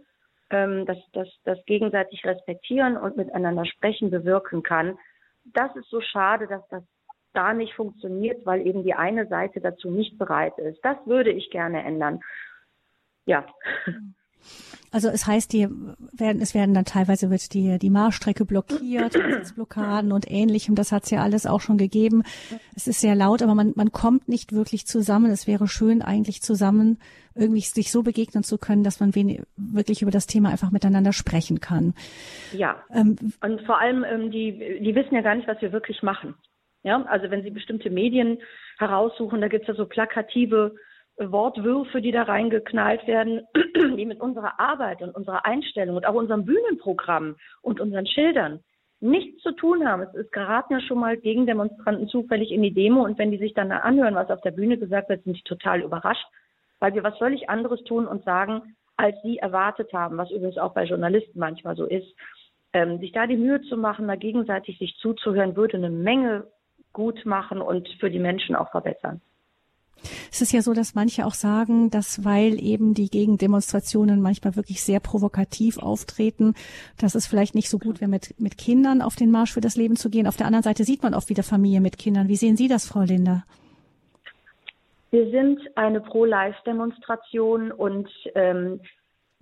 ähm, 0.51 0.85
das, 0.87 0.99
das, 1.13 1.29
das 1.45 1.59
gegenseitig 1.67 2.25
respektieren 2.25 2.97
und 2.97 3.17
miteinander 3.17 3.65
sprechen 3.65 4.11
bewirken 4.11 4.63
kann. 4.63 4.99
Das 5.45 5.75
ist 5.77 5.89
so 5.89 6.01
schade, 6.01 6.47
dass 6.47 6.67
das 6.69 6.85
da 7.33 7.55
nicht 7.55 7.75
funktioniert, 7.75 8.45
weil 8.45 8.67
eben 8.67 8.83
die 8.83 8.95
eine 8.95 9.27
Seite 9.27 9.61
dazu 9.61 9.91
nicht 9.91 10.19
bereit 10.19 10.59
ist. 10.59 10.85
Das 10.85 10.97
würde 11.07 11.31
ich 11.31 11.51
gerne 11.51 11.83
ändern. 11.83 12.21
Ja. 13.25 13.47
Also 14.93 15.09
es 15.09 15.27
heißt, 15.27 15.53
die 15.53 15.69
werden, 16.13 16.43
es 16.43 16.55
werden 16.55 16.75
dann 16.75 16.85
teilweise 16.85 17.31
wird 17.31 17.55
die, 17.55 17.79
die 17.79 17.91
Marschstrecke 17.91 18.45
blockiert, 18.45 19.15
Blockaden 19.55 20.11
und 20.11 20.29
ähnlichem. 20.29 20.75
Das 20.75 20.91
hat 20.91 21.05
es 21.05 21.11
ja 21.11 21.23
alles 21.23 21.47
auch 21.47 21.61
schon 21.61 21.79
gegeben. 21.79 22.25
Es 22.75 22.89
ist 22.89 23.01
sehr 23.01 23.15
laut, 23.15 23.43
aber 23.43 23.55
man, 23.55 23.73
man 23.77 23.93
kommt 23.93 24.29
nicht 24.29 24.53
wirklich 24.53 24.87
zusammen. 24.87 25.31
Es 25.31 25.47
wäre 25.47 25.69
schön, 25.69 26.03
eigentlich 26.03 26.43
zusammen 26.43 26.99
irgendwie 27.37 27.61
sich 27.61 27.93
so 27.93 28.03
begegnen 28.03 28.43
zu 28.43 28.59
können, 28.59 28.83
dass 28.83 28.99
man 28.99 29.15
wenig, 29.15 29.43
wirklich 29.57 30.03
über 30.03 30.11
das 30.11 30.27
Thema 30.27 30.51
einfach 30.51 30.73
miteinander 30.73 31.13
sprechen 31.13 31.61
kann. 31.61 31.95
Ja. 32.53 32.83
Ähm, 32.93 33.17
und 33.41 33.63
vor 33.63 33.81
allem, 33.81 34.05
ähm, 34.05 34.33
die, 34.33 34.81
die 34.81 34.95
wissen 34.97 35.15
ja 35.15 35.21
gar 35.21 35.37
nicht, 35.37 35.47
was 35.47 35.61
wir 35.63 35.73
wirklich 35.73 36.03
machen. 36.03 36.35
Ja, 36.83 37.03
also 37.05 37.31
wenn 37.31 37.43
Sie 37.43 37.51
bestimmte 37.51 37.91
Medien 37.91 38.39
heraussuchen, 38.79 39.41
da 39.41 39.49
gibt 39.49 39.63
es 39.63 39.69
ja 39.69 39.75
so 39.75 39.87
plakative 39.87 40.75
Wortwürfe, 41.19 42.01
die 42.01 42.13
da 42.13 42.23
reingeknallt 42.23 43.07
werden, 43.07 43.43
die 43.97 44.07
mit 44.07 44.21
unserer 44.21 44.59
Arbeit 44.59 45.03
und 45.03 45.15
unserer 45.15 45.45
Einstellung 45.45 45.97
und 45.97 46.07
auch 46.07 46.15
unserem 46.15 46.45
Bühnenprogramm 46.45 47.37
und 47.63 47.81
unseren 47.81 48.07
Schildern 48.07 48.61
nichts 49.01 49.43
zu 49.43 49.53
tun 49.53 49.87
haben. 49.87 50.03
Es 50.03 50.15
ist 50.15 50.33
geraten 50.33 50.75
ja 50.75 50.81
schon 50.81 50.99
mal 50.99 51.17
Gegendemonstranten 51.17 52.09
zufällig 52.09 52.51
in 52.51 52.63
die 52.63 52.73
Demo 52.73 53.05
und 53.05 53.19
wenn 53.19 53.31
die 53.31 53.39
sich 53.39 53.55
dann 53.55 53.73
anhören, 53.73 54.15
was 54.15 54.31
auf 54.31 54.41
der 54.43 54.51
Bühne 54.51 54.79
gesagt 54.79 55.09
wird, 55.09 55.25
sind 55.25 55.37
die 55.37 55.43
total 55.43 55.81
überrascht, 55.83 56.27
weil 56.79 56.95
wir 56.95 57.03
was 57.03 57.17
völlig 57.19 57.49
anderes 57.49 57.83
tun 57.85 58.07
und 58.07 58.25
sagen, 58.25 58.77
als 58.97 59.17
sie 59.23 59.39
erwartet 59.39 59.93
haben, 59.93 60.19
was 60.19 60.31
übrigens 60.31 60.59
auch 60.59 60.75
bei 60.75 60.85
Journalisten 60.85 61.39
manchmal 61.39 61.77
so 61.77 61.87
ist. 61.87 62.15
Ähm, 62.73 62.99
sich 62.99 63.13
da 63.13 63.27
die 63.27 63.37
Mühe 63.37 63.61
zu 63.63 63.77
machen, 63.77 64.07
da 64.07 64.15
gegenseitig 64.15 64.79
sich 64.79 64.97
zuzuhören, 64.99 65.57
würde 65.57 65.79
eine 65.79 65.91
Menge 65.91 66.47
gut 66.93 67.25
machen 67.25 67.61
und 67.61 67.89
für 67.99 68.11
die 68.11 68.19
Menschen 68.19 68.55
auch 68.55 68.71
verbessern. 68.71 69.21
Es 70.31 70.41
ist 70.41 70.53
ja 70.53 70.63
so, 70.63 70.73
dass 70.73 70.95
manche 70.95 71.27
auch 71.27 71.35
sagen, 71.35 71.91
dass 71.91 72.25
weil 72.25 72.63
eben 72.63 72.95
die 72.95 73.11
Gegendemonstrationen 73.11 74.21
manchmal 74.21 74.57
wirklich 74.57 74.83
sehr 74.83 75.01
provokativ 75.01 75.79
auftreten, 75.79 76.55
dass 76.99 77.15
es 77.15 77.27
vielleicht 77.27 77.55
nicht 77.55 77.69
so 77.69 77.79
gut 77.79 78.01
wäre, 78.01 78.11
mit, 78.11 78.35
mit 78.39 78.59
Kindern 78.59 79.03
auf 79.03 79.17
den 79.17 79.31
Marsch 79.31 79.53
für 79.53 79.61
das 79.61 79.77
Leben 79.77 79.97
zu 79.97 80.11
gehen. 80.11 80.27
Auf 80.27 80.37
der 80.37 80.47
anderen 80.47 80.63
Seite 80.63 80.85
sieht 80.85 81.03
man 81.03 81.15
oft 81.15 81.29
wieder 81.29 81.43
Familie 81.43 81.81
mit 81.81 81.99
Kindern. 81.99 82.29
Wie 82.29 82.37
sehen 82.37 82.57
Sie 82.57 82.69
das, 82.69 82.87
Frau 82.87 83.03
Linder? 83.03 83.45
Wir 85.11 85.31
sind 85.31 85.61
eine 85.75 86.01
Pro-Life-Demonstration 86.01 87.73
und 87.73 88.09
ähm, 88.35 88.81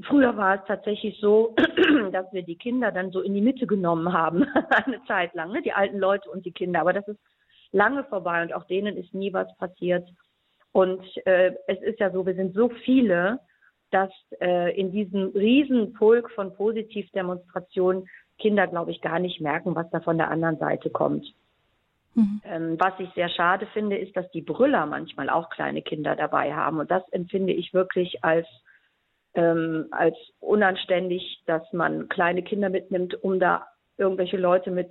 Früher 0.03 0.37
war 0.37 0.55
es 0.55 0.61
tatsächlich 0.66 1.18
so, 1.21 1.57
dass 2.12 2.33
wir 2.33 2.42
die 2.42 2.57
Kinder 2.57 2.92
dann 2.92 3.11
so 3.11 3.21
in 3.21 3.35
die 3.35 3.40
Mitte 3.40 3.66
genommen 3.66 4.12
haben, 4.12 4.44
eine 4.71 5.03
Zeit 5.07 5.35
lang, 5.35 5.51
ne? 5.51 5.61
die 5.61 5.73
alten 5.73 5.99
Leute 5.99 6.31
und 6.31 6.47
die 6.47 6.53
Kinder. 6.53 6.81
Aber 6.81 6.92
das 6.92 7.09
ist 7.09 7.18
lange 7.73 8.05
vorbei 8.05 8.42
und 8.42 8.53
auch 8.53 8.64
denen 8.64 8.97
ist 8.97 9.12
nie 9.12 9.33
was 9.33 9.49
passiert. 9.57 10.09
Und 10.79 11.03
äh, 11.27 11.57
es 11.67 11.83
ist 11.83 11.99
ja 11.99 12.12
so, 12.12 12.25
wir 12.25 12.37
sind 12.37 12.55
so 12.55 12.69
viele, 12.85 13.41
dass 13.91 14.11
äh, 14.41 14.79
in 14.79 14.93
diesem 14.93 15.31
Riesenpulk 15.31 16.31
von 16.31 16.55
Positivdemonstrationen 16.55 18.09
Kinder, 18.38 18.69
glaube 18.69 18.93
ich, 18.93 19.01
gar 19.01 19.19
nicht 19.19 19.41
merken, 19.41 19.75
was 19.75 19.91
da 19.91 19.99
von 19.99 20.19
der 20.19 20.31
anderen 20.31 20.57
Seite 20.59 20.88
kommt. 20.88 21.27
Mhm. 22.14 22.41
Ähm, 22.45 22.77
was 22.79 22.93
ich 23.01 23.11
sehr 23.17 23.29
schade 23.29 23.67
finde, 23.73 23.99
ist, 23.99 24.17
dass 24.17 24.31
die 24.31 24.41
Brüller 24.41 24.87
manchmal 24.87 25.31
auch 25.31 25.51
kleine 25.51 25.83
Kinder 25.83 26.14
dabei 26.14 26.55
haben. 26.55 26.79
Und 26.79 26.93
das 26.93 27.03
empfinde 27.09 27.55
ich 27.55 27.75
wirklich 27.75 28.23
als, 28.23 28.47
ähm, 29.35 29.88
als 29.91 30.17
unanständig, 30.38 31.43
dass 31.47 31.73
man 31.73 32.09
kleine 32.09 32.45
Kinder 32.45 32.69
mitnimmt, 32.69 33.21
um 33.25 33.41
da 33.41 33.67
irgendwelche 33.98 34.37
Leute 34.37 34.70
mit 34.70 34.90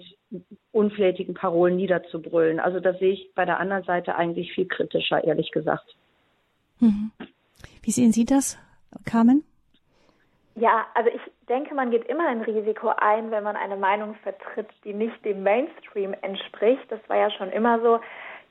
unflätigen 0.71 1.33
Parolen 1.33 1.77
niederzubrüllen. 1.77 2.59
Also 2.59 2.79
das 2.79 2.99
sehe 2.99 3.13
ich 3.13 3.31
bei 3.33 3.45
der 3.45 3.59
anderen 3.59 3.83
Seite 3.83 4.15
eigentlich 4.15 4.53
viel 4.53 4.67
kritischer, 4.67 5.23
ehrlich 5.23 5.51
gesagt. 5.51 5.95
Mhm. 6.79 7.11
Wie 7.81 7.91
sehen 7.91 8.11
Sie 8.11 8.25
das, 8.25 8.57
Carmen? 9.05 9.43
Ja, 10.55 10.87
also 10.95 11.09
ich 11.09 11.21
denke, 11.47 11.73
man 11.75 11.91
geht 11.91 12.05
immer 12.07 12.27
ein 12.27 12.41
Risiko 12.41 12.91
ein, 12.97 13.31
wenn 13.31 13.43
man 13.43 13.55
eine 13.55 13.77
Meinung 13.77 14.15
vertritt, 14.23 14.69
die 14.83 14.93
nicht 14.93 15.23
dem 15.23 15.43
Mainstream 15.43 16.13
entspricht. 16.21 16.83
Das 16.89 16.99
war 17.07 17.17
ja 17.17 17.31
schon 17.31 17.51
immer 17.51 17.79
so. 17.81 17.99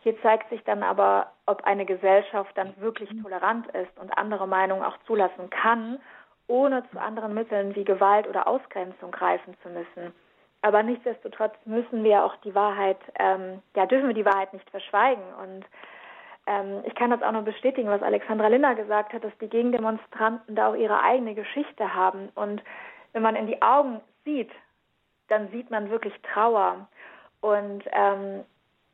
Hier 0.02 0.20
zeigt 0.22 0.48
sich 0.50 0.62
dann 0.62 0.84
aber, 0.84 1.32
ob 1.46 1.64
eine 1.64 1.84
Gesellschaft 1.84 2.56
dann 2.56 2.72
wirklich 2.80 3.10
tolerant 3.22 3.66
ist 3.74 3.98
und 4.00 4.16
andere 4.16 4.46
Meinungen 4.46 4.84
auch 4.84 4.96
zulassen 5.06 5.50
kann, 5.50 5.98
ohne 6.46 6.88
zu 6.92 7.00
anderen 7.00 7.34
Mitteln 7.34 7.74
wie 7.74 7.82
Gewalt 7.82 8.28
oder 8.28 8.46
Ausgrenzung 8.46 9.10
greifen 9.10 9.54
zu 9.64 9.68
müssen. 9.68 10.14
Aber 10.66 10.82
nichtsdestotrotz 10.82 11.54
müssen 11.64 12.02
wir 12.02 12.24
auch 12.24 12.34
die 12.38 12.52
Wahrheit, 12.52 12.98
ähm, 13.20 13.62
ja, 13.76 13.86
dürfen 13.86 14.08
wir 14.08 14.16
die 14.16 14.24
Wahrheit 14.24 14.52
nicht 14.52 14.68
verschweigen. 14.68 15.22
Und 15.40 15.64
ähm, 16.48 16.82
ich 16.84 16.96
kann 16.96 17.12
das 17.12 17.22
auch 17.22 17.30
nur 17.30 17.42
bestätigen, 17.42 17.88
was 17.88 18.02
Alexandra 18.02 18.48
Linder 18.48 18.74
gesagt 18.74 19.12
hat, 19.12 19.22
dass 19.22 19.38
die 19.40 19.48
Gegendemonstranten 19.48 20.56
da 20.56 20.70
auch 20.70 20.74
ihre 20.74 21.00
eigene 21.04 21.36
Geschichte 21.36 21.94
haben. 21.94 22.30
Und 22.34 22.64
wenn 23.12 23.22
man 23.22 23.36
in 23.36 23.46
die 23.46 23.62
Augen 23.62 24.00
sieht, 24.24 24.50
dann 25.28 25.48
sieht 25.52 25.70
man 25.70 25.88
wirklich 25.88 26.14
Trauer. 26.34 26.88
Und 27.42 27.84
ähm, 27.92 28.42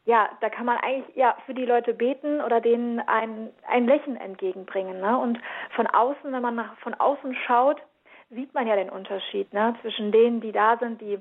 ja, 0.05 0.29
da 0.43 0.51
kann 0.51 0.67
man 0.67 0.77
eigentlich 0.77 1.17
ja 1.17 1.39
für 1.47 1.55
die 1.55 1.65
Leute 1.65 1.95
beten 1.95 2.43
oder 2.43 2.61
denen 2.61 3.01
ein, 3.01 3.49
ein 3.67 3.87
Lächeln 3.87 4.19
entgegenbringen. 4.19 5.01
Ne? 5.01 5.17
Und 5.17 5.41
von 5.75 5.87
außen, 5.87 6.31
wenn 6.31 6.43
man 6.43 6.57
nach, 6.57 6.77
von 6.81 6.93
außen 6.93 7.35
schaut, 7.47 7.81
sieht 8.29 8.53
man 8.53 8.67
ja 8.67 8.77
den 8.77 8.91
Unterschied 8.91 9.55
ne? 9.55 9.75
zwischen 9.81 10.13
denen, 10.13 10.43
die 10.43 10.53
da 10.53 10.77
sind, 10.77 11.01
die 11.01 11.19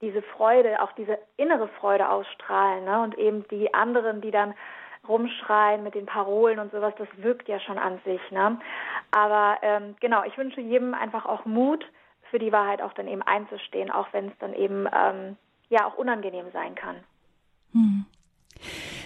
diese 0.00 0.22
Freude, 0.22 0.82
auch 0.82 0.92
diese 0.92 1.18
innere 1.36 1.68
Freude 1.68 2.08
ausstrahlen. 2.08 2.84
Ne? 2.84 3.02
Und 3.02 3.18
eben 3.18 3.46
die 3.48 3.72
anderen, 3.74 4.20
die 4.20 4.30
dann 4.30 4.54
rumschreien 5.08 5.82
mit 5.82 5.94
den 5.94 6.06
Parolen 6.06 6.58
und 6.58 6.72
sowas, 6.72 6.94
das 6.98 7.08
wirkt 7.16 7.48
ja 7.48 7.60
schon 7.60 7.78
an 7.78 8.00
sich. 8.04 8.20
Ne? 8.30 8.58
Aber 9.12 9.58
ähm, 9.62 9.94
genau, 10.00 10.24
ich 10.24 10.36
wünsche 10.36 10.60
jedem 10.60 10.94
einfach 10.94 11.26
auch 11.26 11.44
Mut, 11.44 11.86
für 12.30 12.38
die 12.38 12.52
Wahrheit 12.52 12.82
auch 12.82 12.92
dann 12.92 13.08
eben 13.08 13.22
einzustehen, 13.22 13.90
auch 13.90 14.08
wenn 14.12 14.28
es 14.28 14.38
dann 14.38 14.52
eben 14.54 14.86
ähm, 14.92 15.36
ja 15.68 15.86
auch 15.86 15.96
unangenehm 15.96 16.46
sein 16.52 16.74
kann. 16.74 16.96
Hm. 17.72 18.06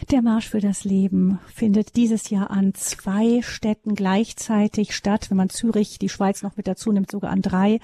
Der 0.09 0.23
Marsch 0.23 0.49
für 0.49 0.61
das 0.61 0.85
Leben 0.85 1.39
findet 1.55 1.95
dieses 1.95 2.31
Jahr 2.31 2.51
an 2.51 2.75
zwei 2.75 3.43
Städten 3.43 3.95
gleichzeitig 3.95 4.95
statt. 4.95 5.31
Wenn 5.31 5.37
man 5.37 5.51
Zürich, 5.51 5.99
die 5.99 6.09
Schweiz 6.09 6.43
noch 6.43 6.57
mit 6.57 6.67
dazu 6.67 6.91
nimmt, 6.91 7.11
sogar 7.11 7.31
an 7.31 7.43
drei. 7.43 7.81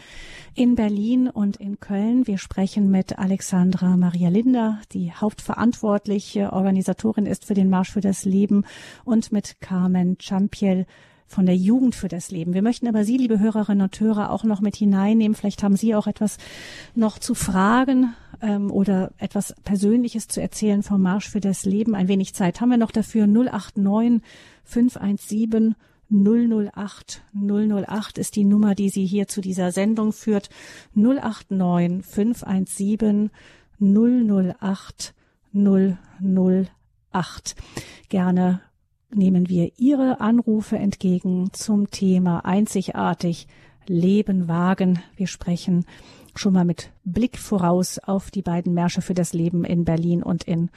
In 0.55 0.75
Berlin 0.75 1.29
und 1.29 1.59
in 1.59 1.79
Köln. 1.79 2.27
Wir 2.27 2.39
sprechen 2.39 2.91
mit 2.91 3.19
Alexandra 3.19 3.97
Maria 3.97 4.31
Linder, 4.31 4.81
die 4.93 5.13
hauptverantwortliche 5.13 6.53
Organisatorin 6.53 7.27
ist 7.27 7.45
für 7.45 7.55
den 7.55 7.69
Marsch 7.69 7.93
für 7.93 8.01
das 8.01 8.25
Leben 8.25 8.65
und 9.05 9.31
mit 9.31 9.61
Carmen 9.61 10.17
Champiel, 10.19 10.87
von 11.27 11.47
der 11.47 11.57
Jugend 11.57 11.95
für 11.95 12.09
das 12.09 12.31
Leben. 12.31 12.55
Wir 12.55 12.63
möchten 12.63 12.87
aber 12.87 13.05
Sie, 13.05 13.17
liebe 13.17 13.41
Hörerinnen 13.41 13.83
und 13.83 14.01
Hörer, 14.01 14.31
auch 14.31 14.45
noch 14.45 14.61
mit 14.61 14.77
hineinnehmen. 14.77 15.35
Vielleicht 15.35 15.63
haben 15.63 15.77
Sie 15.77 15.95
auch 15.95 16.07
etwas 16.07 16.39
noch 16.95 17.19
zu 17.19 17.35
fragen 17.35 18.15
ähm, 18.41 18.71
oder 18.71 19.13
etwas 19.19 19.55
Persönliches 19.65 20.29
zu 20.29 20.41
erzählen 20.41 20.83
vom 20.83 21.03
Marsch 21.03 21.29
für 21.29 21.41
das 21.41 21.65
Leben. 21.65 21.95
Ein 21.95 22.09
wenig 22.09 22.35
Zeit 22.35 22.61
haben 22.61 22.71
wir 22.71 22.79
noch 22.79 22.93
dafür. 22.93 23.27
089 23.27 24.23
517 24.65 25.75
008 26.09 27.23
008 27.35 28.19
ist 28.19 28.37
die 28.37 28.45
Nummer, 28.45 28.77
die 28.77 28.91
Sie 28.91 29.05
hier 29.05 29.27
zu 29.27 29.41
dieser 29.41 29.73
Sendung 29.73 30.13
führt. 30.13 30.51
089 30.95 32.05
517 32.05 33.31
008 33.81 35.15
008. 35.53 37.57
Gerne 38.09 38.61
nehmen 39.15 39.49
wir 39.49 39.73
Ihre 39.77 40.21
Anrufe 40.21 40.77
entgegen 40.77 41.51
zum 41.53 41.91
Thema 41.91 42.45
einzigartig 42.45 43.47
Leben 43.87 44.49
wagen. 44.49 45.01
Wir 45.17 45.27
sprechen 45.27 45.85
schon 46.35 46.53
mal 46.53 46.65
mit 46.65 46.91
Blick 47.05 47.39
voraus 47.39 47.99
auf 47.99 48.31
die 48.31 48.43
beiden 48.43 48.75
Märsche 48.75 49.03
für 49.03 49.15
das 49.15 49.33
Leben 49.33 49.65
in 49.65 49.85
Berlin 49.85 50.23
und 50.23 50.45
in 50.45 50.71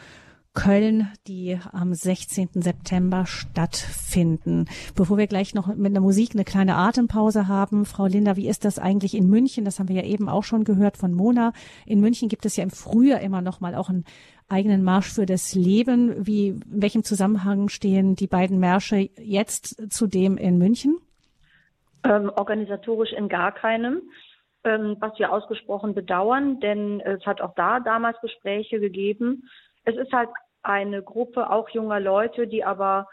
Köln, 0.53 1.07
die 1.27 1.57
am 1.71 1.93
16. 1.93 2.49
September 2.55 3.25
stattfinden. 3.25 4.65
Bevor 4.95 5.17
wir 5.17 5.27
gleich 5.27 5.53
noch 5.53 5.73
mit 5.75 5.93
der 5.93 6.01
Musik 6.01 6.31
eine 6.33 6.43
kleine 6.43 6.75
Atempause 6.75 7.47
haben, 7.47 7.85
Frau 7.85 8.07
Linda, 8.07 8.35
wie 8.35 8.47
ist 8.47 8.65
das 8.65 8.79
eigentlich 8.79 9.15
in 9.15 9.29
München? 9.29 9.63
Das 9.63 9.79
haben 9.79 9.89
wir 9.89 9.95
ja 9.95 10.03
eben 10.03 10.27
auch 10.27 10.43
schon 10.43 10.63
gehört 10.63 10.97
von 10.97 11.13
Mona. 11.13 11.53
In 11.85 12.01
München 12.01 12.29
gibt 12.29 12.45
es 12.45 12.57
ja 12.57 12.63
im 12.63 12.71
Frühjahr 12.71 13.21
immer 13.21 13.41
noch 13.41 13.59
mal 13.59 13.75
auch 13.75 13.89
einen 13.89 14.05
eigenen 14.49 14.83
Marsch 14.83 15.13
für 15.13 15.25
das 15.25 15.53
Leben. 15.55 16.25
Wie, 16.25 16.49
in 16.49 16.81
welchem 16.81 17.03
Zusammenhang 17.03 17.69
stehen 17.69 18.15
die 18.15 18.27
beiden 18.27 18.59
Märsche 18.59 19.09
jetzt 19.17 19.91
zu 19.91 20.07
dem 20.07 20.37
in 20.37 20.57
München? 20.57 20.97
Ähm, 22.03 22.31
organisatorisch 22.35 23.11
in 23.13 23.27
gar 23.29 23.51
keinem, 23.51 24.01
ähm, 24.63 24.97
was 24.99 25.17
wir 25.19 25.31
ausgesprochen 25.31 25.93
bedauern, 25.93 26.59
denn 26.59 27.01
es 27.01 27.25
hat 27.25 27.41
auch 27.41 27.53
da 27.55 27.79
damals 27.79 28.19
Gespräche 28.21 28.79
gegeben. 28.79 29.49
Es 29.83 29.95
ist 29.95 30.11
halt 30.11 30.29
eine 30.63 31.03
Gruppe 31.03 31.49
auch 31.49 31.69
junger 31.69 31.99
Leute, 31.99 32.47
die 32.47 32.63
aber 32.63 33.07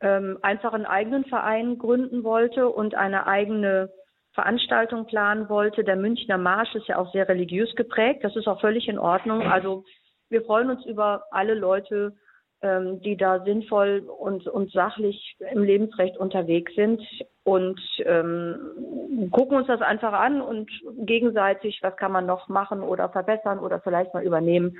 ähm, 0.00 0.38
einfach 0.42 0.72
einen 0.72 0.86
eigenen 0.86 1.24
Verein 1.24 1.78
gründen 1.78 2.24
wollte 2.24 2.68
und 2.68 2.94
eine 2.94 3.26
eigene 3.26 3.90
Veranstaltung 4.32 5.06
planen 5.06 5.48
wollte. 5.48 5.84
Der 5.84 5.96
Münchner 5.96 6.38
Marsch 6.38 6.74
ist 6.74 6.88
ja 6.88 6.98
auch 6.98 7.12
sehr 7.12 7.28
religiös 7.28 7.74
geprägt. 7.76 8.24
Das 8.24 8.34
ist 8.34 8.48
auch 8.48 8.60
völlig 8.60 8.88
in 8.88 8.98
Ordnung. 8.98 9.42
Also 9.42 9.84
wir 10.32 10.42
freuen 10.42 10.70
uns 10.70 10.84
über 10.86 11.24
alle 11.30 11.54
Leute, 11.54 12.14
ähm, 12.62 13.00
die 13.02 13.16
da 13.16 13.44
sinnvoll 13.44 14.08
und, 14.18 14.46
und 14.46 14.72
sachlich 14.72 15.36
im 15.52 15.62
Lebensrecht 15.62 16.16
unterwegs 16.16 16.74
sind 16.74 17.00
und 17.44 17.80
ähm, 18.04 19.28
gucken 19.30 19.56
uns 19.56 19.66
das 19.66 19.82
einfach 19.82 20.12
an 20.12 20.40
und 20.40 20.70
gegenseitig, 20.98 21.80
was 21.82 21.96
kann 21.96 22.12
man 22.12 22.26
noch 22.26 22.48
machen 22.48 22.82
oder 22.82 23.08
verbessern 23.08 23.58
oder 23.58 23.80
vielleicht 23.80 24.14
mal 24.14 24.24
übernehmen. 24.24 24.78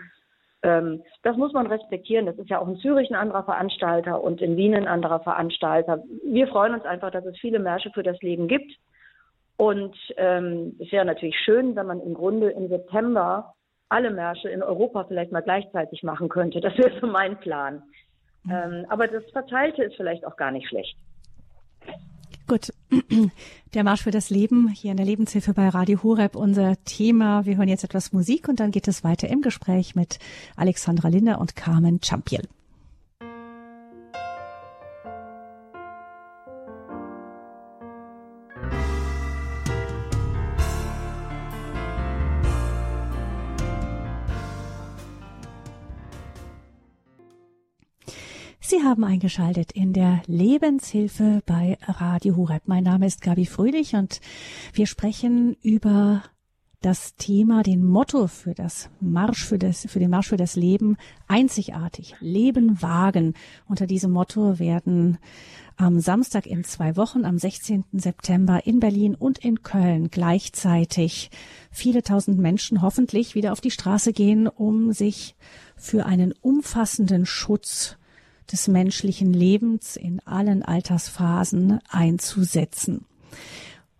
Ähm, 0.62 1.02
das 1.22 1.36
muss 1.36 1.52
man 1.52 1.66
respektieren. 1.66 2.26
Das 2.26 2.38
ist 2.38 2.48
ja 2.48 2.60
auch 2.60 2.68
in 2.68 2.78
Zürich 2.78 3.10
ein 3.10 3.16
anderer 3.16 3.44
Veranstalter 3.44 4.22
und 4.22 4.40
in 4.40 4.56
Wien 4.56 4.74
ein 4.74 4.88
anderer 4.88 5.20
Veranstalter. 5.20 6.02
Wir 6.24 6.46
freuen 6.46 6.74
uns 6.74 6.84
einfach, 6.84 7.10
dass 7.10 7.26
es 7.26 7.38
viele 7.38 7.58
Märsche 7.58 7.90
für 7.90 8.04
das 8.04 8.20
Leben 8.22 8.48
gibt. 8.48 8.72
Und 9.56 9.96
ähm, 10.16 10.76
es 10.78 10.90
wäre 10.92 11.04
natürlich 11.04 11.36
schön, 11.44 11.76
wenn 11.76 11.86
man 11.86 12.00
im 12.00 12.14
Grunde 12.14 12.50
im 12.50 12.68
September 12.68 13.54
alle 13.92 14.10
Märsche 14.10 14.48
in 14.48 14.62
Europa 14.62 15.04
vielleicht 15.04 15.32
mal 15.32 15.42
gleichzeitig 15.42 16.02
machen 16.02 16.28
könnte. 16.28 16.60
Das 16.60 16.76
wäre 16.78 16.98
so 17.00 17.06
mein 17.06 17.38
Plan. 17.38 17.82
Mhm. 18.44 18.52
Ähm, 18.52 18.86
aber 18.88 19.06
das 19.06 19.22
Verteilte 19.32 19.84
ist 19.84 19.96
vielleicht 19.96 20.26
auch 20.26 20.36
gar 20.36 20.50
nicht 20.50 20.68
schlecht. 20.68 20.96
Gut, 22.48 22.72
der 23.74 23.84
Marsch 23.84 24.02
für 24.02 24.10
das 24.10 24.30
Leben 24.30 24.68
hier 24.68 24.90
in 24.90 24.96
der 24.96 25.06
Lebenshilfe 25.06 25.54
bei 25.54 25.68
Radio 25.68 26.02
Horeb, 26.02 26.36
unser 26.36 26.74
Thema. 26.84 27.44
Wir 27.44 27.56
hören 27.56 27.68
jetzt 27.68 27.84
etwas 27.84 28.12
Musik 28.12 28.48
und 28.48 28.60
dann 28.60 28.70
geht 28.70 28.88
es 28.88 29.04
weiter 29.04 29.28
im 29.28 29.42
Gespräch 29.42 29.94
mit 29.94 30.18
Alexandra 30.56 31.08
Linder 31.08 31.40
und 31.40 31.54
Carmen 31.54 32.00
Champiel. 32.02 32.42
Sie 48.82 48.88
haben 48.88 49.04
eingeschaltet 49.04 49.70
in 49.70 49.92
der 49.92 50.22
Lebenshilfe 50.26 51.40
bei 51.46 51.78
Radio 51.86 52.34
Hureb. 52.34 52.62
Mein 52.66 52.82
Name 52.82 53.06
ist 53.06 53.22
Gabi 53.22 53.46
Fröhlich 53.46 53.94
und 53.94 54.20
wir 54.72 54.86
sprechen 54.86 55.56
über 55.62 56.24
das 56.80 57.14
Thema, 57.14 57.62
den 57.62 57.84
Motto 57.84 58.26
für 58.26 58.54
das 58.54 58.90
Marsch 59.00 59.44
für 59.44 59.58
das, 59.58 59.86
für 59.88 60.00
den 60.00 60.10
Marsch 60.10 60.30
für 60.30 60.36
das 60.36 60.56
Leben 60.56 60.96
einzigartig. 61.28 62.16
Leben 62.18 62.82
wagen. 62.82 63.34
Unter 63.68 63.86
diesem 63.86 64.10
Motto 64.10 64.58
werden 64.58 65.18
am 65.76 66.00
Samstag 66.00 66.46
in 66.46 66.64
zwei 66.64 66.96
Wochen, 66.96 67.24
am 67.24 67.38
16. 67.38 67.84
September 67.92 68.66
in 68.66 68.80
Berlin 68.80 69.14
und 69.14 69.38
in 69.38 69.62
Köln 69.62 70.10
gleichzeitig 70.10 71.30
viele 71.70 72.02
tausend 72.02 72.40
Menschen 72.40 72.82
hoffentlich 72.82 73.36
wieder 73.36 73.52
auf 73.52 73.60
die 73.60 73.70
Straße 73.70 74.12
gehen, 74.12 74.48
um 74.48 74.92
sich 74.92 75.36
für 75.76 76.04
einen 76.04 76.32
umfassenden 76.40 77.26
Schutz 77.26 77.96
des 78.52 78.68
menschlichen 78.68 79.32
Lebens 79.32 79.96
in 79.96 80.20
allen 80.26 80.62
Altersphasen 80.62 81.80
einzusetzen. 81.88 83.06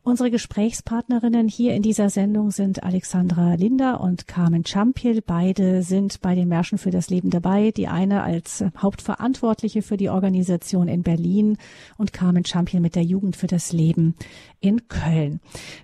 Unsere 0.04 0.32
Gesprächspartnerinnen 0.32 1.46
hier 1.46 1.74
in 1.74 1.82
dieser 1.82 2.10
Sendung 2.10 2.50
sind 2.50 2.82
Alexandra 2.82 3.54
Linder 3.54 4.00
und 4.00 4.26
Carmen 4.26 4.66
Champiel. 4.66 5.22
Beide 5.24 5.84
sind 5.84 6.20
bei 6.20 6.34
den 6.34 6.48
Märschen 6.48 6.76
für 6.76 6.90
das 6.90 7.08
Leben 7.08 7.30
dabei. 7.30 7.70
Die 7.70 7.86
eine 7.86 8.24
als 8.24 8.64
Hauptverantwortliche 8.76 9.80
für 9.80 9.96
die 9.96 10.10
Organisation 10.10 10.88
in 10.88 11.04
Berlin 11.04 11.56
und 11.98 12.12
Carmen 12.12 12.44
Champiel 12.44 12.80
mit 12.80 12.96
der 12.96 13.04
Jugend 13.04 13.36
für 13.36 13.46
das 13.46 13.72
Leben 13.72 14.16
in 14.58 14.88
Köln. 14.88 15.38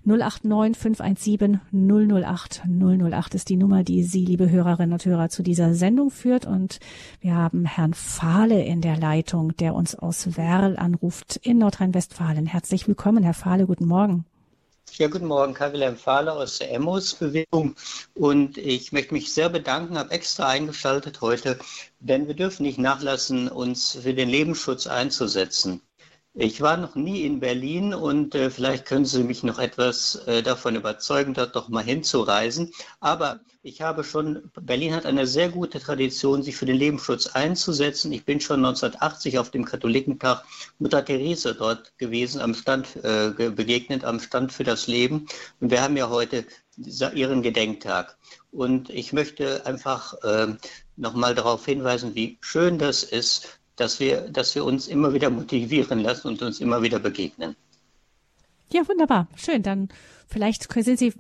089 0.05 0.77
517 0.77 1.61
008 1.71 2.63
008 2.67 3.35
ist 3.37 3.49
die 3.49 3.57
Nummer, 3.57 3.85
die 3.85 4.03
Sie, 4.03 4.25
liebe 4.25 4.51
Hörerinnen 4.51 4.95
und 4.95 5.05
Hörer, 5.05 5.29
zu 5.29 5.45
dieser 5.45 5.75
Sendung 5.75 6.11
führt. 6.11 6.45
Und 6.45 6.81
wir 7.21 7.37
haben 7.37 7.67
Herrn 7.67 7.95
Fahle 7.95 8.65
in 8.65 8.81
der 8.81 8.97
Leitung, 8.97 9.55
der 9.59 9.77
uns 9.77 9.95
aus 9.95 10.37
Werl 10.37 10.77
anruft 10.77 11.37
in 11.37 11.59
Nordrhein-Westfalen. 11.59 12.47
Herzlich 12.47 12.89
willkommen, 12.89 13.23
Herr 13.23 13.35
Fahle. 13.35 13.67
Guten 13.67 13.87
Morgen. 13.87 14.08
Ja, 14.97 15.09
guten 15.09 15.27
Morgen, 15.27 15.55
Karl-Wilhelm 15.55 15.97
Fahler 15.97 16.35
aus 16.37 16.59
der 16.59 16.73
Emmos-Bewegung. 16.73 17.77
Und 18.15 18.59
ich 18.59 18.93
möchte 18.93 19.15
mich 19.15 19.33
sehr 19.33 19.49
bedanken, 19.49 19.97
habe 19.99 20.11
extra 20.11 20.49
eingeschaltet 20.49 21.21
heute, 21.21 21.59
denn 22.01 22.27
wir 22.27 22.35
dürfen 22.35 22.65
nicht 22.65 22.79
nachlassen, 22.79 23.49
uns 23.49 23.99
für 24.03 24.15
den 24.15 24.29
Lebensschutz 24.29 24.87
einzusetzen. 24.87 25.83
Ich 26.41 26.61
war 26.61 26.77
noch 26.77 26.95
nie 26.95 27.23
in 27.23 27.41
Berlin 27.41 27.93
und 27.93 28.37
äh, 28.37 28.49
vielleicht 28.49 28.87
können 28.87 29.05
Sie 29.05 29.25
mich 29.25 29.43
noch 29.43 29.59
etwas 29.59 30.15
äh, 30.29 30.41
davon 30.41 30.77
überzeugen, 30.77 31.35
dort 31.35 31.57
doch 31.57 31.69
mal 31.69 31.83
hinzureisen. 31.83 32.73
Aber 33.01 33.41
ich 33.65 33.83
habe 33.83 34.05
schon, 34.05 34.49
Berlin 34.55 34.95
hat 34.95 35.05
eine 35.05 35.27
sehr 35.27 35.49
gute 35.49 35.81
Tradition, 35.81 36.45
sich 36.45 36.55
für 36.55 36.65
den 36.65 36.77
Lebensschutz 36.77 37.27
einzusetzen. 37.27 38.13
Ich 38.13 38.25
bin 38.25 38.41
schon 38.41 38.65
1980 38.65 39.41
auf 39.41 39.51
dem 39.51 39.65
Katholikentag 39.65 40.45
Mutter 40.79 41.05
Therese 41.05 41.57
dort 41.57 41.99
gewesen, 41.99 42.41
am 42.41 42.55
Stand 42.55 42.95
äh, 43.03 43.33
begegnet, 43.51 44.05
am 44.05 44.21
Stand 44.21 44.53
für 44.53 44.63
das 44.63 44.87
Leben. 44.87 45.27
Und 45.59 45.73
wir 45.73 45.83
haben 45.83 45.97
ja 45.97 46.09
heute 46.09 46.47
ihren 47.15 47.43
Gedenktag. 47.43 48.17
Und 48.53 48.91
ich 48.91 49.13
möchte 49.13 49.67
einfach 49.67 50.15
äh, 50.23 50.55
nochmal 50.97 51.35
darauf 51.35 51.65
hinweisen, 51.65 52.15
wie 52.15 52.39
schön 52.41 52.79
das 52.79 53.03
ist, 53.03 53.58
dass 53.79 54.01
wir, 54.01 54.23
dass 54.23 54.55
wir 54.55 54.65
uns 54.65 54.89
immer 54.89 55.13
wieder 55.15 55.31
motivieren 55.31 56.01
lassen 56.01 56.29
und 56.29 56.43
uns 56.43 56.61
immer 56.61 56.83
wieder 56.83 56.99
begegnen. 56.99 57.57
Ja, 58.71 58.87
wunderbar. 58.87 59.29
Schön. 59.37 59.63
Dann 59.63 59.89
vielleicht 60.27 60.71
sind 60.73 60.99
Sie, 60.99 61.13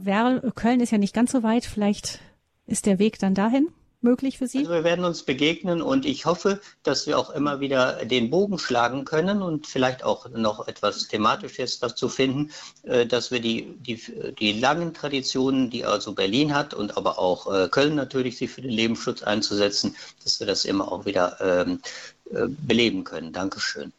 Köln 0.55 0.81
ist 0.81 0.93
ja 0.93 0.99
nicht 0.99 1.15
ganz 1.15 1.33
so 1.33 1.43
weit, 1.43 1.65
vielleicht 1.65 2.21
ist 2.67 2.87
der 2.87 2.99
Weg 2.99 3.19
dann 3.19 3.35
dahin? 3.35 3.69
möglich 4.01 4.39
für 4.39 4.47
Sie? 4.47 4.59
Also 4.59 4.71
wir 4.71 4.85
werden 4.85 5.05
uns 5.05 5.23
begegnen 5.23 5.83
und 5.83 6.07
ich 6.07 6.27
hoffe, 6.27 6.61
dass 6.83 7.07
wir 7.07 7.19
auch 7.19 7.31
immer 7.31 7.61
wieder 7.61 8.05
den 8.05 8.31
Bogen 8.31 8.59
schlagen 8.59 9.05
können 9.05 9.43
und 9.43 9.67
vielleicht 9.67 10.05
auch 10.05 10.29
noch 10.31 10.69
etwas 10.69 11.09
thematisch 11.09 11.59
jetzt 11.59 11.83
dazu 11.83 12.09
finden, 12.09 12.51
äh, 12.85 13.07
dass 13.07 13.31
wir 13.31 13.41
die, 13.41 13.75
die, 13.79 14.01
die 14.39 14.53
langen 14.53 14.95
Traditionen, 14.95 15.71
die 15.71 15.85
also 15.85 16.15
Berlin 16.15 16.55
hat 16.55 16.75
und 16.75 16.97
aber 16.97 17.19
auch 17.19 17.53
äh, 17.53 17.69
Köln 17.69 17.95
natürlich, 17.95 18.39
sich 18.39 18.51
für 18.51 18.63
den 18.63 18.71
Lebensschutz 18.71 19.23
einzusetzen, 19.23 19.97
dass 20.23 20.39
wir 20.41 20.47
das 20.47 20.65
immer 20.65 20.93
auch 20.93 21.05
wieder 21.05 21.39
ähm, 21.41 21.81
äh, 22.18 22.18
beleben 22.31 23.05
können. 23.05 23.33
Dankeschön. 23.33 23.93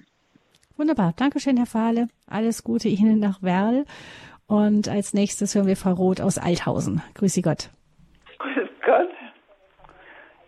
Wunderbar. 0.78 1.14
Dankeschön, 1.18 1.58
Herr 1.58 1.66
Fahle. 1.66 2.08
Alles 2.28 2.64
Gute 2.64 2.88
Ihnen 2.88 3.20
nach 3.20 3.42
Werl. 3.42 3.86
Und 4.48 4.88
als 4.88 5.14
nächstes 5.14 5.54
hören 5.54 5.68
wir 5.68 5.76
Frau 5.76 5.94
Roth 5.94 6.22
aus 6.22 6.38
Althausen. 6.38 7.02
Grüße 7.16 7.42
Gott. 7.42 7.70
Grüß 8.40 8.70
Gott. 8.86 9.10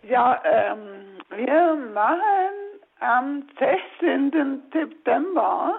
Ja, 0.08 0.42
ähm, 0.44 0.78
wir 1.36 1.76
machen 1.94 2.80
am 2.98 3.44
16. 3.58 4.62
September 4.72 5.74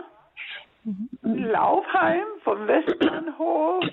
mhm. 0.83 1.09
Laufheim 1.21 2.25
vom 2.43 2.67
Westbahnhof 2.67 3.83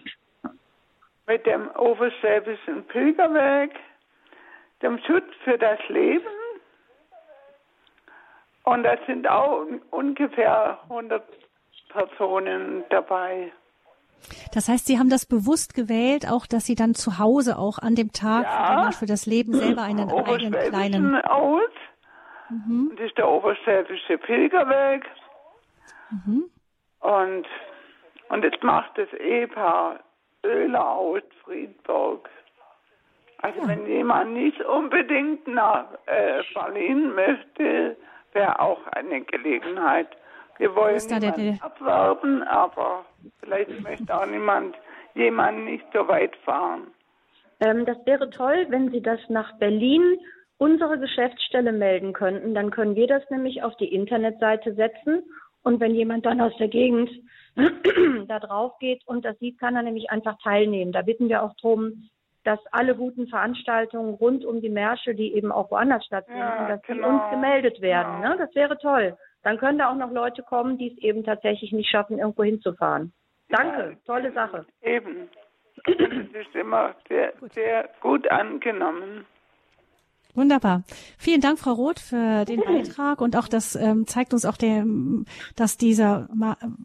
mit 1.26 1.46
dem 1.46 1.68
Oberschwäbischen 1.70 2.84
Pilgerweg, 2.88 3.70
dem 4.82 4.98
Schutz 5.06 5.32
für 5.44 5.58
das 5.58 5.78
Leben. 5.88 6.39
Und 8.70 8.84
da 8.84 8.96
sind 9.04 9.28
auch 9.28 9.66
ungefähr 9.90 10.78
100 10.84 11.24
Personen 11.88 12.84
dabei. 12.88 13.50
Das 14.54 14.68
heißt, 14.68 14.86
Sie 14.86 14.96
haben 14.96 15.10
das 15.10 15.26
bewusst 15.26 15.74
gewählt, 15.74 16.24
auch 16.30 16.46
dass 16.46 16.66
Sie 16.66 16.76
dann 16.76 16.94
zu 16.94 17.18
Hause 17.18 17.58
auch 17.58 17.78
an 17.80 17.96
dem 17.96 18.12
Tag 18.12 18.44
ja, 18.44 18.92
für 18.92 19.06
das 19.06 19.26
Leben 19.26 19.54
selber 19.54 19.82
einen 19.82 20.08
eigenen 20.08 20.52
kleinen 20.52 21.16
aus. 21.16 21.72
Mhm. 22.48 22.92
Das 22.96 23.06
ist 23.06 23.18
der 23.18 23.28
Oberschwäbische 23.28 24.18
Pilgerweg. 24.18 25.04
Mhm. 26.10 26.44
Und, 27.00 27.46
und 28.28 28.44
jetzt 28.44 28.62
macht 28.62 28.96
das 28.96 29.12
Ehepaar 29.14 29.98
Öler 30.44 30.88
aus 30.90 31.22
Friedburg. 31.42 32.30
Also 33.38 33.62
ja. 33.62 33.66
wenn 33.66 33.84
jemand 33.88 34.34
nicht 34.34 34.60
unbedingt 34.60 35.48
nach 35.48 35.86
äh, 36.06 36.44
Berlin 36.54 37.14
möchte, 37.16 37.96
wäre 38.32 38.60
auch 38.60 38.86
eine 38.92 39.22
Gelegenheit. 39.22 40.08
Wir 40.58 40.74
wollen 40.74 41.00
niemanden 41.06 41.58
abwerben, 41.62 42.42
aber 42.42 43.04
vielleicht 43.40 43.80
möchte 43.80 44.14
auch 44.14 44.26
niemand, 44.26 44.76
jemand 45.14 45.64
nicht 45.64 45.84
so 45.92 46.06
weit 46.06 46.36
fahren. 46.44 46.88
Ähm, 47.60 47.84
das 47.86 47.96
wäre 48.04 48.28
toll, 48.30 48.66
wenn 48.68 48.90
Sie 48.90 49.00
das 49.00 49.20
nach 49.28 49.58
Berlin 49.58 50.18
unsere 50.58 50.98
Geschäftsstelle 50.98 51.72
melden 51.72 52.12
könnten. 52.12 52.54
Dann 52.54 52.70
können 52.70 52.94
wir 52.94 53.06
das 53.06 53.22
nämlich 53.30 53.62
auf 53.62 53.74
die 53.76 53.92
Internetseite 53.92 54.74
setzen. 54.74 55.22
Und 55.62 55.80
wenn 55.80 55.94
jemand 55.94 56.26
dann 56.26 56.40
aus 56.40 56.52
der 56.58 56.68
Gegend 56.68 57.10
da 58.28 58.38
drauf 58.38 58.78
geht 58.78 59.02
und 59.06 59.24
das 59.24 59.38
sieht, 59.38 59.58
kann 59.58 59.76
er 59.76 59.82
nämlich 59.82 60.10
einfach 60.10 60.36
teilnehmen. 60.42 60.92
Da 60.92 61.02
bitten 61.02 61.28
wir 61.28 61.42
auch 61.42 61.54
darum, 61.62 62.10
dass 62.44 62.58
alle 62.72 62.94
guten 62.94 63.26
Veranstaltungen 63.28 64.14
rund 64.14 64.44
um 64.44 64.60
die 64.60 64.70
Märsche, 64.70 65.14
die 65.14 65.34
eben 65.34 65.52
auch 65.52 65.70
woanders 65.70 66.04
stattfinden, 66.06 66.40
ja, 66.40 66.68
dass 66.68 66.82
genau. 66.82 67.08
die 67.08 67.14
uns 67.14 67.30
gemeldet 67.30 67.80
werden. 67.80 68.22
Genau. 68.22 68.34
Ne? 68.34 68.38
Das 68.38 68.54
wäre 68.54 68.78
toll 68.78 69.16
dann 69.42 69.58
können 69.58 69.78
da 69.78 69.90
auch 69.90 69.96
noch 69.96 70.10
Leute 70.10 70.42
kommen, 70.42 70.78
die 70.78 70.92
es 70.92 71.02
eben 71.02 71.24
tatsächlich 71.24 71.72
nicht 71.72 71.90
schaffen, 71.90 72.18
irgendwo 72.18 72.44
hinzufahren. 72.44 73.12
Danke, 73.48 73.90
ja, 73.90 73.96
tolle 74.06 74.32
Sache. 74.32 74.66
Eben. 74.82 75.28
Das 75.86 76.46
ist 76.46 76.54
immer 76.54 76.94
sehr, 77.08 77.32
sehr 77.54 77.88
gut 78.00 78.30
angenommen. 78.30 79.24
Wunderbar. 80.34 80.84
Vielen 81.18 81.40
Dank, 81.40 81.58
Frau 81.58 81.72
Roth, 81.72 81.98
für 81.98 82.44
den 82.44 82.60
Beitrag 82.60 83.20
und 83.20 83.36
auch 83.36 83.48
das 83.48 83.74
ähm, 83.74 84.06
zeigt 84.06 84.32
uns 84.32 84.44
auch 84.44 84.56
der, 84.56 84.86
dass 85.56 85.76
dieser 85.76 86.28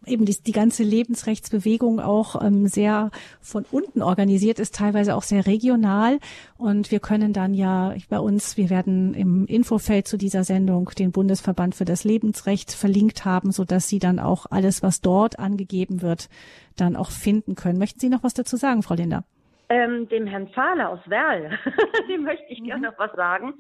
eben 0.06 0.26
die, 0.26 0.36
die 0.42 0.52
ganze 0.52 0.84
Lebensrechtsbewegung 0.84 2.00
auch 2.00 2.42
ähm, 2.42 2.68
sehr 2.68 3.12
von 3.42 3.66
unten 3.70 4.02
organisiert 4.02 4.58
ist, 4.58 4.74
teilweise 4.74 5.16
auch 5.16 5.22
sehr 5.22 5.46
regional. 5.46 6.20
Und 6.58 6.90
wir 6.90 7.00
können 7.00 7.34
dann 7.34 7.54
ja 7.54 7.94
bei 8.10 8.20
uns, 8.20 8.58
wir 8.58 8.72
werden 8.72 9.14
im 9.14 9.46
Infofeld 9.46 10.08
zu 10.08 10.18
dieser 10.18 10.44
Sendung 10.44 10.90
den 10.98 11.12
Bundesverband 11.12 11.76
für 11.76 11.86
das 11.86 12.04
Lebensrecht 12.04 12.72
verlinkt 12.72 13.26
haben, 13.26 13.52
so 13.52 13.64
dass 13.64 13.88
Sie 13.88 14.00
dann 14.00 14.20
auch 14.20 14.48
alles, 14.50 14.82
was 14.82 15.02
dort 15.02 15.38
angegeben 15.38 16.02
wird, 16.02 16.30
dann 16.76 16.96
auch 16.96 17.12
finden 17.12 17.54
können. 17.54 17.78
Möchten 17.78 18.00
Sie 18.00 18.10
noch 18.10 18.24
was 18.24 18.34
dazu 18.34 18.58
sagen, 18.58 18.82
Frau 18.82 18.96
Linder? 18.96 19.24
Ähm, 19.70 20.08
dem 20.10 20.28
Herrn 20.28 20.52
Zahler 20.54 20.90
aus 20.90 21.00
Werl, 21.08 21.58
dem 22.10 22.24
möchte 22.24 22.46
ich 22.50 22.62
mhm. 22.62 22.66
gerne 22.66 22.88
noch 22.88 23.00
was 23.00 23.12
sagen. 23.14 23.54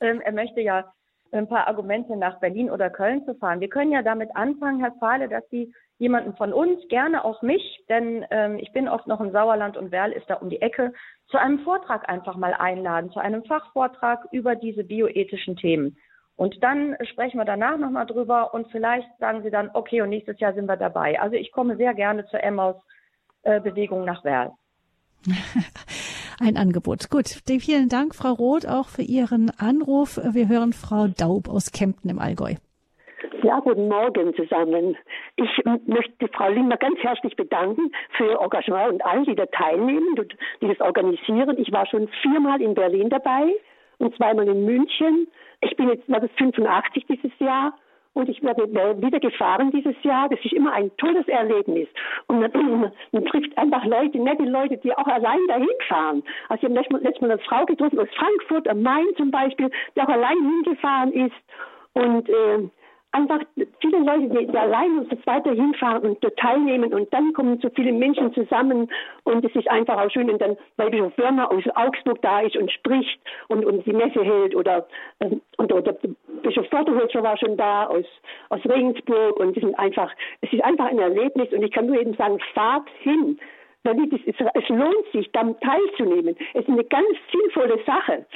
Ähm, 0.00 0.20
er 0.20 0.32
möchte 0.32 0.60
ja 0.60 0.92
ein 1.32 1.48
paar 1.48 1.66
Argumente 1.66 2.16
nach 2.16 2.40
Berlin 2.40 2.70
oder 2.70 2.90
Köln 2.90 3.24
zu 3.24 3.34
fahren. 3.34 3.60
Wir 3.60 3.68
können 3.68 3.92
ja 3.92 4.02
damit 4.02 4.34
anfangen, 4.34 4.80
Herr 4.80 4.94
Fahle, 4.98 5.28
dass 5.28 5.48
Sie 5.50 5.72
jemanden 5.98 6.36
von 6.36 6.52
uns, 6.52 6.80
gerne 6.88 7.24
auch 7.24 7.42
mich, 7.42 7.84
denn 7.88 8.24
ähm, 8.30 8.58
ich 8.58 8.72
bin 8.72 8.88
oft 8.88 9.06
noch 9.06 9.20
im 9.20 9.32
Sauerland 9.32 9.76
und 9.76 9.90
Werl 9.90 10.12
ist 10.12 10.30
da 10.30 10.34
um 10.34 10.48
die 10.48 10.62
Ecke, 10.62 10.92
zu 11.26 11.38
einem 11.38 11.58
Vortrag 11.60 12.08
einfach 12.08 12.36
mal 12.36 12.54
einladen, 12.54 13.10
zu 13.10 13.18
einem 13.18 13.44
Fachvortrag 13.44 14.26
über 14.30 14.54
diese 14.54 14.84
bioethischen 14.84 15.56
Themen. 15.56 15.98
Und 16.36 16.62
dann 16.62 16.96
sprechen 17.10 17.38
wir 17.38 17.44
danach 17.44 17.78
nochmal 17.78 18.06
drüber 18.06 18.54
und 18.54 18.70
vielleicht 18.70 19.08
sagen 19.18 19.42
Sie 19.42 19.50
dann, 19.50 19.70
okay, 19.74 20.02
und 20.02 20.10
nächstes 20.10 20.38
Jahr 20.38 20.54
sind 20.54 20.66
wir 20.66 20.76
dabei. 20.76 21.20
Also 21.20 21.34
ich 21.34 21.50
komme 21.50 21.76
sehr 21.76 21.94
gerne 21.94 22.26
zur 22.26 22.42
Emmaus-Bewegung 22.42 24.02
äh, 24.02 24.06
nach 24.06 24.22
Werl. 24.22 24.52
Ein 26.40 26.56
Angebot. 26.56 27.10
Gut, 27.10 27.28
vielen 27.60 27.88
Dank, 27.88 28.14
Frau 28.14 28.32
Roth, 28.32 28.66
auch 28.66 28.88
für 28.88 29.02
Ihren 29.02 29.50
Anruf. 29.58 30.18
Wir 30.32 30.48
hören 30.48 30.72
Frau 30.72 31.08
Daub 31.08 31.48
aus 31.48 31.72
Kempten 31.72 32.10
im 32.10 32.18
Allgäu. 32.18 32.54
Ja, 33.42 33.60
guten 33.60 33.88
Morgen 33.88 34.34
zusammen. 34.34 34.96
Ich 35.36 35.48
möchte 35.86 36.28
Frau 36.28 36.48
Lindner 36.48 36.76
ganz 36.76 36.98
herzlich 37.00 37.36
bedanken 37.36 37.92
für 38.16 38.26
ihr 38.26 38.40
Engagement 38.40 38.94
und 38.94 39.04
allen, 39.04 39.24
die 39.24 39.36
da 39.36 39.46
teilnehmen 39.46 40.18
und 40.18 40.36
die 40.60 40.68
das 40.68 40.80
organisieren. 40.80 41.56
Ich 41.58 41.70
war 41.70 41.86
schon 41.86 42.08
viermal 42.22 42.60
in 42.60 42.74
Berlin 42.74 43.10
dabei 43.10 43.54
und 43.98 44.14
zweimal 44.16 44.48
in 44.48 44.64
München. 44.64 45.28
Ich 45.60 45.76
bin 45.76 45.88
jetzt 45.88 46.04
85 46.06 47.06
dieses 47.06 47.32
Jahr 47.38 47.78
und 48.18 48.28
ich 48.28 48.42
werde 48.42 48.66
wieder 49.00 49.20
gefahren 49.20 49.70
dieses 49.70 49.94
Jahr. 50.02 50.28
Das 50.28 50.40
ist 50.44 50.52
immer 50.52 50.72
ein 50.72 50.90
tolles 50.96 51.26
Erlebnis. 51.28 51.88
Und 52.26 52.40
man, 52.40 52.50
man 53.12 53.24
trifft 53.26 53.56
einfach 53.56 53.84
Leute, 53.84 54.18
nette 54.18 54.42
Leute, 54.42 54.76
die 54.78 54.92
auch 54.92 55.06
allein 55.06 55.38
dahin 55.46 55.68
fahren. 55.86 56.24
Also 56.48 56.66
ich 56.66 56.76
habe 56.76 56.98
letztes 56.98 57.20
Mal, 57.20 57.30
eine 57.30 57.38
Frau 57.40 57.64
getroffen 57.64 58.00
aus 58.00 58.08
Frankfurt 58.16 58.66
am 58.66 58.82
Main 58.82 59.06
zum 59.16 59.30
Beispiel, 59.30 59.70
die 59.94 60.00
auch 60.00 60.08
allein 60.08 60.36
hingefahren 60.36 61.12
ist. 61.12 61.36
Und 61.94 62.28
äh, 62.28 62.68
einfach 63.12 63.40
viele 63.80 63.98
Leute, 63.98 64.28
die, 64.28 64.46
die 64.46 64.58
allein 64.58 64.98
und 64.98 65.08
zu 65.08 65.16
zweit 65.22 65.44
hinfahren 65.46 66.02
und 66.02 66.36
teilnehmen 66.36 66.92
und 66.92 67.12
dann 67.12 67.32
kommen 67.32 67.58
so 67.60 67.70
viele 67.74 67.92
Menschen 67.92 68.32
zusammen 68.34 68.90
und 69.24 69.44
es 69.44 69.54
ist 69.54 69.68
einfach 69.68 69.98
auch 69.98 70.10
schön 70.10 70.30
und 70.30 70.40
dann, 70.40 70.56
weil 70.76 70.90
Bischof 70.90 71.14
Börner 71.16 71.50
aus 71.50 71.64
Augsburg 71.74 72.20
da 72.22 72.40
ist 72.40 72.56
und 72.56 72.70
spricht 72.70 73.18
und, 73.48 73.64
und 73.64 73.86
die 73.86 73.92
Messe 73.92 74.22
hält 74.22 74.54
oder, 74.54 74.86
ähm, 75.20 75.40
und, 75.56 75.72
oder 75.72 75.96
Bischof 76.42 76.68
Vorderholzer 76.68 77.22
war 77.22 77.38
schon 77.38 77.56
da 77.56 77.86
aus, 77.86 78.04
aus 78.50 78.60
Regensburg 78.66 79.38
und 79.40 79.56
es 79.56 79.62
sind 79.62 79.78
einfach, 79.78 80.12
es 80.42 80.52
ist 80.52 80.62
einfach 80.62 80.86
ein 80.86 80.98
Erlebnis 80.98 81.50
und 81.52 81.62
ich 81.62 81.72
kann 81.72 81.86
nur 81.86 82.00
eben 82.00 82.14
sagen, 82.14 82.38
fahrt 82.54 82.88
hin. 83.00 83.38
Es 83.84 84.68
lohnt 84.68 85.06
sich, 85.14 85.30
dann 85.32 85.58
teilzunehmen. 85.60 86.36
Es 86.52 86.60
ist 86.60 86.68
eine 86.68 86.84
ganz 86.84 87.08
sinnvolle 87.32 87.82
Sache 87.86 88.26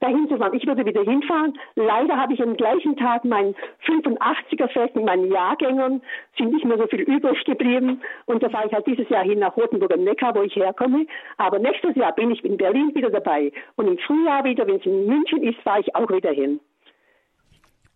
dahin 0.00 0.28
zu 0.28 0.36
fahren. 0.36 0.54
Ich 0.54 0.66
würde 0.66 0.84
wieder 0.84 1.02
hinfahren. 1.02 1.58
Leider 1.76 2.16
habe 2.16 2.34
ich 2.34 2.42
am 2.42 2.56
gleichen 2.56 2.96
Tag 2.96 3.24
mein 3.24 3.54
85er-Fest 3.86 4.96
mit 4.96 5.04
meinen 5.04 5.30
Jahrgängern, 5.30 6.02
sind 6.36 6.52
nicht 6.52 6.64
mehr 6.64 6.78
so 6.78 6.86
viel 6.86 7.02
übrig 7.02 7.42
geblieben. 7.44 8.02
Und 8.26 8.42
da 8.42 8.48
fahre 8.48 8.66
ich 8.66 8.72
halt 8.72 8.86
dieses 8.86 9.08
Jahr 9.08 9.24
hin 9.24 9.38
nach 9.38 9.56
Rotenburg 9.56 9.92
am 9.92 10.04
Neckar, 10.04 10.34
wo 10.34 10.42
ich 10.42 10.56
herkomme. 10.56 11.06
Aber 11.36 11.58
nächstes 11.58 11.94
Jahr 11.96 12.14
bin 12.14 12.30
ich 12.30 12.44
in 12.44 12.56
Berlin 12.56 12.94
wieder 12.94 13.10
dabei. 13.10 13.52
Und 13.76 13.88
im 13.88 13.98
Frühjahr 13.98 14.44
wieder, 14.44 14.66
wenn 14.66 14.76
es 14.76 14.86
in 14.86 15.06
München 15.06 15.42
ist, 15.42 15.60
fahre 15.60 15.80
ich 15.80 15.94
auch 15.94 16.10
wieder 16.10 16.32
hin. 16.32 16.60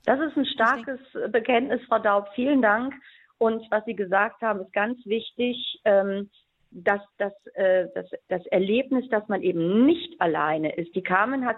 Das 0.05 0.21
ist 0.21 0.37
ein 0.37 0.47
starkes 0.47 1.01
Bekenntnis, 1.31 1.81
Frau 1.89 1.99
Daub. 1.99 2.29
Vielen 2.35 2.61
Dank. 2.61 2.95
Und 3.39 3.67
was 3.71 3.85
Sie 3.87 3.97
gesagt 3.97 4.43
haben, 4.43 4.61
ist 4.61 4.73
ganz 4.73 4.99
wichtig. 5.07 5.81
Ähm, 5.85 6.29
dass 6.75 7.01
das, 7.19 7.33
äh, 7.55 7.87
das, 7.95 8.07
das 8.29 8.45
Erlebnis, 8.47 9.09
dass 9.09 9.27
man 9.29 9.43
eben 9.43 9.87
nicht 9.87 10.21
alleine 10.21 10.75
ist. 10.75 10.95
Die 10.95 11.03
Carmen 11.03 11.47
hat 11.47 11.57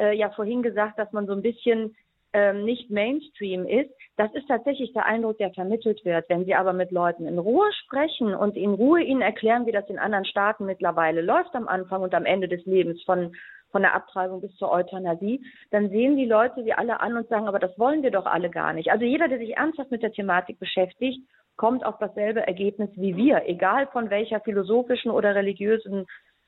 äh, 0.00 0.16
ja 0.16 0.30
vorhin 0.30 0.62
gesagt, 0.62 0.98
dass 0.98 1.12
man 1.12 1.26
so 1.26 1.32
ein 1.32 1.42
bisschen 1.42 1.94
ähm, 2.32 2.64
nicht 2.64 2.90
Mainstream 2.90 3.66
ist. 3.66 3.90
Das 4.16 4.32
ist 4.34 4.46
tatsächlich 4.48 4.92
der 4.92 5.06
Eindruck, 5.06 5.38
der 5.38 5.52
vermittelt 5.52 6.04
wird. 6.04 6.28
Wenn 6.28 6.44
Sie 6.44 6.54
aber 6.54 6.72
mit 6.72 6.90
Leuten 6.90 7.26
in 7.26 7.38
Ruhe 7.38 7.70
sprechen 7.84 8.34
und 8.34 8.56
in 8.56 8.74
Ruhe 8.74 9.02
ihnen 9.02 9.22
erklären, 9.22 9.66
wie 9.66 9.72
das 9.72 9.88
in 9.88 9.98
anderen 9.98 10.24
Staaten 10.24 10.64
mittlerweile 10.64 11.22
läuft 11.22 11.54
am 11.54 11.68
Anfang 11.68 12.02
und 12.02 12.14
am 12.14 12.24
Ende 12.24 12.48
des 12.48 12.64
Lebens 12.66 13.02
von 13.04 13.32
von 13.70 13.82
der 13.82 13.94
Abtreibung 13.94 14.40
bis 14.40 14.52
zur 14.56 14.72
Euthanasie, 14.72 15.44
dann 15.70 15.90
sehen 15.90 16.16
die 16.16 16.24
Leute 16.26 16.64
sie 16.64 16.72
alle 16.72 16.98
an 16.98 17.16
und 17.16 17.28
sagen, 17.28 17.46
aber 17.46 17.60
das 17.60 17.78
wollen 17.78 18.02
wir 18.02 18.10
doch 18.10 18.26
alle 18.26 18.50
gar 18.50 18.72
nicht. 18.72 18.90
Also 18.90 19.04
jeder, 19.04 19.28
der 19.28 19.38
sich 19.38 19.56
ernsthaft 19.56 19.92
mit 19.92 20.02
der 20.02 20.10
Thematik 20.10 20.58
beschäftigt, 20.58 21.20
kommt 21.56 21.84
auf 21.84 21.98
dasselbe 21.98 22.46
Ergebnis 22.46 22.90
wie 22.96 23.16
wir, 23.16 23.42
egal 23.46 23.86
von 23.92 24.10
welcher 24.10 24.40
philosophischen 24.40 25.10
oder 25.10 25.34
religiösen 25.34 26.06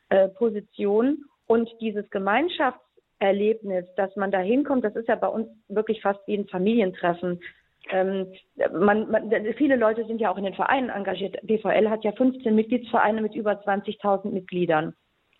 äh, 0.08 0.28
Position. 0.30 1.24
Und 1.46 1.70
dieses 1.80 2.08
Gemeinschafts 2.10 2.82
Erlebnis, 3.22 3.86
dass 3.96 4.14
man 4.16 4.32
da 4.32 4.40
hinkommt. 4.40 4.84
Das 4.84 4.96
ist 4.96 5.08
ja 5.08 5.14
bei 5.14 5.28
uns 5.28 5.48
wirklich 5.68 6.02
fast 6.02 6.20
wie 6.26 6.36
ein 6.36 6.48
Familientreffen. 6.48 7.40
Ähm, 7.90 8.32
man, 8.72 9.10
man, 9.10 9.30
viele 9.56 9.76
Leute 9.76 10.04
sind 10.06 10.20
ja 10.20 10.30
auch 10.30 10.38
in 10.38 10.44
den 10.44 10.54
Vereinen 10.54 10.90
engagiert. 10.90 11.36
BVL 11.42 11.88
hat 11.88 12.04
ja 12.04 12.12
15 12.12 12.54
Mitgliedsvereine 12.54 13.22
mit 13.22 13.34
über 13.34 13.52
20.000 13.52 14.30
Mitgliedern. 14.30 14.94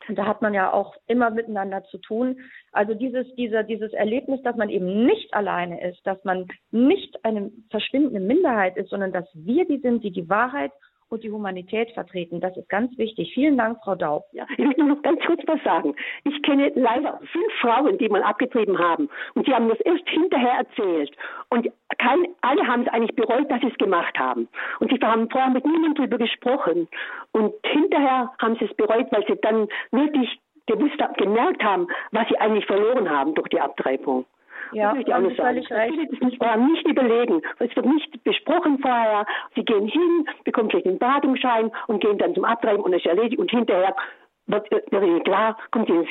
Und 0.08 0.16
da 0.16 0.26
hat 0.26 0.42
man 0.42 0.54
ja 0.54 0.72
auch 0.72 0.94
immer 1.06 1.30
miteinander 1.30 1.84
zu 1.84 1.98
tun. 1.98 2.40
Also 2.72 2.94
dieses, 2.94 3.32
dieser, 3.34 3.62
dieses 3.64 3.92
Erlebnis, 3.92 4.42
dass 4.42 4.56
man 4.56 4.68
eben 4.68 5.04
nicht 5.04 5.34
alleine 5.34 5.88
ist, 5.88 6.04
dass 6.06 6.22
man 6.24 6.46
nicht 6.70 7.24
eine 7.24 7.50
verschwindende 7.70 8.20
Minderheit 8.20 8.76
ist, 8.76 8.90
sondern 8.90 9.12
dass 9.12 9.28
wir 9.34 9.64
die 9.66 9.78
sind, 9.78 10.02
die 10.04 10.12
die 10.12 10.28
Wahrheit 10.28 10.72
und 11.12 11.22
die 11.22 11.30
Humanität 11.30 11.90
vertreten. 11.92 12.40
Das 12.40 12.56
ist 12.56 12.68
ganz 12.68 12.96
wichtig. 12.96 13.32
Vielen 13.34 13.58
Dank, 13.58 13.78
Frau 13.84 13.94
Daub. 13.94 14.24
Ja, 14.32 14.46
ich 14.56 14.64
möchte 14.64 14.80
nur 14.80 14.96
noch 14.96 15.02
ganz 15.02 15.20
kurz 15.24 15.42
was 15.46 15.62
sagen. 15.62 15.94
Ich 16.24 16.42
kenne 16.42 16.72
leider 16.74 17.20
fünf 17.30 17.52
Frauen, 17.60 17.98
die 17.98 18.08
mal 18.08 18.22
abgetrieben 18.22 18.78
haben. 18.78 19.08
Und 19.34 19.46
sie 19.46 19.54
haben 19.54 19.68
das 19.68 19.78
erst 19.80 20.08
hinterher 20.08 20.66
erzählt. 20.66 21.14
Und 21.50 21.68
kein, 21.98 22.26
alle 22.40 22.66
haben 22.66 22.82
es 22.82 22.88
eigentlich 22.88 23.14
bereut, 23.14 23.50
dass 23.50 23.60
sie 23.60 23.68
es 23.68 23.78
gemacht 23.78 24.18
haben. 24.18 24.48
Und 24.80 24.90
sie 24.90 24.98
haben 25.06 25.28
vorher 25.30 25.50
mit 25.50 25.66
niemandem 25.66 25.94
darüber 25.94 26.18
gesprochen. 26.18 26.88
Und 27.32 27.52
hinterher 27.64 28.32
haben 28.40 28.56
sie 28.56 28.64
es 28.64 28.74
bereut, 28.74 29.06
weil 29.10 29.24
sie 29.26 29.36
dann 29.42 29.68
wirklich 29.90 30.40
gewusst 30.66 31.00
haben, 31.00 31.14
gemerkt 31.14 31.62
haben, 31.62 31.88
was 32.12 32.26
sie 32.28 32.38
eigentlich 32.38 32.66
verloren 32.66 33.10
haben 33.10 33.34
durch 33.34 33.48
die 33.48 33.60
Abtreibung. 33.60 34.24
Ja, 34.72 34.94
das 34.94 35.14
haben 35.14 35.28
Sie 35.28 35.34
völlig 35.34 35.70
recht. 35.70 35.98
Das 36.12 36.20
nicht, 36.20 36.40
nicht 36.40 36.86
überlegen. 36.88 37.42
Es 37.58 37.74
wird 37.76 37.86
nicht 37.86 38.24
besprochen 38.24 38.78
vorher. 38.78 39.26
Sie 39.54 39.64
gehen 39.64 39.86
hin, 39.86 40.26
bekommen 40.44 40.70
vielleicht 40.70 40.86
den 40.86 40.98
Badungsschein 40.98 41.70
und 41.86 42.00
gehen 42.00 42.18
dann 42.18 42.34
zum 42.34 42.44
Abtreiben 42.44 42.82
und 42.82 42.92
es 42.92 43.00
ist 43.00 43.06
erledigt 43.06 43.38
und 43.38 43.50
hinterher 43.50 43.94
wird, 44.46 44.70
wird 44.70 44.92
Ihnen 44.92 45.24
klar, 45.24 45.56
kommt 45.70 45.88
Ihnen 45.88 46.06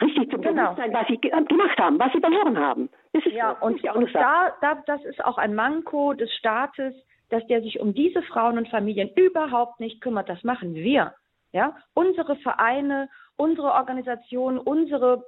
richtig 0.00 0.30
zum 0.30 0.40
genau. 0.40 0.74
Bewusstsein, 0.74 0.92
was 0.92 1.06
Sie 1.08 1.18
gemacht 1.18 1.78
haben, 1.78 1.98
was 1.98 2.12
Sie 2.12 2.20
verloren 2.20 2.58
haben. 2.58 2.88
Das 3.12 3.24
ist 3.26 3.32
ja, 3.32 3.52
und, 3.52 3.82
und 3.94 4.14
da, 4.14 4.52
da, 4.60 4.82
das 4.86 5.04
ist 5.04 5.24
auch 5.24 5.38
ein 5.38 5.54
Manko 5.54 6.14
des 6.14 6.32
Staates, 6.34 6.94
dass 7.30 7.46
der 7.46 7.60
sich 7.62 7.80
um 7.80 7.94
diese 7.94 8.22
Frauen 8.22 8.58
und 8.58 8.68
Familien 8.68 9.10
überhaupt 9.16 9.80
nicht 9.80 10.00
kümmert. 10.00 10.28
Das 10.28 10.44
machen 10.44 10.74
wir. 10.74 11.14
Ja, 11.52 11.74
unsere 11.94 12.36
Vereine, 12.36 13.08
unsere 13.36 13.72
Organisationen, 13.72 14.58
unsere 14.58 15.24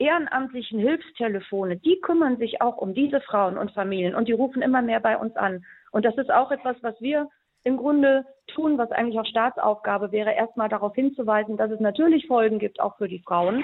ehrenamtlichen 0.00 0.80
Hilfstelefone, 0.80 1.76
die 1.76 2.00
kümmern 2.00 2.38
sich 2.38 2.62
auch 2.62 2.78
um 2.78 2.94
diese 2.94 3.20
Frauen 3.20 3.58
und 3.58 3.72
Familien 3.72 4.14
und 4.14 4.28
die 4.28 4.32
rufen 4.32 4.62
immer 4.62 4.82
mehr 4.82 5.00
bei 5.00 5.16
uns 5.16 5.36
an. 5.36 5.64
Und 5.92 6.04
das 6.04 6.16
ist 6.16 6.30
auch 6.30 6.50
etwas, 6.50 6.76
was 6.82 7.00
wir 7.00 7.28
im 7.62 7.76
Grunde 7.76 8.24
tun, 8.46 8.78
was 8.78 8.90
eigentlich 8.90 9.18
auch 9.20 9.26
Staatsaufgabe 9.26 10.10
wäre, 10.12 10.32
erstmal 10.32 10.70
darauf 10.70 10.94
hinzuweisen, 10.94 11.58
dass 11.58 11.70
es 11.70 11.80
natürlich 11.80 12.26
Folgen 12.26 12.58
gibt, 12.58 12.80
auch 12.80 12.96
für 12.96 13.08
die 13.08 13.20
Frauen 13.20 13.62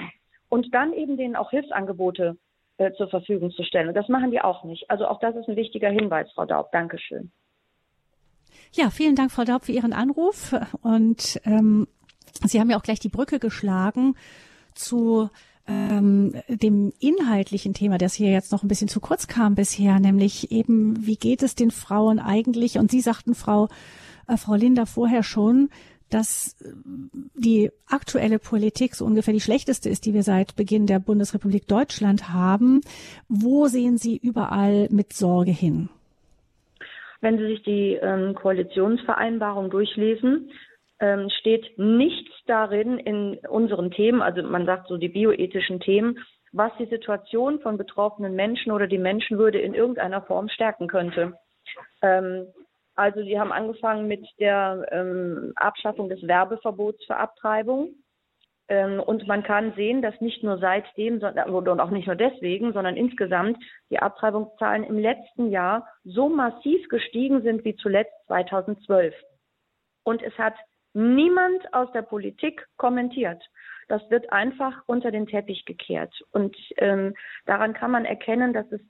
und 0.49 0.73
dann 0.73 0.93
eben 0.93 1.17
denen 1.17 1.35
auch 1.35 1.49
Hilfsangebote 1.49 2.37
äh, 2.77 2.93
zur 2.93 3.09
Verfügung 3.09 3.49
zu 3.51 3.63
stellen. 3.63 3.87
Und 3.87 3.95
das 3.95 4.07
machen 4.07 4.29
die 4.29 4.39
auch 4.39 4.63
nicht. 4.63 4.89
Also 4.91 5.07
auch 5.07 5.19
das 5.19 5.35
ist 5.35 5.49
ein 5.49 5.55
wichtiger 5.55 5.89
Hinweis, 5.89 6.31
Frau 6.33 6.45
Daub. 6.45 6.71
Dankeschön. 6.71 7.31
Ja, 8.73 8.91
vielen 8.91 9.15
Dank, 9.15 9.31
Frau 9.31 9.43
Daub, 9.43 9.65
für 9.65 9.71
Ihren 9.71 9.93
Anruf. 9.93 10.53
Und 10.83 11.41
ähm, 11.45 11.87
Sie 12.45 12.59
haben 12.59 12.69
ja 12.69 12.77
auch 12.77 12.83
gleich 12.83 12.99
die 12.99 13.09
Brücke 13.09 13.39
geschlagen 13.39 14.15
zu 14.75 15.29
ähm, 15.67 16.33
dem 16.47 16.93
inhaltlichen 16.99 17.73
Thema, 17.73 17.97
das 17.97 18.13
hier 18.13 18.31
jetzt 18.31 18.51
noch 18.51 18.63
ein 18.63 18.67
bisschen 18.67 18.87
zu 18.87 18.99
kurz 18.99 19.27
kam 19.27 19.55
bisher, 19.55 19.99
nämlich 19.99 20.51
eben, 20.51 21.05
wie 21.05 21.17
geht 21.17 21.43
es 21.43 21.55
den 21.55 21.71
Frauen 21.71 22.19
eigentlich? 22.19 22.77
Und 22.77 22.91
Sie 22.91 23.01
sagten, 23.01 23.35
Frau, 23.35 23.67
äh, 24.27 24.37
Frau 24.37 24.55
Linda, 24.55 24.85
vorher 24.85 25.23
schon, 25.23 25.69
dass 26.09 26.55
äh, 26.61 26.69
die 27.35 27.71
aktuelle 27.87 28.39
Politik 28.39 28.95
so 28.95 29.05
ungefähr 29.05 29.33
die 29.33 29.41
schlechteste 29.41 29.89
ist, 29.89 30.05
die 30.05 30.13
wir 30.13 30.23
seit 30.23 30.55
Beginn 30.55 30.87
der 30.87 30.99
Bundesrepublik 30.99 31.67
Deutschland 31.67 32.29
haben. 32.29 32.81
Wo 33.27 33.67
sehen 33.67 33.97
Sie 33.97 34.17
überall 34.17 34.87
mit 34.89 35.13
Sorge 35.13 35.51
hin? 35.51 35.89
Wenn 37.19 37.37
Sie 37.37 37.47
sich 37.47 37.63
die 37.63 37.97
ähm, 38.01 38.35
Koalitionsvereinbarung 38.35 39.69
durchlesen, 39.69 40.49
ähm, 40.99 41.29
steht 41.29 41.77
nichts 41.77 42.31
darin 42.45 42.97
in 42.97 43.37
unseren 43.49 43.91
Themen, 43.91 44.21
also 44.21 44.41
man 44.43 44.65
sagt 44.65 44.87
so 44.87 44.97
die 44.97 45.09
bioethischen 45.09 45.79
Themen, 45.79 46.19
was 46.51 46.71
die 46.79 46.85
Situation 46.85 47.59
von 47.59 47.77
betroffenen 47.77 48.35
Menschen 48.35 48.71
oder 48.71 48.87
die 48.87 48.97
Menschenwürde 48.97 49.59
in 49.59 49.73
irgendeiner 49.73 50.21
Form 50.21 50.49
stärken 50.49 50.87
könnte. 50.87 51.37
Ähm, 52.01 52.47
also 52.95 53.21
die 53.21 53.39
haben 53.39 53.51
angefangen 53.51 54.07
mit 54.07 54.25
der 54.39 54.87
ähm, 54.91 55.53
Abschaffung 55.55 56.09
des 56.09 56.25
Werbeverbots 56.27 57.05
für 57.05 57.17
Abtreibung. 57.17 57.91
Ähm, 58.69 58.99
und 58.99 59.27
man 59.27 59.43
kann 59.43 59.73
sehen, 59.75 60.01
dass 60.01 60.19
nicht 60.19 60.43
nur 60.43 60.57
seitdem, 60.57 61.19
sondern, 61.19 61.49
und 61.49 61.79
auch 61.79 61.91
nicht 61.91 62.07
nur 62.07 62.15
deswegen, 62.15 62.73
sondern 62.73 62.97
insgesamt 62.97 63.57
die 63.91 63.99
Abtreibungszahlen 63.99 64.83
im 64.83 64.97
letzten 64.97 65.51
Jahr 65.51 65.87
so 66.03 66.27
massiv 66.27 66.89
gestiegen 66.89 67.43
sind 67.43 67.63
wie 67.65 67.75
zuletzt 67.75 68.13
2012. 68.25 69.13
Und 70.03 70.23
es 70.23 70.35
hat 70.37 70.55
niemand 70.97 71.73
aus 71.73 71.91
der 71.91 72.01
Politik 72.01 72.67
kommentiert. 72.77 73.43
Das 73.87 74.01
wird 74.09 74.33
einfach 74.33 74.81
unter 74.87 75.11
den 75.11 75.27
Teppich 75.27 75.63
gekehrt. 75.65 76.13
Und 76.31 76.57
ähm, 76.77 77.13
daran 77.45 77.73
kann 77.73 77.91
man 77.91 78.03
erkennen, 78.03 78.51
dass 78.51 78.65
es 78.71 78.81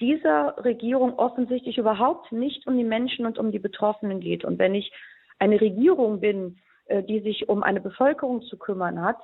dieser 0.00 0.56
Regierung 0.64 1.18
offensichtlich 1.18 1.78
überhaupt 1.78 2.32
nicht 2.32 2.66
um 2.66 2.76
die 2.76 2.84
Menschen 2.84 3.24
und 3.26 3.38
um 3.38 3.52
die 3.52 3.60
Betroffenen 3.60 4.18
geht. 4.18 4.44
Und 4.44 4.58
wenn 4.58 4.74
ich 4.74 4.92
eine 5.38 5.60
Regierung 5.60 6.18
bin, 6.18 6.58
äh, 6.86 7.04
die 7.04 7.20
sich 7.20 7.48
um 7.48 7.62
eine 7.62 7.80
Bevölkerung 7.80 8.42
zu 8.42 8.58
kümmern 8.58 9.00
hat, 9.00 9.18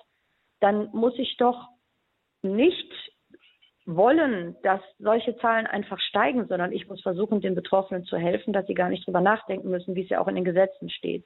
dann 0.61 0.91
muss 0.93 1.19
ich 1.19 1.37
doch 1.39 1.69
nicht 2.43 2.93
wollen, 3.85 4.55
dass 4.63 4.81
solche 4.99 5.37
Zahlen 5.39 5.67
einfach 5.67 5.99
steigen, 5.99 6.47
sondern 6.47 6.73
ich 6.73 6.87
muss 6.89 7.01
versuchen, 7.03 7.41
den 7.41 7.57
Betroffenen 7.57 8.05
zu 8.05 8.17
helfen, 8.17 8.53
dass 8.53 8.67
sie 8.67 8.75
gar 8.75 8.91
nicht 8.91 9.07
drüber 9.07 9.21
nachdenken 9.21 9.71
müssen, 9.71 9.97
wie 9.97 10.03
es 10.03 10.11
ja 10.11 10.21
auch 10.21 10.29
in 10.29 10.37
den 10.37 10.45
Gesetzen 10.45 10.89
steht. 10.91 11.25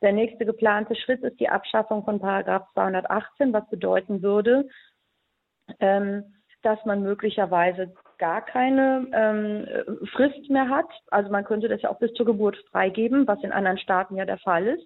Der 0.00 0.12
nächste 0.12 0.46
geplante 0.46 0.94
Schritt 0.94 1.22
ist 1.22 1.40
die 1.40 1.48
Abschaffung 1.48 2.04
von 2.04 2.20
Paragraph 2.20 2.66
218, 2.74 3.52
was 3.52 3.68
bedeuten 3.68 4.22
würde, 4.22 4.68
ähm, 5.80 6.24
dass 6.62 6.84
man 6.84 7.02
möglicherweise 7.02 7.92
gar 8.18 8.44
keine 8.44 9.06
ähm, 9.12 10.06
Frist 10.12 10.48
mehr 10.50 10.68
hat. 10.68 10.88
Also 11.10 11.30
man 11.30 11.44
könnte 11.44 11.68
das 11.68 11.82
ja 11.82 11.90
auch 11.90 11.98
bis 11.98 12.12
zur 12.14 12.26
Geburt 12.26 12.56
freigeben, 12.70 13.26
was 13.26 13.42
in 13.42 13.52
anderen 13.52 13.78
Staaten 13.78 14.16
ja 14.16 14.24
der 14.24 14.38
Fall 14.38 14.66
ist. 14.66 14.84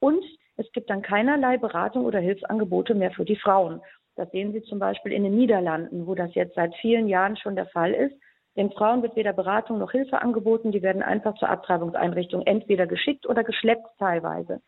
Und 0.00 0.22
es 0.56 0.70
gibt 0.72 0.90
dann 0.90 1.02
keinerlei 1.02 1.56
Beratung 1.56 2.04
oder 2.04 2.20
Hilfsangebote 2.20 2.94
mehr 2.94 3.10
für 3.10 3.24
die 3.24 3.36
Frauen. 3.36 3.80
Das 4.16 4.30
sehen 4.30 4.52
Sie 4.52 4.62
zum 4.62 4.78
Beispiel 4.78 5.12
in 5.12 5.24
den 5.24 5.34
Niederlanden, 5.34 6.06
wo 6.06 6.14
das 6.14 6.34
jetzt 6.34 6.54
seit 6.54 6.74
vielen 6.76 7.08
Jahren 7.08 7.36
schon 7.36 7.56
der 7.56 7.66
Fall 7.66 7.92
ist. 7.92 8.14
Den 8.56 8.70
Frauen 8.70 9.02
wird 9.02 9.16
weder 9.16 9.32
Beratung 9.32 9.78
noch 9.78 9.90
Hilfe 9.90 10.22
angeboten. 10.22 10.70
Die 10.70 10.82
werden 10.82 11.02
einfach 11.02 11.34
zur 11.36 11.48
Abtreibungseinrichtung 11.48 12.42
entweder 12.42 12.86
geschickt 12.86 13.26
oder 13.26 13.42
geschleppt 13.42 13.88
teilweise. 13.98 14.60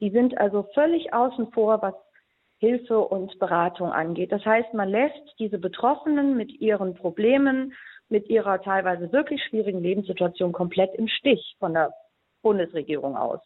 Die 0.00 0.10
sind 0.10 0.38
also 0.38 0.66
völlig 0.74 1.12
außen 1.12 1.52
vor, 1.52 1.82
was 1.82 1.94
Hilfe 2.58 2.98
und 2.98 3.38
Beratung 3.38 3.92
angeht. 3.92 4.32
Das 4.32 4.44
heißt, 4.44 4.74
man 4.74 4.88
lässt 4.88 5.34
diese 5.38 5.58
Betroffenen 5.58 6.36
mit 6.36 6.60
ihren 6.60 6.94
Problemen, 6.94 7.72
mit 8.08 8.28
ihrer 8.28 8.60
teilweise 8.62 9.12
wirklich 9.12 9.42
schwierigen 9.44 9.80
Lebenssituation 9.80 10.52
komplett 10.52 10.94
im 10.94 11.06
Stich 11.08 11.56
von 11.60 11.74
der 11.74 11.92
Bundesregierung 12.42 13.16
aus. 13.16 13.40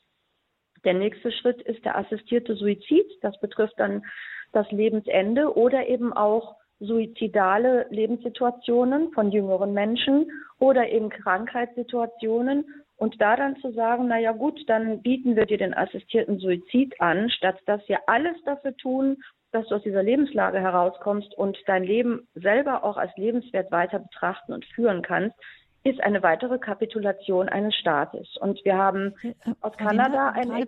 Der 0.84 0.94
nächste 0.94 1.30
Schritt 1.30 1.60
ist 1.62 1.84
der 1.84 1.96
assistierte 1.96 2.56
Suizid. 2.56 3.06
Das 3.20 3.38
betrifft 3.40 3.74
dann 3.78 4.04
das 4.52 4.70
Lebensende 4.70 5.54
oder 5.56 5.86
eben 5.86 6.12
auch 6.12 6.56
suizidale 6.82 7.86
Lebenssituationen 7.90 9.12
von 9.12 9.30
jüngeren 9.30 9.72
Menschen 9.72 10.30
oder 10.58 10.88
eben 10.88 11.08
Krankheitssituationen 11.08 12.64
und 12.96 13.20
da 13.20 13.36
dann 13.36 13.56
zu 13.56 13.72
sagen, 13.72 14.06
na 14.08 14.18
ja 14.18 14.32
gut, 14.32 14.60
dann 14.68 15.02
bieten 15.02 15.34
wir 15.34 15.46
dir 15.46 15.58
den 15.58 15.74
assistierten 15.74 16.38
Suizid 16.38 17.00
an, 17.00 17.30
statt 17.30 17.58
dass 17.66 17.86
wir 17.88 17.98
alles 18.06 18.36
dafür 18.44 18.76
tun, 18.76 19.22
dass 19.52 19.66
du 19.68 19.76
aus 19.76 19.82
dieser 19.82 20.02
Lebenslage 20.02 20.60
herauskommst 20.60 21.36
und 21.36 21.58
dein 21.66 21.84
Leben 21.84 22.26
selber 22.34 22.84
auch 22.84 22.96
als 22.96 23.14
lebenswert 23.16 23.70
weiter 23.70 23.98
betrachten 23.98 24.52
und 24.52 24.64
führen 24.64 25.02
kannst, 25.02 25.36
ist 25.84 26.00
eine 26.00 26.22
weitere 26.22 26.58
Kapitulation 26.58 27.48
eines 27.48 27.74
Staates. 27.74 28.36
Und 28.36 28.64
wir 28.64 28.76
haben 28.76 29.14
äh, 29.22 29.34
aus 29.60 29.76
Kanada 29.76 30.30
ein 30.30 30.66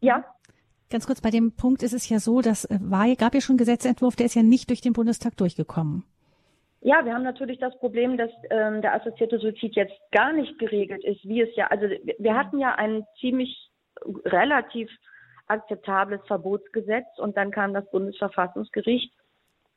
ja 0.00 0.24
Ganz 0.90 1.06
kurz, 1.06 1.20
bei 1.20 1.30
dem 1.30 1.52
Punkt 1.56 1.82
ist 1.82 1.92
es 1.92 2.08
ja 2.08 2.18
so, 2.18 2.40
dass 2.40 2.64
äh, 2.66 2.78
war, 2.80 3.12
gab 3.16 3.34
ja 3.34 3.40
schon 3.40 3.54
einen 3.54 3.58
Gesetzentwurf, 3.58 4.16
der 4.16 4.26
ist 4.26 4.34
ja 4.34 4.42
nicht 4.42 4.68
durch 4.70 4.80
den 4.80 4.92
Bundestag 4.92 5.36
durchgekommen. 5.36 6.04
Ja, 6.80 7.04
wir 7.04 7.14
haben 7.14 7.22
natürlich 7.22 7.58
das 7.58 7.76
Problem, 7.78 8.18
dass 8.18 8.30
ähm, 8.50 8.82
der 8.82 8.94
assoziierte 8.94 9.38
Suizid 9.38 9.74
jetzt 9.74 9.94
gar 10.12 10.34
nicht 10.34 10.58
geregelt 10.58 11.02
ist, 11.02 11.24
wie 11.24 11.40
es 11.40 11.48
ja, 11.56 11.68
also 11.68 11.86
wir 12.18 12.34
hatten 12.34 12.58
ja 12.58 12.74
ein 12.74 13.06
ziemlich 13.20 13.70
relativ 14.26 14.90
akzeptables 15.46 16.20
Verbotsgesetz 16.26 17.06
und 17.16 17.36
dann 17.38 17.50
kam 17.50 17.72
das 17.72 17.90
Bundesverfassungsgericht 17.90 19.12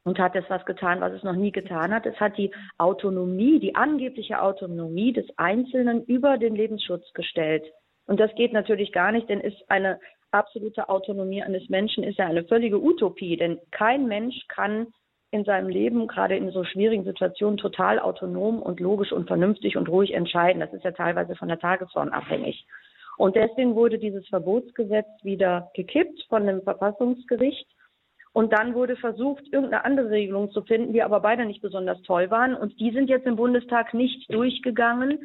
und 0.03 0.19
hat 0.19 0.35
etwas 0.35 0.65
getan, 0.65 1.01
was 1.01 1.13
es 1.13 1.23
noch 1.23 1.35
nie 1.35 1.51
getan 1.51 1.93
hat. 1.93 2.05
Es 2.05 2.19
hat 2.19 2.37
die 2.37 2.51
Autonomie, 2.77 3.59
die 3.59 3.75
angebliche 3.75 4.41
Autonomie 4.41 5.13
des 5.13 5.27
Einzelnen 5.37 6.03
über 6.05 6.37
den 6.37 6.55
Lebensschutz 6.55 7.11
gestellt. 7.13 7.63
Und 8.05 8.19
das 8.19 8.33
geht 8.35 8.53
natürlich 8.53 8.91
gar 8.91 9.11
nicht, 9.11 9.29
denn 9.29 9.41
ist 9.41 9.69
eine 9.69 9.99
absolute 10.31 10.89
Autonomie 10.89 11.43
eines 11.43 11.69
Menschen 11.69 12.03
ist 12.03 12.17
ja 12.17 12.25
eine 12.25 12.43
völlige 12.43 12.81
Utopie, 12.81 13.37
denn 13.37 13.59
kein 13.71 14.07
Mensch 14.07 14.47
kann 14.47 14.87
in 15.31 15.43
seinem 15.43 15.67
Leben, 15.67 16.07
gerade 16.07 16.37
in 16.37 16.51
so 16.51 16.63
schwierigen 16.63 17.03
Situationen, 17.03 17.57
total 17.57 17.99
autonom 17.99 18.61
und 18.61 18.79
logisch 18.79 19.11
und 19.11 19.27
vernünftig 19.27 19.75
und 19.75 19.89
ruhig 19.89 20.13
entscheiden. 20.13 20.61
Das 20.61 20.73
ist 20.73 20.85
ja 20.85 20.91
teilweise 20.91 21.35
von 21.35 21.49
der 21.49 21.59
Tagesform 21.59 22.09
abhängig. 22.09 22.65
Und 23.17 23.35
deswegen 23.35 23.75
wurde 23.75 23.97
dieses 23.97 24.27
Verbotsgesetz 24.27 25.07
wieder 25.23 25.71
gekippt 25.75 26.23
von 26.29 26.45
dem 26.45 26.61
Verfassungsgericht. 26.61 27.67
Und 28.31 28.53
dann 28.53 28.75
wurde 28.75 28.95
versucht, 28.95 29.43
irgendeine 29.51 29.83
andere 29.83 30.11
Regelung 30.11 30.51
zu 30.51 30.61
finden, 30.61 30.93
die 30.93 31.01
aber 31.01 31.19
beide 31.19 31.45
nicht 31.45 31.61
besonders 31.61 31.99
toll 32.03 32.29
waren. 32.29 32.55
Und 32.55 32.79
die 32.79 32.91
sind 32.91 33.09
jetzt 33.09 33.25
im 33.25 33.35
Bundestag 33.35 33.95
nicht 33.95 34.31
durchgegangen, 34.31 35.19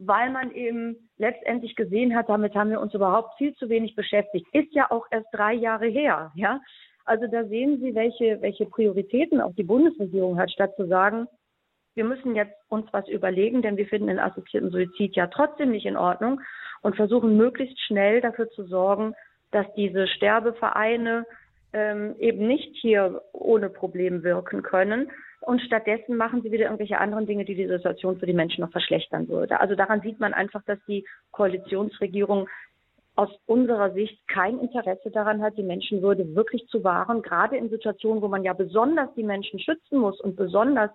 weil 0.00 0.30
man 0.30 0.50
eben 0.52 0.96
letztendlich 1.18 1.76
gesehen 1.76 2.16
hat, 2.16 2.28
damit 2.28 2.54
haben 2.54 2.70
wir 2.70 2.80
uns 2.80 2.94
überhaupt 2.94 3.36
viel 3.36 3.54
zu 3.54 3.68
wenig 3.68 3.94
beschäftigt. 3.94 4.46
Ist 4.52 4.72
ja 4.72 4.90
auch 4.90 5.06
erst 5.10 5.28
drei 5.32 5.52
Jahre 5.52 5.86
her, 5.86 6.32
ja. 6.34 6.60
Also 7.04 7.26
da 7.26 7.44
sehen 7.44 7.80
Sie, 7.80 7.94
welche, 7.94 8.40
welche 8.40 8.66
Prioritäten 8.66 9.40
auch 9.40 9.54
die 9.54 9.62
Bundesregierung 9.64 10.38
hat, 10.38 10.50
statt 10.50 10.74
zu 10.76 10.86
sagen, 10.86 11.26
wir 11.94 12.04
müssen 12.04 12.34
jetzt 12.34 12.54
uns 12.68 12.86
was 12.92 13.08
überlegen, 13.08 13.62
denn 13.62 13.76
wir 13.76 13.86
finden 13.86 14.08
den 14.08 14.18
assoziierten 14.18 14.70
Suizid 14.70 15.16
ja 15.16 15.26
trotzdem 15.26 15.70
nicht 15.70 15.86
in 15.86 15.96
Ordnung 15.96 16.40
und 16.82 16.96
versuchen 16.96 17.36
möglichst 17.36 17.80
schnell 17.80 18.20
dafür 18.20 18.48
zu 18.50 18.64
sorgen, 18.64 19.14
dass 19.50 19.66
diese 19.74 20.06
Sterbevereine 20.06 21.26
ähm, 21.72 22.14
eben 22.18 22.46
nicht 22.46 22.76
hier 22.76 23.22
ohne 23.32 23.68
Problem 23.68 24.22
wirken 24.22 24.62
können. 24.62 25.10
Und 25.40 25.62
stattdessen 25.62 26.16
machen 26.16 26.42
sie 26.42 26.52
wieder 26.52 26.64
irgendwelche 26.64 26.98
anderen 26.98 27.26
Dinge, 27.26 27.44
die 27.44 27.54
die 27.54 27.66
Situation 27.66 28.18
für 28.18 28.26
die 28.26 28.34
Menschen 28.34 28.60
noch 28.60 28.72
verschlechtern 28.72 29.28
würde. 29.28 29.58
Also 29.60 29.74
daran 29.74 30.02
sieht 30.02 30.20
man 30.20 30.34
einfach, 30.34 30.62
dass 30.64 30.78
die 30.86 31.06
Koalitionsregierung 31.30 32.48
aus 33.16 33.30
unserer 33.46 33.92
Sicht 33.92 34.26
kein 34.28 34.58
Interesse 34.58 35.10
daran 35.10 35.42
hat, 35.42 35.56
die 35.56 35.62
Menschenwürde 35.62 36.34
wirklich 36.34 36.66
zu 36.68 36.84
wahren, 36.84 37.22
gerade 37.22 37.56
in 37.56 37.68
Situationen, 37.68 38.22
wo 38.22 38.28
man 38.28 38.44
ja 38.44 38.52
besonders 38.52 39.12
die 39.14 39.22
Menschen 39.22 39.58
schützen 39.60 39.98
muss 39.98 40.20
und 40.20 40.36
besonders 40.36 40.90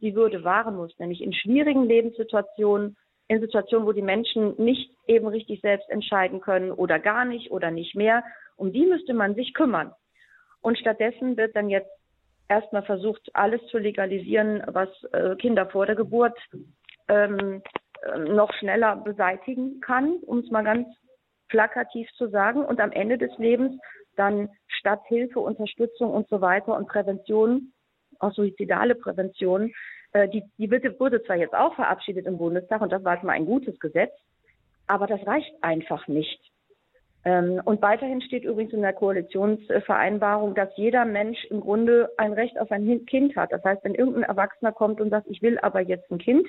die 0.00 0.14
Würde 0.14 0.44
wahren 0.44 0.76
muss, 0.76 0.96
nämlich 0.98 1.22
in 1.22 1.32
schwierigen 1.32 1.84
Lebenssituationen, 1.84 2.96
in 3.28 3.40
Situationen, 3.40 3.86
wo 3.86 3.92
die 3.92 4.02
Menschen 4.02 4.54
nicht 4.58 4.90
eben 5.06 5.26
richtig 5.26 5.60
selbst 5.60 5.88
entscheiden 5.90 6.40
können 6.40 6.70
oder 6.70 6.98
gar 6.98 7.24
nicht 7.24 7.50
oder 7.50 7.70
nicht 7.70 7.94
mehr. 7.94 8.22
Um 8.56 8.72
die 8.72 8.86
müsste 8.86 9.14
man 9.14 9.34
sich 9.34 9.52
kümmern. 9.52 9.92
Und 10.60 10.78
stattdessen 10.78 11.36
wird 11.36 11.56
dann 11.56 11.68
jetzt 11.68 11.90
erstmal 12.48 12.82
versucht, 12.82 13.30
alles 13.34 13.64
zu 13.66 13.78
legalisieren, 13.78 14.62
was 14.66 14.88
äh, 15.12 15.36
Kinder 15.36 15.66
vor 15.66 15.86
der 15.86 15.96
Geburt 15.96 16.38
ähm, 17.08 17.62
äh, 18.02 18.18
noch 18.18 18.52
schneller 18.54 18.96
beseitigen 18.96 19.80
kann, 19.80 20.16
um 20.26 20.38
es 20.38 20.50
mal 20.50 20.64
ganz 20.64 20.88
plakativ 21.48 22.08
zu 22.16 22.28
sagen. 22.28 22.64
Und 22.64 22.80
am 22.80 22.92
Ende 22.92 23.18
des 23.18 23.36
Lebens 23.38 23.80
dann 24.16 24.48
statt 24.68 25.02
Hilfe, 25.06 25.40
Unterstützung 25.40 26.10
und 26.10 26.28
so 26.28 26.40
weiter 26.40 26.76
und 26.76 26.88
Prävention, 26.88 27.72
auch 28.18 28.32
suizidale 28.32 28.94
Prävention, 28.94 29.72
äh, 30.12 30.28
die, 30.28 30.42
die 30.58 30.66
Bitte 30.66 30.98
wurde 30.98 31.22
zwar 31.24 31.36
jetzt 31.36 31.54
auch 31.54 31.74
verabschiedet 31.74 32.26
im 32.26 32.38
Bundestag 32.38 32.80
und 32.80 32.92
das 32.92 33.04
war 33.04 33.14
jetzt 33.14 33.24
mal 33.24 33.32
ein 33.32 33.46
gutes 33.46 33.78
Gesetz, 33.78 34.12
aber 34.86 35.06
das 35.06 35.24
reicht 35.26 35.52
einfach 35.62 36.06
nicht. 36.08 36.40
Ähm, 37.26 37.60
und 37.64 37.82
weiterhin 37.82 38.22
steht 38.22 38.44
übrigens 38.44 38.72
in 38.72 38.82
der 38.82 38.92
Koalitionsvereinbarung, 38.92 40.54
dass 40.54 40.68
jeder 40.76 41.04
Mensch 41.04 41.44
im 41.46 41.60
Grunde 41.60 42.08
ein 42.18 42.32
Recht 42.32 42.56
auf 42.58 42.70
ein 42.70 43.04
Kind 43.06 43.34
hat. 43.34 43.50
Das 43.50 43.64
heißt, 43.64 43.82
wenn 43.82 43.96
irgendein 43.96 44.22
Erwachsener 44.22 44.70
kommt 44.70 45.00
und 45.00 45.10
sagt, 45.10 45.26
ich 45.28 45.42
will 45.42 45.58
aber 45.58 45.80
jetzt 45.80 46.08
ein 46.12 46.18
Kind, 46.18 46.46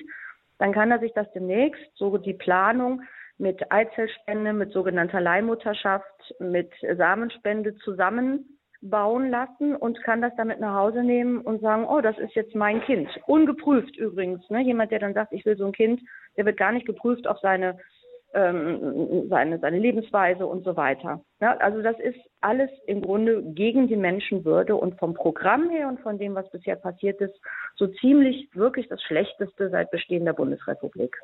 dann 0.58 0.72
kann 0.72 0.92
er 0.92 1.00
sich 1.00 1.12
das 1.14 1.30
demnächst, 1.32 1.82
so 1.96 2.16
die 2.16 2.32
Planung, 2.32 3.02
mit 3.38 3.70
Eizellspende, 3.72 4.52
mit 4.52 4.72
sogenannter 4.72 5.20
Leihmutterschaft, 5.20 6.34
mit 6.38 6.72
Samenspende 6.96 7.76
zusammenbauen 7.76 9.30
lassen 9.30 9.74
und 9.76 10.02
kann 10.02 10.22
das 10.22 10.32
damit 10.36 10.60
nach 10.60 10.74
Hause 10.74 11.02
nehmen 11.02 11.40
und 11.40 11.60
sagen, 11.60 11.86
oh, 11.88 12.00
das 12.00 12.18
ist 12.18 12.34
jetzt 12.34 12.54
mein 12.54 12.82
Kind. 12.82 13.08
Ungeprüft 13.26 13.96
übrigens. 13.96 14.48
Ne? 14.50 14.62
Jemand, 14.62 14.90
der 14.92 14.98
dann 15.00 15.14
sagt, 15.14 15.32
ich 15.32 15.44
will 15.44 15.56
so 15.56 15.66
ein 15.66 15.72
Kind, 15.72 16.00
der 16.36 16.46
wird 16.46 16.56
gar 16.56 16.72
nicht 16.72 16.86
geprüft 16.86 17.26
auf 17.26 17.38
seine 17.40 17.78
ähm, 18.34 19.26
seine, 19.28 19.58
seine 19.58 19.78
Lebensweise 19.78 20.46
und 20.46 20.64
so 20.64 20.76
weiter. 20.76 21.20
Ja, 21.40 21.56
also 21.58 21.82
das 21.82 21.98
ist 22.00 22.18
alles 22.40 22.70
im 22.86 23.02
Grunde 23.02 23.42
gegen 23.42 23.88
die 23.88 23.96
Menschenwürde 23.96 24.76
und 24.76 24.98
vom 24.98 25.14
Programm 25.14 25.70
her 25.70 25.88
und 25.88 26.00
von 26.00 26.18
dem, 26.18 26.34
was 26.34 26.50
bisher 26.50 26.76
passiert 26.76 27.20
ist, 27.20 27.34
so 27.76 27.86
ziemlich 27.86 28.48
wirklich 28.54 28.88
das 28.88 29.02
Schlechteste 29.02 29.70
seit 29.70 29.90
Bestehen 29.90 30.24
der 30.24 30.34
Bundesrepublik. 30.34 31.16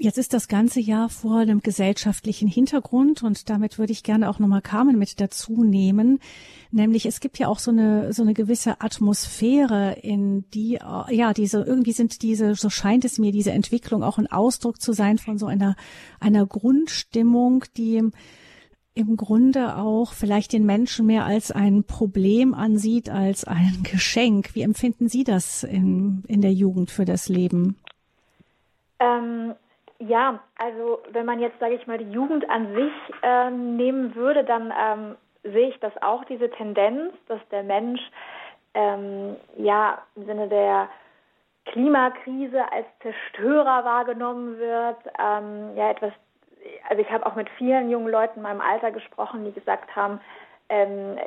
Jetzt 0.00 0.16
ist 0.16 0.32
das 0.32 0.46
ganze 0.46 0.78
Jahr 0.78 1.08
vor 1.08 1.38
einem 1.38 1.58
gesellschaftlichen 1.58 2.46
Hintergrund 2.46 3.24
und 3.24 3.50
damit 3.50 3.80
würde 3.80 3.90
ich 3.90 4.04
gerne 4.04 4.30
auch 4.30 4.38
nochmal 4.38 4.62
Carmen 4.62 4.96
mit 4.96 5.20
dazu 5.20 5.64
nehmen. 5.64 6.20
Nämlich 6.70 7.04
es 7.04 7.18
gibt 7.18 7.36
ja 7.40 7.48
auch 7.48 7.58
so 7.58 7.72
eine, 7.72 8.12
so 8.12 8.22
eine 8.22 8.32
gewisse 8.32 8.80
Atmosphäre, 8.80 9.94
in 10.00 10.48
die, 10.50 10.78
ja, 11.10 11.34
diese, 11.34 11.64
irgendwie 11.64 11.90
sind 11.90 12.22
diese, 12.22 12.54
so 12.54 12.70
scheint 12.70 13.04
es 13.04 13.18
mir, 13.18 13.32
diese 13.32 13.50
Entwicklung 13.50 14.04
auch 14.04 14.18
ein 14.18 14.28
Ausdruck 14.28 14.80
zu 14.80 14.92
sein 14.92 15.18
von 15.18 15.36
so 15.36 15.46
einer, 15.46 15.74
einer 16.20 16.46
Grundstimmung, 16.46 17.64
die 17.76 18.00
im 18.94 19.16
Grunde 19.16 19.78
auch 19.78 20.12
vielleicht 20.12 20.52
den 20.52 20.64
Menschen 20.64 21.06
mehr 21.06 21.24
als 21.24 21.50
ein 21.50 21.82
Problem 21.82 22.54
ansieht 22.54 23.10
als 23.10 23.42
ein 23.42 23.80
Geschenk. 23.82 24.54
Wie 24.54 24.62
empfinden 24.62 25.08
Sie 25.08 25.24
das 25.24 25.64
in, 25.64 26.22
in 26.28 26.40
der 26.40 26.52
Jugend 26.52 26.92
für 26.92 27.04
das 27.04 27.28
Leben? 27.28 27.78
Ähm 29.00 29.54
ja, 29.98 30.40
also 30.56 31.00
wenn 31.10 31.26
man 31.26 31.40
jetzt, 31.40 31.58
sage 31.58 31.74
ich 31.74 31.86
mal, 31.86 31.98
die 31.98 32.10
Jugend 32.10 32.48
an 32.48 32.74
sich 32.74 32.92
äh, 33.22 33.50
nehmen 33.50 34.14
würde, 34.14 34.44
dann 34.44 34.72
ähm, 34.78 35.16
sehe 35.42 35.68
ich 35.68 35.80
das 35.80 35.92
auch, 36.02 36.24
diese 36.24 36.50
Tendenz, 36.50 37.12
dass 37.26 37.40
der 37.50 37.62
Mensch 37.62 38.00
ähm, 38.74 39.36
ja 39.56 40.02
im 40.14 40.26
Sinne 40.26 40.48
der 40.48 40.88
Klimakrise 41.66 42.70
als 42.72 42.86
Zerstörer 43.02 43.84
wahrgenommen 43.84 44.58
wird. 44.58 44.98
Ähm, 45.18 45.76
ja, 45.76 45.90
etwas, 45.90 46.12
also 46.88 47.02
ich 47.02 47.10
habe 47.10 47.26
auch 47.26 47.34
mit 47.34 47.48
vielen 47.58 47.90
jungen 47.90 48.08
Leuten 48.08 48.38
in 48.38 48.42
meinem 48.42 48.60
Alter 48.60 48.90
gesprochen, 48.90 49.44
die 49.44 49.52
gesagt 49.52 49.94
haben, 49.94 50.20
ähm, 50.68 51.18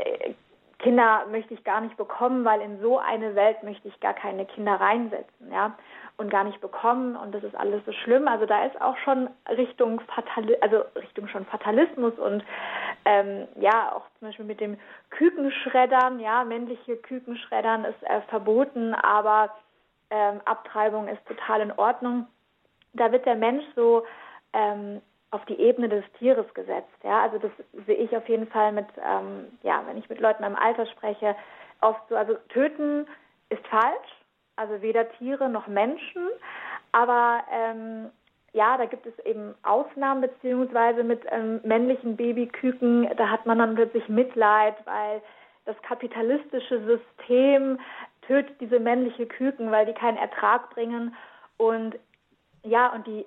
Kinder 0.81 1.25
möchte 1.29 1.53
ich 1.53 1.63
gar 1.63 1.81
nicht 1.81 1.95
bekommen, 1.97 2.43
weil 2.43 2.61
in 2.61 2.79
so 2.81 2.99
eine 2.99 3.35
Welt 3.35 3.63
möchte 3.63 3.87
ich 3.87 3.99
gar 3.99 4.13
keine 4.13 4.45
Kinder 4.45 4.73
reinsetzen, 4.73 5.51
ja 5.51 5.75
und 6.17 6.29
gar 6.29 6.43
nicht 6.43 6.61
bekommen 6.61 7.15
und 7.15 7.33
das 7.33 7.43
ist 7.43 7.55
alles 7.55 7.83
so 7.85 7.91
schlimm. 7.91 8.27
Also 8.27 8.45
da 8.45 8.65
ist 8.65 8.79
auch 8.79 8.97
schon 8.97 9.29
Richtung 9.49 9.99
Fatali 10.01 10.55
also 10.61 10.83
Richtung 10.95 11.27
schon 11.27 11.45
Fatalismus 11.45 12.13
und 12.19 12.43
ähm, 13.05 13.47
ja 13.59 13.93
auch 13.93 14.03
zum 14.19 14.27
Beispiel 14.27 14.45
mit 14.45 14.59
dem 14.59 14.77
Kükenschreddern, 15.09 16.19
ja 16.19 16.43
männliche 16.43 16.97
Kükenschreddern 16.97 17.85
ist 17.85 18.03
äh, 18.03 18.21
verboten, 18.29 18.93
aber 18.93 19.49
ähm, 20.09 20.41
Abtreibung 20.45 21.07
ist 21.07 21.25
total 21.25 21.61
in 21.61 21.71
Ordnung. 21.71 22.27
Da 22.93 23.11
wird 23.11 23.25
der 23.25 23.35
Mensch 23.35 23.63
so 23.75 24.03
ähm, 24.53 25.01
auf 25.31 25.45
die 25.45 25.59
Ebene 25.59 25.87
des 25.87 26.03
Tieres 26.19 26.53
gesetzt. 26.53 26.93
Ja, 27.03 27.21
also 27.21 27.37
das 27.37 27.51
sehe 27.85 27.95
ich 27.95 28.15
auf 28.15 28.27
jeden 28.27 28.47
Fall 28.47 28.73
mit, 28.73 28.87
ähm, 28.97 29.47
ja, 29.63 29.81
wenn 29.87 29.97
ich 29.97 30.09
mit 30.09 30.19
Leuten 30.19 30.43
im 30.43 30.55
Alter 30.55 30.85
spreche, 30.85 31.35
oft 31.79 32.01
so, 32.09 32.15
also 32.15 32.35
töten 32.49 33.07
ist 33.49 33.65
falsch, 33.67 34.09
also 34.57 34.81
weder 34.81 35.09
Tiere 35.13 35.49
noch 35.49 35.67
Menschen. 35.67 36.27
Aber 36.91 37.43
ähm, 37.51 38.09
ja, 38.53 38.77
da 38.77 38.85
gibt 38.85 39.05
es 39.05 39.17
eben 39.25 39.55
Ausnahmen, 39.63 40.21
beziehungsweise 40.21 41.03
mit 41.03 41.21
ähm, 41.31 41.61
männlichen 41.63 42.17
Babyküken, 42.17 43.09
da 43.15 43.29
hat 43.29 43.45
man 43.45 43.59
dann 43.59 43.75
plötzlich 43.75 44.07
Mitleid, 44.09 44.75
weil 44.85 45.21
das 45.63 45.81
kapitalistische 45.83 46.81
System 46.83 47.79
tötet 48.27 48.59
diese 48.59 48.79
männliche 48.79 49.25
Küken, 49.25 49.71
weil 49.71 49.85
die 49.85 49.93
keinen 49.93 50.17
Ertrag 50.17 50.69
bringen. 50.71 51.15
Und 51.57 51.97
ja, 52.63 52.91
und 52.93 53.07
die 53.07 53.25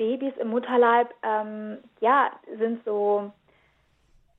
Babys 0.00 0.32
im 0.38 0.48
Mutterleib, 0.48 1.12
ähm, 1.22 1.76
ja, 2.00 2.30
sind 2.56 2.82
so 2.86 3.30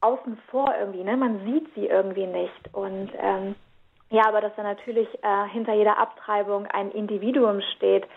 außen 0.02 0.36
vor 0.50 0.74
irgendwie, 0.80 1.04
ne? 1.04 1.16
Man 1.16 1.46
sieht 1.46 1.72
sie 1.76 1.86
irgendwie 1.86 2.26
nicht. 2.26 2.74
Und 2.74 3.12
ähm, 3.20 3.54
ja, 4.10 4.24
aber 4.28 4.42
dass 4.42 4.56
da 4.56 4.64
natürlich 4.64 5.08
äh, 5.24 5.48
hinter 5.52 5.76
jeder 5.76 6.00
Abtreibung 6.00 6.66
ein 6.66 6.90
Individuum 6.90 7.62
steht, 7.76 8.08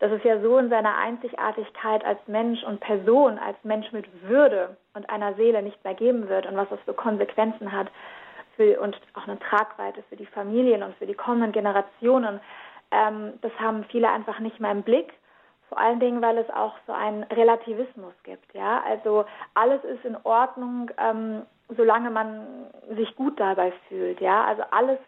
dass 0.00 0.10
es 0.10 0.24
ja 0.24 0.40
so 0.40 0.58
in 0.58 0.70
seiner 0.70 0.96
Einzigartigkeit 0.96 2.04
als 2.04 2.18
Mensch 2.26 2.64
und 2.64 2.80
Person, 2.80 3.38
als 3.38 3.56
Mensch 3.62 3.92
mit 3.92 4.06
Würde 4.28 4.76
und 4.94 5.08
einer 5.08 5.34
Seele 5.34 5.62
nicht 5.62 5.82
mehr 5.84 5.94
geben 5.94 6.28
wird 6.28 6.46
und 6.46 6.56
was 6.56 6.68
das 6.68 6.80
für 6.84 6.94
Konsequenzen 6.94 7.70
hat 7.70 7.86
für, 8.56 8.80
und 8.80 9.00
auch 9.14 9.28
eine 9.28 9.38
Tragweite 9.38 10.02
für 10.08 10.16
die 10.16 10.26
Familien 10.26 10.82
und 10.82 10.96
für 10.96 11.06
die 11.06 11.14
kommenden 11.14 11.52
Generationen, 11.52 12.40
ähm, 12.90 13.34
das 13.40 13.52
haben 13.60 13.84
viele 13.84 14.10
einfach 14.10 14.40
nicht 14.40 14.58
mehr 14.58 14.72
im 14.72 14.82
Blick. 14.82 15.12
Vor 15.68 15.78
allen 15.78 16.00
Dingen, 16.00 16.22
weil 16.22 16.38
es 16.38 16.48
auch 16.50 16.74
so 16.86 16.92
einen 16.92 17.24
Relativismus 17.24 18.14
gibt. 18.22 18.54
Ja, 18.54 18.82
also 18.86 19.24
alles 19.54 19.82
ist 19.84 20.04
in 20.04 20.16
Ordnung, 20.24 20.90
ähm, 20.98 21.42
solange 21.76 22.10
man 22.10 22.66
sich 22.96 23.14
gut 23.16 23.38
dabei 23.38 23.72
fühlt. 23.88 24.20
Ja, 24.20 24.44
also 24.44 24.62
alles 24.70 24.98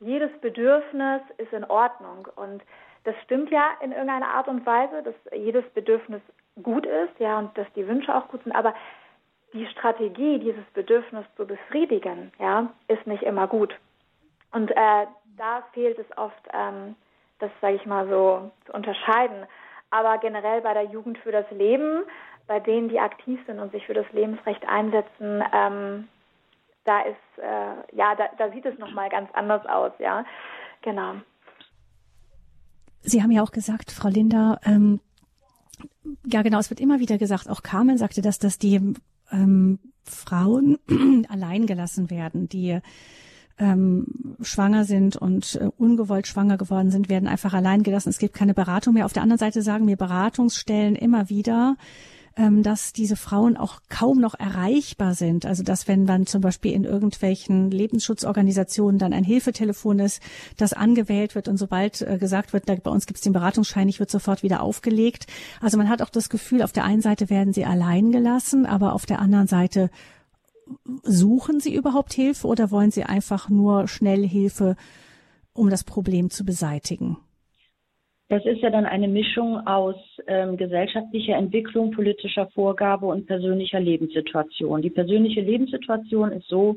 jedes 0.00 0.30
Bedürfnis 0.40 1.22
ist 1.38 1.52
in 1.52 1.64
Ordnung. 1.64 2.28
Und 2.36 2.62
das 3.04 3.14
stimmt 3.24 3.50
ja 3.50 3.70
in 3.80 3.92
irgendeiner 3.92 4.28
Art 4.28 4.48
und 4.48 4.64
Weise, 4.66 5.02
dass 5.02 5.14
jedes 5.32 5.64
Bedürfnis 5.70 6.20
gut 6.62 6.84
ist, 6.84 7.18
ja, 7.18 7.38
und 7.38 7.56
dass 7.56 7.66
die 7.74 7.86
Wünsche 7.86 8.14
auch 8.14 8.28
gut 8.28 8.42
sind. 8.42 8.52
Aber 8.54 8.74
die 9.52 9.66
Strategie, 9.66 10.38
dieses 10.38 10.64
Bedürfnis 10.74 11.24
zu 11.36 11.46
befriedigen, 11.46 12.32
ja, 12.38 12.70
ist 12.88 13.06
nicht 13.06 13.22
immer 13.22 13.46
gut. 13.46 13.74
Und 14.52 14.70
äh, 14.70 15.06
da 15.36 15.62
fehlt 15.72 15.98
es 15.98 16.18
oft, 16.18 16.48
ähm, 16.52 16.94
das 17.38 17.50
sage 17.60 17.76
ich 17.76 17.86
mal 17.86 18.06
so 18.08 18.50
zu 18.66 18.72
unterscheiden. 18.72 19.46
Aber 19.90 20.18
generell 20.18 20.60
bei 20.60 20.74
der 20.74 20.84
Jugend 20.84 21.18
für 21.18 21.32
das 21.32 21.50
Leben, 21.50 22.04
bei 22.46 22.60
denen, 22.60 22.88
die 22.88 23.00
aktiv 23.00 23.40
sind 23.46 23.58
und 23.58 23.72
sich 23.72 23.84
für 23.86 23.94
das 23.94 24.06
Lebensrecht 24.12 24.66
einsetzen, 24.68 25.42
ähm, 25.52 26.08
da 26.84 27.00
ist, 27.02 27.42
äh, 27.42 27.96
ja, 27.96 28.14
da, 28.14 28.28
da 28.38 28.50
sieht 28.50 28.66
es 28.66 28.78
nochmal 28.78 29.08
ganz 29.10 29.30
anders 29.34 29.64
aus, 29.66 29.92
ja. 29.98 30.24
Genau. 30.82 31.14
Sie 33.02 33.22
haben 33.22 33.30
ja 33.30 33.42
auch 33.42 33.52
gesagt, 33.52 33.90
Frau 33.92 34.08
Linda, 34.08 34.58
ähm, 34.64 35.00
ja 36.26 36.42
genau, 36.42 36.58
es 36.58 36.70
wird 36.70 36.80
immer 36.80 37.00
wieder 37.00 37.18
gesagt, 37.18 37.48
auch 37.48 37.62
Carmen 37.62 37.98
sagte 37.98 38.22
das, 38.22 38.38
dass 38.38 38.58
die 38.58 38.94
ähm, 39.30 39.78
Frauen 40.04 40.78
allein 41.28 41.66
gelassen 41.66 42.10
werden, 42.10 42.48
die 42.48 42.80
ähm, 43.60 44.06
schwanger 44.40 44.84
sind 44.84 45.16
und 45.16 45.56
äh, 45.60 45.68
ungewollt 45.76 46.26
schwanger 46.26 46.56
geworden 46.56 46.90
sind, 46.90 47.08
werden 47.08 47.28
einfach 47.28 47.52
allein 47.52 47.82
gelassen. 47.82 48.08
Es 48.08 48.18
gibt 48.18 48.34
keine 48.34 48.54
Beratung 48.54 48.94
mehr. 48.94 49.04
Auf 49.04 49.12
der 49.12 49.22
anderen 49.22 49.38
Seite 49.38 49.62
sagen 49.62 49.84
mir 49.84 49.96
Beratungsstellen 49.96 50.96
immer 50.96 51.28
wieder, 51.28 51.76
ähm, 52.36 52.62
dass 52.62 52.94
diese 52.94 53.16
Frauen 53.16 53.58
auch 53.58 53.80
kaum 53.90 54.18
noch 54.18 54.34
erreichbar 54.38 55.14
sind. 55.14 55.44
Also 55.44 55.62
dass 55.62 55.88
wenn 55.88 56.06
dann 56.06 56.26
zum 56.26 56.40
Beispiel 56.40 56.72
in 56.72 56.84
irgendwelchen 56.84 57.70
Lebensschutzorganisationen 57.70 58.98
dann 58.98 59.12
ein 59.12 59.24
Hilfetelefon 59.24 59.98
ist, 59.98 60.22
das 60.56 60.72
angewählt 60.72 61.34
wird 61.34 61.46
und 61.48 61.58
sobald 61.58 62.00
äh, 62.00 62.16
gesagt 62.18 62.54
wird, 62.54 62.66
da, 62.68 62.76
bei 62.76 62.90
uns 62.90 63.06
gibt 63.06 63.18
es 63.18 63.24
den 63.24 63.34
Beratungsschein, 63.34 63.88
ich 63.88 64.00
wird 64.00 64.10
sofort 64.10 64.42
wieder 64.42 64.62
aufgelegt. 64.62 65.26
Also 65.60 65.76
man 65.76 65.90
hat 65.90 66.00
auch 66.00 66.08
das 66.08 66.30
Gefühl, 66.30 66.62
auf 66.62 66.72
der 66.72 66.84
einen 66.84 67.02
Seite 67.02 67.28
werden 67.28 67.52
sie 67.52 67.66
allein 67.66 68.10
gelassen, 68.10 68.64
aber 68.64 68.94
auf 68.94 69.04
der 69.04 69.18
anderen 69.18 69.48
Seite 69.48 69.90
suchen 71.02 71.60
sie 71.60 71.74
überhaupt 71.74 72.12
Hilfe 72.12 72.46
oder 72.46 72.70
wollen 72.70 72.90
sie 72.90 73.04
einfach 73.04 73.48
nur 73.48 73.88
schnell 73.88 74.26
Hilfe, 74.26 74.76
um 75.52 75.70
das 75.70 75.84
Problem 75.84 76.30
zu 76.30 76.44
beseitigen? 76.44 77.16
Das 78.28 78.44
ist 78.44 78.60
ja 78.62 78.70
dann 78.70 78.86
eine 78.86 79.08
Mischung 79.08 79.66
aus 79.66 79.96
ähm, 80.28 80.56
gesellschaftlicher 80.56 81.34
Entwicklung, 81.34 81.90
politischer 81.90 82.46
Vorgabe 82.54 83.06
und 83.06 83.26
persönlicher 83.26 83.80
Lebenssituation. 83.80 84.82
Die 84.82 84.90
persönliche 84.90 85.40
Lebenssituation 85.40 86.30
ist 86.30 86.46
so, 86.46 86.76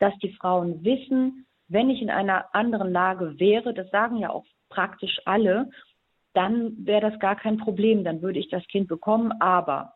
dass 0.00 0.12
die 0.18 0.32
Frauen 0.34 0.84
wissen, 0.84 1.46
wenn 1.68 1.88
ich 1.88 2.02
in 2.02 2.10
einer 2.10 2.54
anderen 2.54 2.92
Lage 2.92 3.40
wäre, 3.40 3.72
das 3.72 3.88
sagen 3.90 4.18
ja 4.18 4.28
auch 4.28 4.44
praktisch 4.68 5.18
alle, 5.24 5.70
dann 6.34 6.74
wäre 6.86 7.10
das 7.10 7.18
gar 7.20 7.36
kein 7.36 7.56
Problem, 7.56 8.04
dann 8.04 8.20
würde 8.20 8.38
ich 8.38 8.50
das 8.50 8.66
Kind 8.66 8.88
bekommen. 8.88 9.32
Aber, 9.40 9.94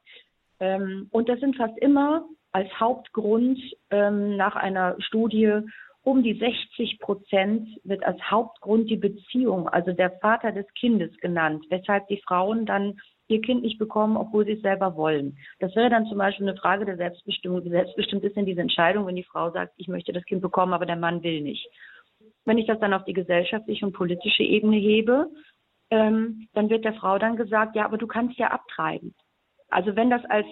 ähm, 0.61 1.09
und 1.11 1.28
das 1.28 1.41
sind 1.41 1.57
fast 1.57 1.76
immer 1.78 2.24
als 2.57 2.72
Hauptgrund 2.80 3.61
ähm, 3.90 4.38
nach 4.38 4.57
einer 4.57 4.96
Studie 5.00 5.61
um 6.02 6.22
die 6.22 6.32
60 6.32 6.98
Prozent 7.00 7.68
wird 7.84 8.02
als 8.02 8.18
Hauptgrund 8.30 8.88
die 8.88 8.96
Beziehung, 8.96 9.68
also 9.68 9.92
der 9.92 10.12
Vater 10.22 10.52
des 10.52 10.64
Kindes 10.72 11.14
genannt, 11.18 11.66
weshalb 11.68 12.09
die 12.09 12.22
Frauen 12.26 12.64
dann 12.64 12.98
ihr 13.28 13.42
Kind 13.42 13.61
nicht 13.61 13.78
bekommen, 13.78 14.16
obwohl 14.16 14.46
sie 14.46 14.52
es 14.52 14.62
selber 14.62 14.96
wollen. 14.96 15.36
Das 15.59 15.76
wäre 15.76 15.90
dann 15.90 16.07
zum 16.07 16.16
Beispiel 16.16 16.48
eine 16.48 16.57
Frage 16.57 16.86
der 16.86 16.96
Selbstbestimmung. 16.96 17.62
Wie 17.62 17.68
selbstbestimmt 17.68 18.24
ist 18.24 18.36
denn 18.36 18.46
diese 18.46 18.62
Entscheidung, 18.62 19.07
wenn 19.07 19.16
die 19.16 19.24
Frau 19.24 19.50
sagt, 19.50 19.74
ich 19.76 19.88
möchte 19.88 20.14
das 20.14 20.24
Kind 20.24 20.40
bekommen, 20.40 20.72
aber 20.72 20.86
der 20.86 20.96
Mann 20.96 21.22
will 21.22 21.42
nicht. 21.42 21.68
Wenn 22.46 22.57
ich 22.57 22.66
das 22.66 22.80
dann 22.80 22.94
auf 22.94 23.04
die 23.04 23.12
gesellschaftliche 23.12 23.84
und 23.84 23.92
politische 23.92 24.44
Ebene 24.44 24.76
hebe, 24.76 25.28
ähm, 25.90 26.48
dann 26.54 26.70
wird 26.70 26.86
der 26.86 26.94
Frau 26.94 27.18
dann 27.18 27.36
gesagt, 27.36 27.76
ja, 27.76 27.84
aber 27.84 27.98
du 27.98 28.07
kannst 28.07 28.38
ja 28.38 28.46
abtreiben. 28.46 29.14
Also 29.68 29.94
wenn 29.94 30.09
das 30.09 30.24
als 30.24 30.46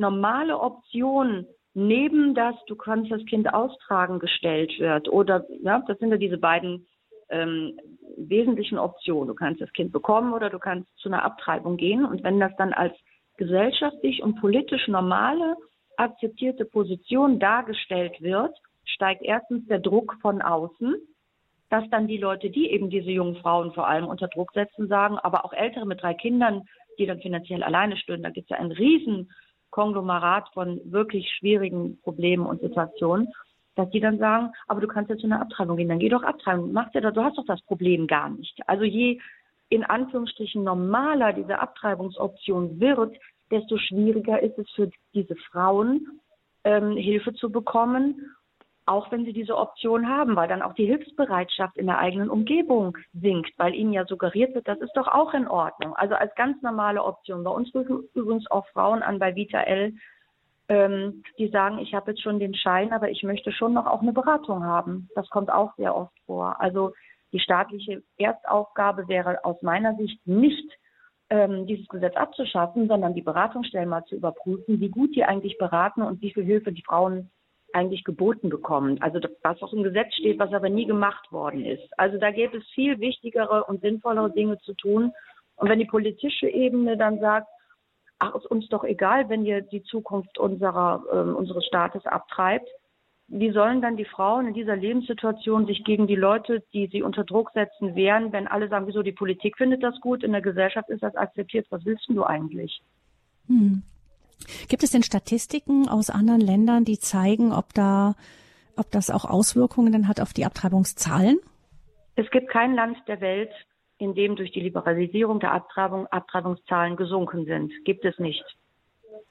normale 0.00 0.58
Option 0.58 1.46
neben 1.74 2.34
das, 2.34 2.56
du 2.66 2.74
kannst 2.74 3.12
das 3.12 3.24
Kind 3.26 3.52
austragen, 3.52 4.18
gestellt 4.18 4.72
wird. 4.78 5.08
Oder, 5.08 5.44
ja, 5.62 5.82
das 5.86 5.98
sind 5.98 6.10
ja 6.10 6.16
diese 6.16 6.38
beiden 6.38 6.86
ähm, 7.28 7.78
wesentlichen 8.16 8.78
Optionen. 8.78 9.28
Du 9.28 9.34
kannst 9.34 9.60
das 9.60 9.72
Kind 9.72 9.92
bekommen 9.92 10.32
oder 10.32 10.50
du 10.50 10.58
kannst 10.58 10.88
zu 10.98 11.08
einer 11.08 11.22
Abtreibung 11.22 11.76
gehen. 11.76 12.04
Und 12.04 12.24
wenn 12.24 12.40
das 12.40 12.52
dann 12.56 12.72
als 12.72 12.94
gesellschaftlich 13.36 14.22
und 14.22 14.40
politisch 14.40 14.88
normale, 14.88 15.54
akzeptierte 15.96 16.64
Position 16.64 17.38
dargestellt 17.38 18.20
wird, 18.20 18.56
steigt 18.84 19.22
erstens 19.22 19.66
der 19.68 19.78
Druck 19.78 20.16
von 20.22 20.42
außen, 20.42 20.96
dass 21.68 21.88
dann 21.90 22.08
die 22.08 22.18
Leute, 22.18 22.50
die 22.50 22.70
eben 22.70 22.90
diese 22.90 23.10
jungen 23.10 23.36
Frauen 23.36 23.72
vor 23.72 23.86
allem 23.86 24.06
unter 24.06 24.28
Druck 24.28 24.52
setzen, 24.52 24.88
sagen, 24.88 25.18
aber 25.18 25.44
auch 25.44 25.52
Ältere 25.52 25.86
mit 25.86 26.02
drei 26.02 26.14
Kindern, 26.14 26.62
die 26.98 27.06
dann 27.06 27.20
finanziell 27.20 27.62
alleine 27.62 27.96
stehen, 27.96 28.22
da 28.22 28.30
gibt 28.30 28.50
es 28.50 28.50
ja 28.50 28.56
einen 28.56 28.72
riesen 28.72 29.30
Konglomerat 29.70 30.48
von 30.52 30.80
wirklich 30.84 31.30
schwierigen 31.38 32.00
Problemen 32.02 32.46
und 32.46 32.60
Situationen, 32.60 33.28
dass 33.76 33.90
die 33.90 34.00
dann 34.00 34.18
sagen, 34.18 34.52
aber 34.68 34.80
du 34.80 34.88
kannst 34.88 35.10
jetzt 35.10 35.20
zu 35.20 35.26
einer 35.26 35.40
Abtreibung 35.40 35.76
gehen, 35.76 35.88
dann 35.88 36.00
geh 36.00 36.08
doch 36.08 36.22
abtreiben, 36.22 36.72
mach 36.72 36.90
dir 36.90 37.00
doch, 37.00 37.12
du 37.12 37.22
hast 37.22 37.38
doch 37.38 37.46
das 37.46 37.62
Problem 37.62 38.06
gar 38.06 38.30
nicht. 38.30 38.60
Also 38.66 38.84
je 38.84 39.20
in 39.68 39.84
Anführungsstrichen 39.84 40.64
normaler 40.64 41.32
diese 41.32 41.58
Abtreibungsoption 41.60 42.80
wird, 42.80 43.16
desto 43.50 43.78
schwieriger 43.78 44.42
ist 44.42 44.58
es 44.58 44.68
für 44.70 44.90
diese 45.14 45.36
Frauen, 45.50 46.20
ähm, 46.64 46.96
Hilfe 46.96 47.32
zu 47.34 47.50
bekommen 47.50 48.34
auch 48.90 49.12
wenn 49.12 49.24
sie 49.24 49.32
diese 49.32 49.56
Option 49.56 50.08
haben, 50.08 50.34
weil 50.34 50.48
dann 50.48 50.62
auch 50.62 50.74
die 50.74 50.86
Hilfsbereitschaft 50.86 51.76
in 51.76 51.86
der 51.86 52.00
eigenen 52.00 52.28
Umgebung 52.28 52.98
sinkt, 53.12 53.52
weil 53.56 53.74
ihnen 53.74 53.92
ja 53.92 54.04
suggeriert 54.04 54.54
wird, 54.54 54.66
das 54.66 54.80
ist 54.80 54.96
doch 54.96 55.06
auch 55.06 55.32
in 55.32 55.46
Ordnung. 55.46 55.94
Also 55.94 56.16
als 56.16 56.34
ganz 56.34 56.60
normale 56.60 57.04
Option. 57.04 57.44
Bei 57.44 57.52
uns 57.52 57.72
rufen 57.72 58.02
übrigens 58.14 58.50
auch 58.50 58.66
Frauen 58.68 59.02
an 59.02 59.20
bei 59.20 59.36
Vita 59.36 59.60
L, 59.60 59.94
ähm, 60.68 61.22
die 61.38 61.48
sagen, 61.48 61.78
ich 61.78 61.94
habe 61.94 62.10
jetzt 62.10 62.22
schon 62.22 62.40
den 62.40 62.54
Schein, 62.54 62.92
aber 62.92 63.10
ich 63.10 63.22
möchte 63.22 63.52
schon 63.52 63.74
noch 63.74 63.86
auch 63.86 64.02
eine 64.02 64.12
Beratung 64.12 64.64
haben. 64.64 65.08
Das 65.14 65.28
kommt 65.30 65.50
auch 65.50 65.72
sehr 65.76 65.94
oft 65.94 66.18
vor. 66.26 66.60
Also 66.60 66.92
die 67.32 67.40
staatliche 67.40 68.02
Erstaufgabe 68.18 69.06
wäre 69.06 69.44
aus 69.44 69.62
meiner 69.62 69.94
Sicht 69.94 70.26
nicht, 70.26 70.68
ähm, 71.28 71.64
dieses 71.66 71.86
Gesetz 71.86 72.16
abzuschaffen, 72.16 72.88
sondern 72.88 73.14
die 73.14 73.22
Beratungsstellen 73.22 73.88
mal 73.88 74.04
zu 74.06 74.16
überprüfen, 74.16 74.80
wie 74.80 74.88
gut 74.88 75.14
die 75.14 75.24
eigentlich 75.24 75.58
beraten 75.58 76.02
und 76.02 76.20
wie 76.22 76.32
viel 76.32 76.44
Hilfe 76.44 76.72
die 76.72 76.82
Frauen 76.82 77.30
eigentlich 77.72 78.04
geboten 78.04 78.48
bekommen. 78.48 79.00
Also 79.00 79.20
was 79.42 79.62
auch 79.62 79.72
im 79.72 79.82
Gesetz 79.82 80.14
steht, 80.14 80.38
was 80.38 80.52
aber 80.52 80.68
nie 80.68 80.86
gemacht 80.86 81.30
worden 81.32 81.64
ist. 81.64 81.88
Also 81.98 82.18
da 82.18 82.30
gäbe 82.30 82.58
es 82.58 82.66
viel 82.74 82.98
wichtigere 83.00 83.64
und 83.64 83.80
sinnvollere 83.80 84.30
Dinge 84.30 84.58
zu 84.58 84.74
tun. 84.74 85.12
Und 85.56 85.68
wenn 85.68 85.78
die 85.78 85.86
politische 85.86 86.48
Ebene 86.48 86.96
dann 86.96 87.18
sagt, 87.20 87.48
ach, 88.18 88.34
ist 88.34 88.46
uns 88.46 88.68
doch 88.68 88.84
egal, 88.84 89.28
wenn 89.28 89.44
ihr 89.44 89.62
die 89.62 89.82
Zukunft 89.82 90.38
unserer, 90.38 91.02
äh, 91.10 91.30
unseres 91.32 91.64
Staates 91.66 92.06
abtreibt, 92.06 92.68
wie 93.28 93.52
sollen 93.52 93.80
dann 93.80 93.96
die 93.96 94.04
Frauen 94.04 94.48
in 94.48 94.54
dieser 94.54 94.74
Lebenssituation 94.74 95.66
sich 95.66 95.84
gegen 95.84 96.08
die 96.08 96.16
Leute, 96.16 96.64
die 96.72 96.88
sie 96.88 97.02
unter 97.02 97.22
Druck 97.22 97.50
setzen, 97.52 97.94
wehren, 97.94 98.32
wenn 98.32 98.48
alle 98.48 98.68
sagen, 98.68 98.88
wieso 98.88 99.02
die 99.02 99.12
Politik 99.12 99.56
findet 99.56 99.84
das 99.84 100.00
gut, 100.00 100.24
in 100.24 100.32
der 100.32 100.40
Gesellschaft 100.40 100.88
ist 100.90 101.02
das 101.02 101.14
akzeptiert, 101.14 101.66
was 101.70 101.84
willst 101.84 102.08
du 102.08 102.24
eigentlich? 102.24 102.82
Hm. 103.46 103.82
Gibt 104.68 104.82
es 104.82 104.90
denn 104.90 105.02
Statistiken 105.02 105.88
aus 105.88 106.10
anderen 106.10 106.40
Ländern, 106.40 106.84
die 106.84 106.98
zeigen, 106.98 107.52
ob 107.52 107.74
da, 107.74 108.14
ob 108.76 108.90
das 108.90 109.10
auch 109.10 109.24
Auswirkungen 109.24 109.92
dann 109.92 110.08
hat 110.08 110.20
auf 110.20 110.32
die 110.32 110.44
Abtreibungszahlen? 110.44 111.38
Es 112.16 112.30
gibt 112.30 112.48
kein 112.48 112.74
Land 112.74 112.98
der 113.06 113.20
Welt, 113.20 113.50
in 113.98 114.14
dem 114.14 114.36
durch 114.36 114.50
die 114.52 114.60
Liberalisierung 114.60 115.40
der 115.40 115.52
Abtreibung 115.52 116.06
Abtreibungszahlen 116.06 116.96
gesunken 116.96 117.44
sind. 117.44 117.72
Gibt 117.84 118.04
es 118.04 118.18
nicht. 118.18 118.44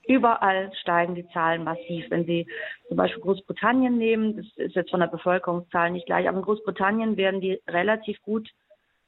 Überall 0.08 0.72
steigen 0.82 1.16
die 1.16 1.28
Zahlen 1.30 1.64
massiv. 1.64 2.10
Wenn 2.10 2.26
Sie 2.26 2.48
zum 2.88 2.98
Beispiel 2.98 3.22
Großbritannien 3.22 3.98
nehmen, 3.98 4.38
das 4.38 4.46
ist 4.68 4.76
jetzt 4.76 4.92
von 4.92 5.00
der 5.00 5.08
Bevölkerungszahl 5.08 5.92
nicht 5.92 6.08
gleich, 6.08 6.28
aber 6.28 6.38
in 6.38 6.44
Großbritannien 6.44 7.18
werden 7.18 7.42
die 7.42 7.62
relativ 7.68 8.22
gut 8.24 8.50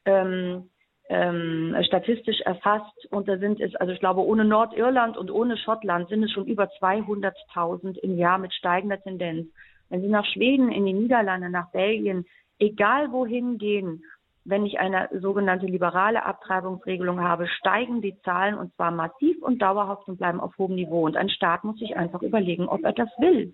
ähm, 0.06 0.70
ähm, 1.12 1.76
statistisch 1.82 2.40
erfasst. 2.42 3.06
Und 3.12 3.28
da 3.28 3.38
sind 3.38 3.60
es, 3.60 3.76
also 3.76 3.92
ich 3.92 4.00
glaube, 4.00 4.26
ohne 4.26 4.46
Nordirland 4.46 5.18
und 5.18 5.30
ohne 5.30 5.58
Schottland 5.58 6.08
sind 6.08 6.24
es 6.24 6.32
schon 6.32 6.46
über 6.46 6.70
200.000 6.80 7.98
im 7.98 8.18
Jahr 8.18 8.38
mit 8.38 8.54
steigender 8.54 9.00
Tendenz. 9.00 9.48
Wenn 9.90 10.02
Sie 10.02 10.08
nach 10.08 10.26
Schweden, 10.26 10.72
in 10.72 10.86
die 10.86 10.94
Niederlande, 10.94 11.50
nach 11.50 11.70
Belgien, 11.72 12.26
egal 12.60 13.12
wohin 13.12 13.58
gehen, 13.58 14.04
wenn 14.46 14.66
ich 14.66 14.80
eine 14.80 15.10
sogenannte 15.20 15.66
liberale 15.66 16.24
Abtreibungsregelung 16.26 17.20
habe, 17.20 17.46
steigen 17.48 18.02
die 18.02 18.18
Zahlen 18.22 18.58
und 18.58 18.74
zwar 18.76 18.92
massiv 18.92 19.42
und 19.42 19.62
dauerhaft 19.62 20.08
und 20.08 20.18
bleiben 20.18 20.40
auf 20.40 20.58
hohem 20.58 20.76
Niveau. 20.76 21.06
Und 21.06 21.18
ein 21.18 21.30
Staat 21.30 21.66
muss 21.66 21.78
sich 21.78 21.98
einfach 21.98 22.22
überlegen, 22.22 22.70
ob 22.70 22.84
er 22.86 22.94
das 22.94 23.10
will. 23.20 23.54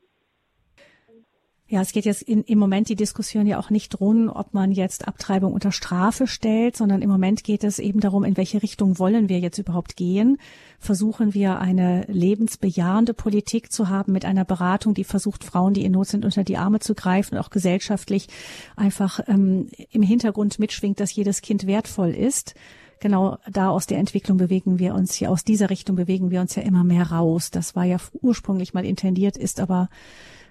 Ja, 1.70 1.82
es 1.82 1.91
geht 1.91 2.05
jetzt 2.05 2.22
in, 2.22 2.43
im 2.43 2.59
Moment 2.59 2.88
die 2.88 2.95
Diskussion 2.95 3.45
ja 3.45 3.59
auch 3.59 3.70
nicht 3.70 3.89
drum, 3.89 4.30
ob 4.30 4.53
man 4.53 4.72
jetzt 4.72 5.05
Abtreibung 5.05 5.51
unter 5.51 5.74
Strafe 5.74 6.26
stellt, 6.26 6.78
sondern 6.78 7.01
im 7.01 7.09
Moment 7.09 7.43
geht 7.43 7.65
es 7.65 7.78
eben 7.78 7.99
darum, 7.99 8.24
in 8.24 8.38
welche 8.38 8.63
Richtung 8.63 8.99
wollen 8.99 9.28
wir 9.28 9.39
jetzt 9.39 9.57
überhaupt 9.57 9.97
gehen. 9.97 10.38
Versuchen 10.80 11.34
wir 11.34 11.59
eine 11.59 12.05
lebensbejahende 12.07 13.13
Politik 13.13 13.70
zu 13.70 13.89
haben 13.89 14.13
mit 14.13 14.24
einer 14.24 14.45
Beratung, 14.45 14.93
die 14.93 15.03
versucht, 15.03 15.43
Frauen, 15.43 15.74
die 15.74 15.84
in 15.84 15.91
Not 15.91 16.07
sind, 16.07 16.24
unter 16.24 16.45
die 16.45 16.55
Arme 16.55 16.80
zu 16.80 16.95
greifen 16.95 17.36
und 17.36 17.41
auch 17.41 17.49
gesellschaftlich 17.49 18.30
einfach 18.78 19.20
ähm, 19.28 19.68
im 19.91 20.03
Hintergrund 20.03 20.59
mitschwingt, 20.59 21.01
dass 21.01 21.13
jedes 21.13 21.41
Kind 21.41 21.68
wertvoll 21.68 22.11
ist 22.11 22.55
genau 22.99 23.38
da 23.47 23.70
aus 23.70 23.86
der 23.86 23.99
Entwicklung 23.99 24.38
bewegen 24.38 24.80
wir 24.80 24.95
uns 24.95 25.20
ja, 25.20 25.30
aus 25.30 25.43
dieser 25.43 25.70
Richtung 25.70 25.95
bewegen 25.95 26.32
wir 26.32 26.41
uns 26.41 26.55
ja 26.55 26.63
immer 26.63 26.84
mehr 26.84 27.11
raus. 27.11 27.51
Das 27.51 27.76
war 27.76 27.84
ja 27.84 27.97
ursprünglich 28.22 28.74
mal 28.74 28.86
intendiert, 28.86 29.38
ist 29.38 29.59
aber 29.59 29.89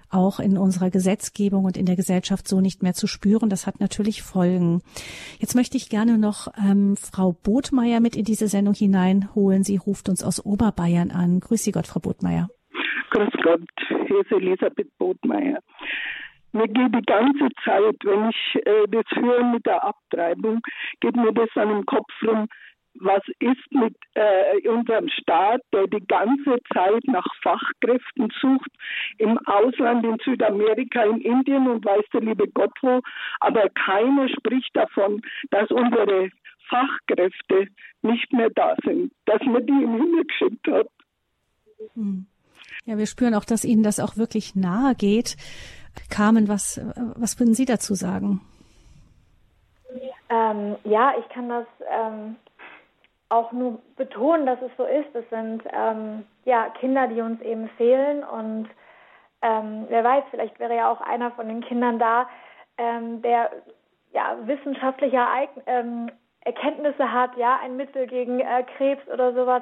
auch 0.09 0.39
in 0.39 0.57
unserer 0.57 0.89
Gesetzgebung 0.89 1.65
und 1.65 1.77
in 1.77 1.85
der 1.85 1.95
Gesellschaft 1.95 2.47
so 2.47 2.61
nicht 2.61 2.83
mehr 2.83 2.93
zu 2.93 3.07
spüren. 3.07 3.49
Das 3.49 3.67
hat 3.67 3.79
natürlich 3.79 4.21
Folgen. 4.21 4.81
Jetzt 5.39 5.55
möchte 5.55 5.77
ich 5.77 5.89
gerne 5.89 6.17
noch 6.17 6.47
ähm, 6.57 6.95
Frau 6.97 7.33
Botmeier 7.33 7.99
mit 7.99 8.15
in 8.15 8.23
diese 8.25 8.47
Sendung 8.47 8.73
hineinholen. 8.73 9.63
Sie 9.63 9.77
ruft 9.77 10.09
uns 10.09 10.23
aus 10.23 10.43
Oberbayern 10.43 11.11
an. 11.11 11.39
Grüß 11.39 11.63
Sie 11.63 11.71
Gott, 11.71 11.87
Frau 11.87 11.99
Botmeier. 11.99 12.49
Grüß 13.11 13.29
Gott, 13.43 13.61
hier 14.07 14.21
ist 14.21 14.31
Elisabeth 14.31 14.89
Botmeier. 14.97 15.59
Mir 16.53 16.67
geht 16.67 16.95
die 16.95 17.05
ganze 17.05 17.49
Zeit, 17.63 17.95
wenn 18.03 18.29
ich 18.29 18.65
äh, 18.65 18.87
das 18.89 19.05
höre 19.15 19.43
mit 19.51 19.65
der 19.65 19.83
Abtreibung, 19.83 20.61
geht 21.01 21.15
mir 21.15 21.33
das 21.33 21.49
an 21.55 21.69
den 21.69 21.85
Kopf 21.85 22.11
rum, 22.25 22.47
was 22.99 23.23
ist 23.39 23.71
mit 23.71 23.95
äh, 24.13 24.67
unserem 24.67 25.09
Staat, 25.09 25.61
der 25.73 25.87
die 25.87 26.05
ganze 26.07 26.57
Zeit 26.73 27.03
nach 27.05 27.27
Fachkräften 27.41 28.29
sucht, 28.41 28.71
im 29.17 29.37
Ausland, 29.45 30.05
in 30.05 30.17
Südamerika, 30.23 31.03
in 31.03 31.21
Indien 31.21 31.67
und 31.67 31.85
weiß 31.85 32.05
der 32.13 32.21
liebe 32.21 32.47
Gott 32.49 32.73
wo, 32.81 33.01
aber 33.39 33.69
keiner 33.69 34.29
spricht 34.29 34.75
davon, 34.75 35.21
dass 35.51 35.69
unsere 35.71 36.29
Fachkräfte 36.69 37.67
nicht 38.01 38.31
mehr 38.33 38.49
da 38.49 38.75
sind, 38.83 39.11
dass 39.25 39.41
man 39.43 39.65
die 39.65 39.83
im 39.83 39.93
Himmel 39.93 40.25
geschickt 40.25 40.67
hat. 40.67 40.87
Hm. 41.93 42.27
Ja, 42.85 42.97
wir 42.97 43.05
spüren 43.05 43.35
auch, 43.35 43.45
dass 43.45 43.65
Ihnen 43.65 43.83
das 43.83 43.99
auch 43.99 44.17
wirklich 44.17 44.55
nahe 44.55 44.95
geht. 44.95 45.35
Carmen, 46.09 46.47
was, 46.47 46.79
was 47.15 47.39
würden 47.39 47.53
Sie 47.53 47.65
dazu 47.65 47.95
sagen? 47.95 48.41
Ähm, 50.29 50.75
ja, 50.83 51.13
ich 51.19 51.27
kann 51.29 51.49
das 51.49 51.65
ähm, 51.89 52.35
auch 53.29 53.51
nur 53.51 53.79
betonen, 53.95 54.45
dass 54.45 54.61
es 54.61 54.71
so 54.77 54.85
ist. 54.85 55.13
Es 55.13 55.29
sind 55.29 55.63
ähm, 55.73 56.25
ja 56.45 56.69
Kinder, 56.79 57.07
die 57.07 57.21
uns 57.21 57.41
eben 57.41 57.69
fehlen 57.77 58.23
und 58.23 58.69
ähm, 59.41 59.85
wer 59.89 60.03
weiß, 60.03 60.23
vielleicht 60.31 60.59
wäre 60.59 60.75
ja 60.75 60.91
auch 60.91 61.01
einer 61.01 61.31
von 61.31 61.47
den 61.47 61.61
Kindern 61.61 61.99
da, 61.99 62.27
ähm, 62.77 63.21
der 63.21 63.51
ja 64.13 64.35
wissenschaftliche 64.43 65.19
ähm, 65.65 66.09
Erkenntnisse 66.41 67.11
hat, 67.11 67.35
ja 67.37 67.59
ein 67.61 67.75
Mittel 67.75 68.07
gegen 68.07 68.39
äh, 68.39 68.63
Krebs 68.77 69.07
oder 69.09 69.33
sowas 69.33 69.61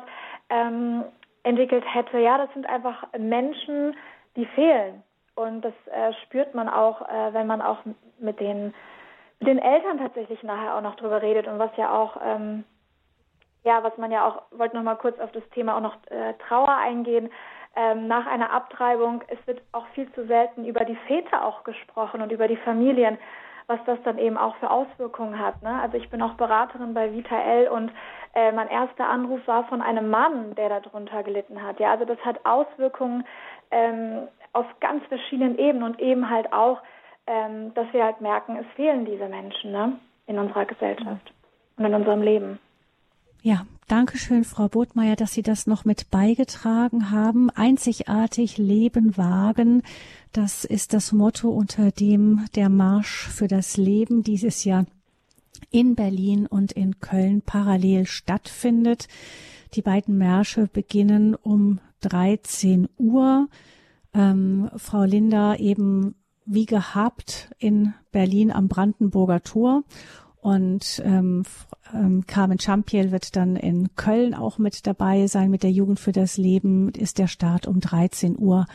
ähm, 0.49 1.03
entwickelt 1.43 1.83
hätte. 1.93 2.19
Ja, 2.19 2.37
das 2.37 2.53
sind 2.53 2.67
einfach 2.67 3.05
Menschen, 3.17 3.95
die 4.35 4.45
fehlen 4.45 5.03
und 5.35 5.61
das 5.61 5.73
äh, 5.87 6.13
spürt 6.23 6.55
man 6.55 6.69
auch, 6.69 7.01
äh, 7.01 7.33
wenn 7.33 7.47
man 7.47 7.61
auch 7.61 7.79
mit 8.19 8.39
den 8.39 8.73
mit 9.39 9.49
den 9.49 9.59
Eltern 9.59 9.97
tatsächlich 9.97 10.41
nachher 10.43 10.77
auch 10.77 10.81
noch 10.81 10.95
drüber 10.95 11.21
redet 11.21 11.47
und 11.47 11.59
was 11.59 11.75
ja 11.75 11.93
auch 11.93 12.17
ähm, 12.23 12.63
ja, 13.65 13.83
was 13.83 13.97
man 13.97 14.11
ja 14.11 14.27
auch, 14.27 14.43
wollte 14.57 14.75
noch 14.75 14.83
mal 14.83 14.95
kurz 14.95 15.19
auf 15.19 15.31
das 15.31 15.43
Thema 15.49 15.75
auch 15.75 15.81
noch 15.81 15.97
äh, 16.09 16.33
Trauer 16.47 16.77
eingehen. 16.77 17.29
Ähm, 17.75 18.07
nach 18.07 18.25
einer 18.27 18.51
Abtreibung, 18.51 19.23
es 19.27 19.39
wird 19.47 19.61
auch 19.73 19.85
viel 19.87 20.09
zu 20.13 20.25
selten 20.27 20.63
über 20.65 20.85
die 20.85 20.95
Väter 21.07 21.43
auch 21.43 21.63
gesprochen 21.65 22.21
und 22.21 22.31
über 22.31 22.47
die 22.47 22.57
Familien, 22.57 23.17
was 23.67 23.79
das 23.85 23.97
dann 24.03 24.19
eben 24.19 24.37
auch 24.37 24.55
für 24.57 24.69
Auswirkungen 24.69 25.39
hat. 25.39 25.61
Ne? 25.63 25.81
Also 25.81 25.97
ich 25.97 26.09
bin 26.09 26.21
auch 26.21 26.35
Beraterin 26.35 26.93
bei 26.93 27.11
Vita 27.11 27.37
L 27.37 27.67
und 27.67 27.91
äh, 28.35 28.51
mein 28.51 28.69
erster 28.69 29.09
Anruf 29.09 29.45
war 29.47 29.65
von 29.65 29.81
einem 29.81 30.09
Mann, 30.09 30.53
der 30.55 30.69
darunter 30.79 31.23
gelitten 31.23 31.61
hat. 31.61 31.79
Ja, 31.79 31.91
also 31.91 32.05
das 32.05 32.19
hat 32.23 32.45
Auswirkungen 32.45 33.25
ähm, 33.71 34.27
auf 34.53 34.67
ganz 34.79 35.03
verschiedenen 35.07 35.57
Ebenen 35.57 35.83
und 35.83 35.99
eben 35.99 36.29
halt 36.29 36.53
auch, 36.53 36.81
ähm, 37.25 37.73
dass 37.73 37.91
wir 37.91 38.05
halt 38.05 38.21
merken, 38.21 38.57
es 38.57 38.67
fehlen 38.75 39.05
diese 39.05 39.27
Menschen 39.27 39.71
ne? 39.71 39.99
in 40.27 40.37
unserer 40.37 40.65
Gesellschaft 40.65 41.33
und 41.77 41.85
in 41.85 41.93
unserem 41.95 42.21
Leben. 42.21 42.59
Ja, 43.45 43.67
danke 43.87 44.17
schön, 44.17 44.43
Frau 44.43 44.67
Botmeier, 44.69 45.15
dass 45.15 45.33
Sie 45.33 45.43
das 45.43 45.67
noch 45.67 45.85
mit 45.85 46.09
beigetragen 46.09 47.11
haben. 47.11 47.51
Einzigartig 47.51 48.57
Leben 48.57 49.17
wagen. 49.17 49.83
Das 50.31 50.65
ist 50.65 50.93
das 50.93 51.11
Motto, 51.11 51.51
unter 51.51 51.91
dem 51.91 52.47
der 52.55 52.69
Marsch 52.69 53.27
für 53.27 53.47
das 53.47 53.77
Leben 53.77 54.23
dieses 54.23 54.63
Jahr 54.63 54.87
in 55.69 55.93
Berlin 55.93 56.47
und 56.47 56.71
in 56.71 56.99
Köln 57.01 57.43
parallel 57.43 58.07
stattfindet. 58.07 59.07
Die 59.75 59.83
beiden 59.83 60.17
Märsche 60.17 60.65
beginnen 60.65 61.35
um 61.35 61.79
13 62.01 62.89
Uhr. 62.97 63.47
Ähm, 64.15 64.71
Frau 64.75 65.03
Linda 65.03 65.53
eben 65.57 66.15
wie 66.47 66.65
gehabt 66.65 67.51
in 67.59 67.93
Berlin 68.11 68.51
am 68.51 68.69
Brandenburger 68.69 69.43
Tor 69.43 69.83
und 70.41 71.01
ähm, 71.05 71.43
ähm, 71.93 72.25
Carmen 72.25 72.59
Champiel 72.59 73.11
wird 73.11 73.35
dann 73.35 73.55
in 73.55 73.95
Köln 73.95 74.33
auch 74.33 74.57
mit 74.57 74.87
dabei 74.87 75.27
sein 75.27 75.49
mit 75.49 75.63
der 75.63 75.71
Jugend 75.71 75.99
für 75.99 76.11
das 76.11 76.37
Leben. 76.37 76.89
Ist 76.89 77.17
der 77.17 77.27
Start 77.27 77.67
um 77.67 77.79
13 77.79 78.37
Uhr 78.37 78.65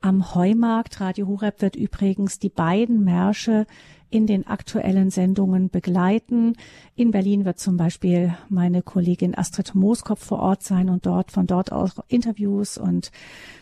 am 0.00 0.34
Heumarkt. 0.34 1.00
Radio 1.00 1.26
Horeb 1.26 1.62
wird 1.62 1.76
übrigens 1.76 2.38
die 2.38 2.50
beiden 2.50 3.04
Märsche 3.04 3.66
in 4.10 4.26
den 4.26 4.46
aktuellen 4.46 5.10
Sendungen 5.10 5.70
begleiten. 5.70 6.54
In 6.94 7.10
Berlin 7.10 7.44
wird 7.44 7.58
zum 7.58 7.76
Beispiel 7.76 8.34
meine 8.48 8.82
Kollegin 8.82 9.36
Astrid 9.36 9.74
Mooskopf 9.74 10.24
vor 10.24 10.40
Ort 10.40 10.62
sein 10.62 10.88
und 10.88 11.06
dort 11.06 11.32
von 11.32 11.46
dort 11.46 11.72
aus 11.72 11.92
Interviews 12.08 12.78
und 12.78 13.10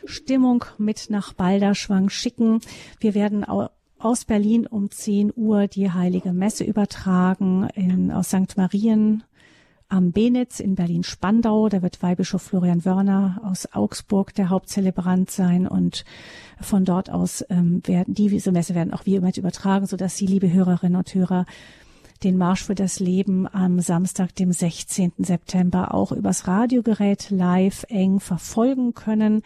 Stimmung 0.04 0.64
mit 0.78 1.06
nach 1.08 1.32
Balderschwang 1.32 2.10
schicken. 2.10 2.60
Wir 3.00 3.14
werden 3.14 3.44
auch 3.44 3.70
aus 4.02 4.24
Berlin 4.24 4.66
um 4.66 4.90
10 4.90 5.32
Uhr 5.36 5.68
die 5.68 5.90
Heilige 5.90 6.32
Messe 6.32 6.64
übertragen 6.64 7.68
in, 7.74 8.10
aus 8.10 8.28
St. 8.28 8.56
Marien 8.56 9.22
am 9.88 10.10
Benitz 10.10 10.58
in 10.58 10.74
Berlin-Spandau. 10.74 11.68
Da 11.68 11.82
wird 11.82 12.02
Weihbischof 12.02 12.42
Florian 12.42 12.84
Wörner 12.84 13.40
aus 13.44 13.72
Augsburg 13.72 14.34
der 14.34 14.48
Hauptzelebrant 14.48 15.30
sein 15.30 15.68
und 15.68 16.04
von 16.60 16.84
dort 16.84 17.10
aus 17.10 17.44
ähm, 17.48 17.80
werden 17.86 18.14
diese 18.14 18.50
Messe 18.50 18.74
werden 18.74 18.92
auch 18.92 19.06
wir 19.06 19.20
mit 19.20 19.36
übertragen, 19.36 19.86
sodass 19.86 20.16
Sie, 20.16 20.26
liebe 20.26 20.52
Hörerinnen 20.52 20.96
und 20.96 21.14
Hörer, 21.14 21.46
den 22.24 22.36
Marsch 22.36 22.64
für 22.64 22.74
das 22.74 22.98
Leben 22.98 23.46
am 23.52 23.80
Samstag, 23.80 24.34
dem 24.34 24.52
16. 24.52 25.12
September 25.18 25.94
auch 25.94 26.10
übers 26.10 26.48
Radiogerät 26.48 27.30
live 27.30 27.84
eng 27.88 28.18
verfolgen 28.18 28.94
können. 28.94 29.42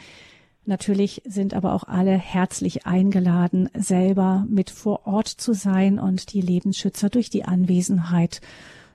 Natürlich 0.66 1.22
sind 1.24 1.54
aber 1.54 1.74
auch 1.74 1.84
alle 1.84 2.18
herzlich 2.18 2.86
eingeladen, 2.86 3.70
selber 3.72 4.44
mit 4.48 4.68
vor 4.70 5.06
Ort 5.06 5.28
zu 5.28 5.52
sein 5.52 6.00
und 6.00 6.32
die 6.32 6.40
Lebensschützer 6.40 7.08
durch 7.08 7.30
die 7.30 7.44
Anwesenheit 7.44 8.40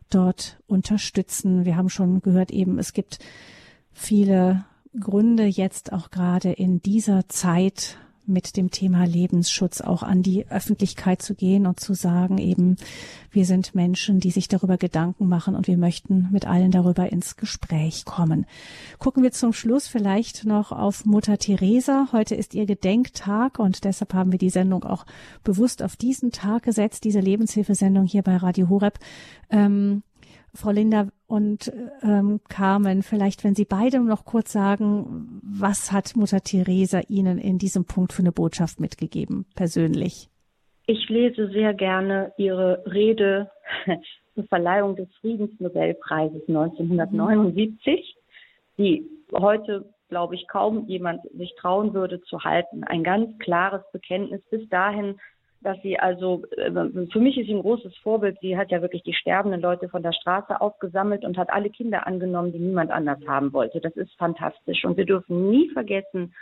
dort 0.09 0.59
unterstützen. 0.67 1.63
Wir 1.63 1.78
haben 1.78 1.89
schon 1.89 2.22
gehört 2.22 2.51
eben, 2.51 2.78
es 2.78 2.91
gibt 2.91 3.19
viele 3.93 4.65
Gründe 4.99 5.45
jetzt 5.45 5.93
auch 5.93 6.11
gerade 6.11 6.51
in 6.51 6.82
dieser 6.82 7.30
Zeit 7.30 7.97
mit 8.32 8.57
dem 8.57 8.71
Thema 8.71 9.05
Lebensschutz 9.05 9.82
auch 9.82 10.03
an 10.03 10.23
die 10.23 10.47
Öffentlichkeit 10.49 11.21
zu 11.21 11.36
gehen 11.36 11.67
und 11.67 11.79
zu 11.79 11.93
sagen, 11.93 12.38
eben, 12.38 12.77
wir 13.32 13.45
sind 13.45 13.75
Menschen, 13.75 14.19
die 14.19 14.32
sich 14.32 14.47
darüber 14.47 14.77
Gedanken 14.77 15.27
machen 15.27 15.55
und 15.55 15.67
wir 15.67 15.77
möchten 15.77 16.29
mit 16.32 16.47
allen 16.47 16.71
darüber 16.71 17.11
ins 17.11 17.36
Gespräch 17.36 18.05
kommen. 18.05 18.45
Gucken 18.99 19.23
wir 19.23 19.32
zum 19.32 19.53
Schluss 19.53 19.88
vielleicht 19.88 20.45
noch 20.45 20.71
auf 20.71 21.05
Mutter 21.05 21.38
Teresa. 21.38 22.07
Heute 22.11 22.36
ist 22.36 22.53
ihr 22.53 22.65
Gedenktag 22.65 23.59
und 23.59 23.84
deshalb 23.84 24.13
haben 24.13 24.32
wir 24.32 24.39
die 24.39 24.49
Sendung 24.49 24.84
auch 24.84 25.05
bewusst 25.43 25.84
auf 25.84 25.95
diesen 25.95 26.32
Tag 26.32 26.63
gesetzt, 26.63 27.03
diese 27.03 27.19
Lebenshilfesendung 27.19 28.05
hier 28.05 28.23
bei 28.23 28.38
Radio 28.38 28.69
Horeb. 28.69 28.99
Ähm, 29.49 30.03
Frau 30.53 30.71
Linda 30.71 31.07
und 31.27 31.71
ähm, 32.03 32.41
Carmen, 32.49 33.03
vielleicht, 33.03 33.43
wenn 33.43 33.55
Sie 33.55 33.65
beide 33.65 33.99
noch 34.01 34.25
kurz 34.25 34.51
sagen, 34.51 35.41
was 35.43 35.91
hat 35.91 36.15
Mutter 36.15 36.41
Teresa 36.41 37.01
Ihnen 37.07 37.37
in 37.37 37.57
diesem 37.57 37.85
Punkt 37.85 38.11
für 38.13 38.21
eine 38.21 38.31
Botschaft 38.31 38.79
mitgegeben, 38.79 39.45
persönlich? 39.55 40.29
Ich 40.87 41.07
lese 41.09 41.49
sehr 41.49 41.73
gerne 41.73 42.33
Ihre 42.37 42.83
Rede 42.85 43.49
zur 44.35 44.43
Verleihung 44.45 44.95
des 44.95 45.07
Friedensnobelpreises 45.21 46.41
1979, 46.47 48.15
die 48.77 49.05
heute, 49.33 49.85
glaube 50.09 50.35
ich, 50.35 50.47
kaum 50.47 50.87
jemand 50.87 51.21
sich 51.33 51.53
trauen 51.59 51.93
würde 51.93 52.21
zu 52.23 52.43
halten. 52.43 52.83
Ein 52.83 53.03
ganz 53.03 53.37
klares 53.39 53.83
Bekenntnis. 53.93 54.41
Bis 54.49 54.67
dahin 54.69 55.17
dass 55.62 55.82
sie 55.82 55.99
also, 55.99 56.43
äh, 56.57 56.72
für 57.12 57.20
mich 57.20 57.38
ist 57.38 57.47
sie 57.47 57.53
ein 57.53 57.62
großes 57.62 57.95
Vorbild. 57.97 58.38
Sie 58.41 58.57
hat 58.57 58.72
ja 58.72 58.82
wirklich 58.82 59.03
die 59.03 59.14
sterbenden 59.14 59.62
Leute 59.62 59.89
von 59.89 60.03
der 60.03 60.14
Straße 60.14 60.59
aufgesammelt 60.59 61.24
und 61.24 61.38
hat 61.38 61.51
alle 61.51 61.70
Kinder 61.70 62.07
angenommen, 62.07 62.51
die 62.51 62.59
niemand 62.59 62.91
anders 62.91 63.20
haben 63.28 63.53
wollte. 63.53 63.80
Das 63.80 63.95
ist 63.95 64.14
fantastisch. 64.18 64.84
Und 64.86 64.97
wir 64.97 65.05
dürfen 65.05 65.49
nie 65.49 65.70
vergessen, 65.70 66.34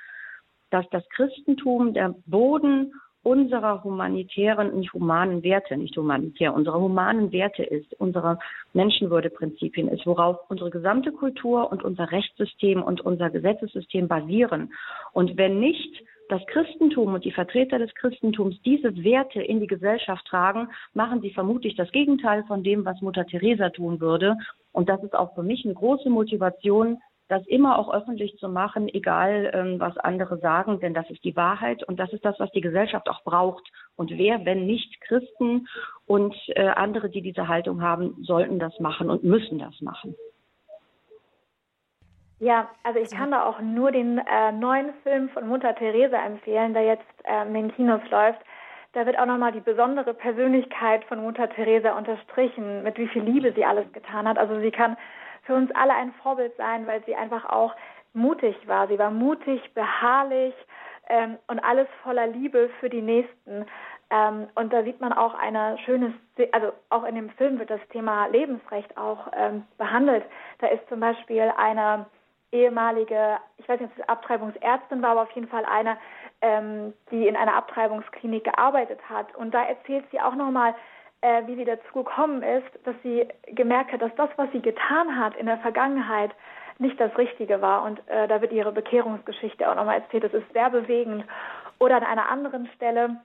dass 0.69 0.85
das 0.91 1.07
Christentum 1.09 1.93
der 1.93 2.15
Boden 2.25 2.93
unserer 3.21 3.83
humanitären, 3.83 4.79
nicht 4.79 4.93
humanen 4.93 5.43
Werte, 5.43 5.75
nicht 5.75 5.97
humanitär, 5.97 6.53
unserer 6.53 6.79
humanen 6.79 7.33
Werte 7.33 7.63
ist, 7.63 7.93
unserer 7.99 8.39
Menschenwürdeprinzipien 8.73 9.89
ist, 9.89 10.05
worauf 10.05 10.37
unsere 10.49 10.69
gesamte 10.69 11.11
Kultur 11.11 11.69
und 11.69 11.83
unser 11.83 12.11
Rechtssystem 12.11 12.81
und 12.81 13.01
unser 13.01 13.29
Gesetzessystem 13.29 14.07
basieren. 14.07 14.71
Und 15.11 15.35
wenn 15.35 15.59
nicht 15.59 16.01
das 16.29 16.45
Christentum 16.45 17.15
und 17.15 17.25
die 17.25 17.31
Vertreter 17.31 17.79
des 17.79 17.93
Christentums 17.95 18.61
diese 18.61 18.95
Werte 19.03 19.41
in 19.41 19.59
die 19.59 19.67
Gesellschaft 19.67 20.25
tragen, 20.27 20.69
machen 20.93 21.21
sie 21.21 21.31
vermutlich 21.31 21.75
das 21.75 21.91
Gegenteil 21.91 22.43
von 22.45 22.63
dem, 22.63 22.85
was 22.85 23.01
Mutter 23.01 23.25
Teresa 23.25 23.69
tun 23.69 23.99
würde. 23.99 24.37
Und 24.71 24.89
das 24.89 25.03
ist 25.03 25.15
auch 25.15 25.33
für 25.35 25.43
mich 25.43 25.65
eine 25.65 25.73
große 25.73 26.09
Motivation, 26.09 26.99
das 27.29 27.45
immer 27.47 27.77
auch 27.77 27.93
öffentlich 27.93 28.37
zu 28.37 28.49
machen, 28.49 28.87
egal 28.87 29.51
ähm, 29.53 29.79
was 29.79 29.97
andere 29.97 30.39
sagen, 30.39 30.79
denn 30.79 30.95
das 30.95 31.09
ist 31.09 31.23
die 31.23 31.35
Wahrheit 31.35 31.83
und 31.83 31.99
das 31.99 32.11
ist 32.11 32.25
das, 32.25 32.39
was 32.39 32.51
die 32.51 32.61
Gesellschaft 32.61 33.07
auch 33.07 33.23
braucht. 33.23 33.67
Und 33.95 34.11
wer, 34.11 34.45
wenn 34.45 34.65
nicht 34.65 34.99
Christen 35.01 35.67
und 36.05 36.35
äh, 36.49 36.67
andere, 36.67 37.09
die 37.09 37.21
diese 37.21 37.47
Haltung 37.47 37.81
haben, 37.81 38.15
sollten 38.23 38.57
das 38.57 38.79
machen 38.79 39.09
und 39.09 39.23
müssen 39.23 39.59
das 39.59 39.79
machen. 39.81 40.15
Ja, 42.39 42.69
also 42.83 42.99
ich 42.99 43.11
kann 43.11 43.31
da 43.31 43.43
auch 43.43 43.59
nur 43.59 43.91
den 43.91 44.17
äh, 44.17 44.51
neuen 44.53 44.93
Film 45.03 45.27
von 45.29 45.47
Mutter 45.49 45.75
Teresa 45.75 46.17
empfehlen, 46.25 46.73
der 46.73 46.83
jetzt 46.83 47.05
äh, 47.25 47.45
in 47.45 47.53
den 47.53 47.75
Kinos 47.75 48.01
läuft. 48.09 48.39
Da 48.93 49.05
wird 49.05 49.19
auch 49.19 49.25
nochmal 49.25 49.51
die 49.51 49.59
besondere 49.59 50.13
Persönlichkeit 50.13 51.03
von 51.05 51.21
Mutter 51.21 51.49
Teresa 51.49 51.97
unterstrichen, 51.97 52.81
mit 52.83 52.97
wie 52.97 53.07
viel 53.07 53.23
Liebe 53.23 53.51
sie 53.51 53.65
alles 53.65 53.91
getan 53.91 54.27
hat. 54.27 54.37
Also 54.37 54.57
sie 54.61 54.71
kann 54.71 54.95
für 55.43 55.53
uns 55.53 55.69
alle 55.75 55.93
ein 55.93 56.13
Vorbild 56.23 56.55
sein, 56.55 56.87
weil 56.87 57.03
sie 57.05 57.15
einfach 57.15 57.45
auch 57.45 57.75
mutig 58.13 58.55
war. 58.67 58.87
Sie 58.87 58.97
war 58.97 59.11
mutig, 59.11 59.73
beharrlich 59.73 60.53
ähm, 61.09 61.37
und 61.47 61.59
alles 61.59 61.87
voller 62.03 62.27
Liebe 62.27 62.69
für 62.79 62.89
die 62.89 63.01
Nächsten. 63.01 63.65
Ähm, 64.09 64.47
und 64.55 64.71
da 64.71 64.83
sieht 64.83 65.01
man 65.01 65.11
auch 65.11 65.33
eine 65.33 65.77
schöne, 65.85 66.13
also 66.53 66.71
auch 66.89 67.03
in 67.03 67.15
dem 67.15 67.29
Film 67.31 67.59
wird 67.59 67.69
das 67.69 67.85
Thema 67.91 68.27
Lebensrecht 68.27 68.97
auch 68.97 69.27
ähm, 69.35 69.65
behandelt. 69.77 70.23
Da 70.59 70.67
ist 70.67 70.87
zum 70.87 71.01
Beispiel 71.01 71.51
eine 71.57 72.05
ehemalige, 72.51 73.37
ich 73.57 73.67
weiß 73.67 73.79
nicht, 73.79 73.91
ob 73.91 73.99
es 73.99 74.09
Abtreibungsärztin 74.09 75.01
war, 75.01 75.11
aber 75.11 75.21
auf 75.23 75.31
jeden 75.31 75.47
Fall 75.47 75.65
eine, 75.65 75.97
ähm, 76.41 76.93
die 77.11 77.27
in 77.27 77.35
einer 77.35 77.55
Abtreibungsklinik 77.55 78.43
gearbeitet 78.43 78.99
hat. 79.09 79.35
Und 79.35 79.53
da 79.53 79.63
erzählt 79.63 80.05
sie 80.11 80.19
auch 80.19 80.35
nochmal, 80.35 80.73
äh, 81.21 81.45
wie 81.47 81.55
sie 81.55 81.65
dazu 81.65 81.93
gekommen 81.93 82.43
ist, 82.43 82.67
dass 82.85 82.95
sie 83.03 83.27
gemerkt 83.47 83.91
hat, 83.91 84.01
dass 84.01 84.15
das, 84.15 84.29
was 84.37 84.51
sie 84.51 84.61
getan 84.61 85.17
hat 85.19 85.35
in 85.35 85.45
der 85.45 85.57
Vergangenheit, 85.59 86.31
nicht 86.79 86.99
das 86.99 87.15
Richtige 87.17 87.61
war. 87.61 87.83
Und 87.83 88.01
äh, 88.07 88.27
da 88.27 88.41
wird 88.41 88.53
ihre 88.53 88.71
Bekehrungsgeschichte 88.71 89.69
auch 89.69 89.75
nochmal 89.75 89.99
erzählt. 89.99 90.23
Das 90.23 90.33
ist 90.33 90.51
sehr 90.53 90.69
bewegend. 90.69 91.25
Oder 91.77 91.97
an 91.97 92.03
einer 92.03 92.29
anderen 92.29 92.67
Stelle 92.75 93.17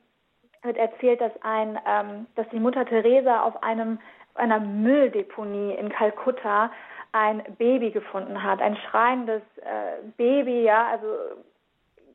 wird 0.62 0.76
erzählt, 0.76 1.20
dass 1.20 1.32
ein, 1.42 1.78
ähm, 1.86 2.26
dass 2.34 2.48
die 2.48 2.58
Mutter 2.58 2.84
Teresa 2.84 3.42
auf 3.42 3.62
einem 3.62 4.00
einer 4.34 4.60
Mülldeponie 4.60 5.74
in 5.74 5.90
Kalkutta 5.90 6.72
ein 7.14 7.44
Baby 7.58 7.92
gefunden 7.92 8.42
hat, 8.42 8.60
ein 8.60 8.76
schreiendes 8.76 9.42
äh, 9.58 10.02
Baby, 10.16 10.64
ja, 10.64 10.88
also 10.88 11.06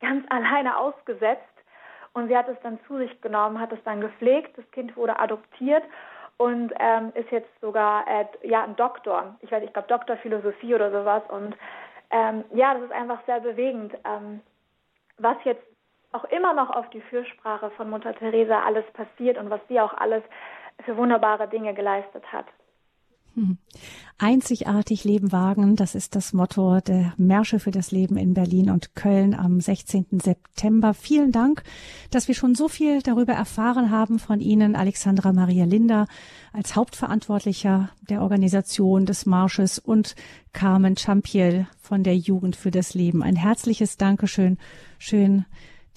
ganz 0.02 0.26
alleine 0.30 0.78
ausgesetzt. 0.78 1.44
Und 2.14 2.28
sie 2.28 2.36
hat 2.36 2.50
es 2.50 2.58
dann 2.64 2.80
zu 2.86 2.98
sich 2.98 3.22
genommen, 3.22 3.60
hat 3.60 3.72
es 3.72 3.82
dann 3.86 4.02
gepflegt. 4.02 4.58
Das 4.58 4.70
Kind 4.72 4.98
wurde 4.98 5.18
adoptiert 5.18 5.84
und 6.38 6.74
ähm, 6.80 7.12
ist 7.14 7.32
jetzt 7.32 7.50
sogar 7.62 8.06
äh, 8.08 8.26
ja 8.44 8.64
ein 8.64 8.76
Doktor. 8.76 9.38
Ich 9.42 9.52
weiß, 9.52 9.64
ich 9.64 9.72
glaube 9.72 9.88
Doktor 9.88 10.18
Philosophie 10.18 10.76
oder 10.76 10.92
sowas. 10.92 11.24
Und 11.30 11.56
ähm, 12.12 12.44
ja, 12.54 12.74
das 12.74 12.84
ist 12.84 12.92
einfach 12.92 13.20
sehr 13.26 13.40
bewegend, 13.40 13.94
ähm, 14.04 14.42
was 15.18 15.38
jetzt 15.46 15.64
auch 16.12 16.26
immer 16.26 16.54
noch 16.54 16.72
auf 16.72 16.90
die 16.90 17.02
Fürsprache 17.02 17.70
von 17.72 17.90
Mutter 17.90 18.14
Teresa 18.16 18.64
alles 18.64 18.86
passiert 18.94 19.38
und 19.38 19.50
was 19.50 19.62
sie 19.70 19.80
auch 19.80 19.94
alles 19.94 20.24
für 20.84 20.98
wunderbare 20.98 21.48
Dinge 21.48 21.74
geleistet 21.74 22.24
hat. 22.34 22.48
Hm. 23.36 23.58
Einzigartig 24.18 25.06
Leben 25.06 25.32
wagen, 25.32 25.76
das 25.76 25.96
ist 25.96 26.16
das 26.16 26.34
Motto 26.34 26.82
der 26.82 27.14
Märsche 27.18 27.60
für 27.60 27.72
das 27.72 27.92
Leben 27.92 28.18
in 28.18 28.34
Berlin 28.34 28.70
und 28.70 28.96
Köln 28.96 29.34
am 29.34 29.62
16. 29.62 30.08
September. 30.22 30.94
Vielen 30.94 31.32
Dank, 31.32 31.64
dass 32.12 32.28
wir 32.28 32.36
schon 32.36 32.54
so 32.54 32.68
viel 32.68 33.02
darüber 33.02 33.34
erfahren 33.34 33.92
haben 33.92 34.20
von 34.20 34.42
Ihnen, 34.42 34.76
Alexandra 34.76 35.32
Maria 35.32 35.66
Linder, 35.66 36.08
als 36.52 36.76
Hauptverantwortlicher 36.76 37.92
der 38.10 38.22
Organisation 38.22 39.06
des 39.06 39.26
Marsches 39.26 39.80
und 39.80 40.16
Carmen 40.52 40.98
Champiel 40.98 41.68
von 41.80 42.04
der 42.04 42.18
Jugend 42.18 42.56
für 42.56 42.72
das 42.72 42.94
Leben. 42.94 43.24
Ein 43.24 43.36
herzliches 43.36 43.96
Dankeschön. 43.96 44.58
Schön, 44.98 45.46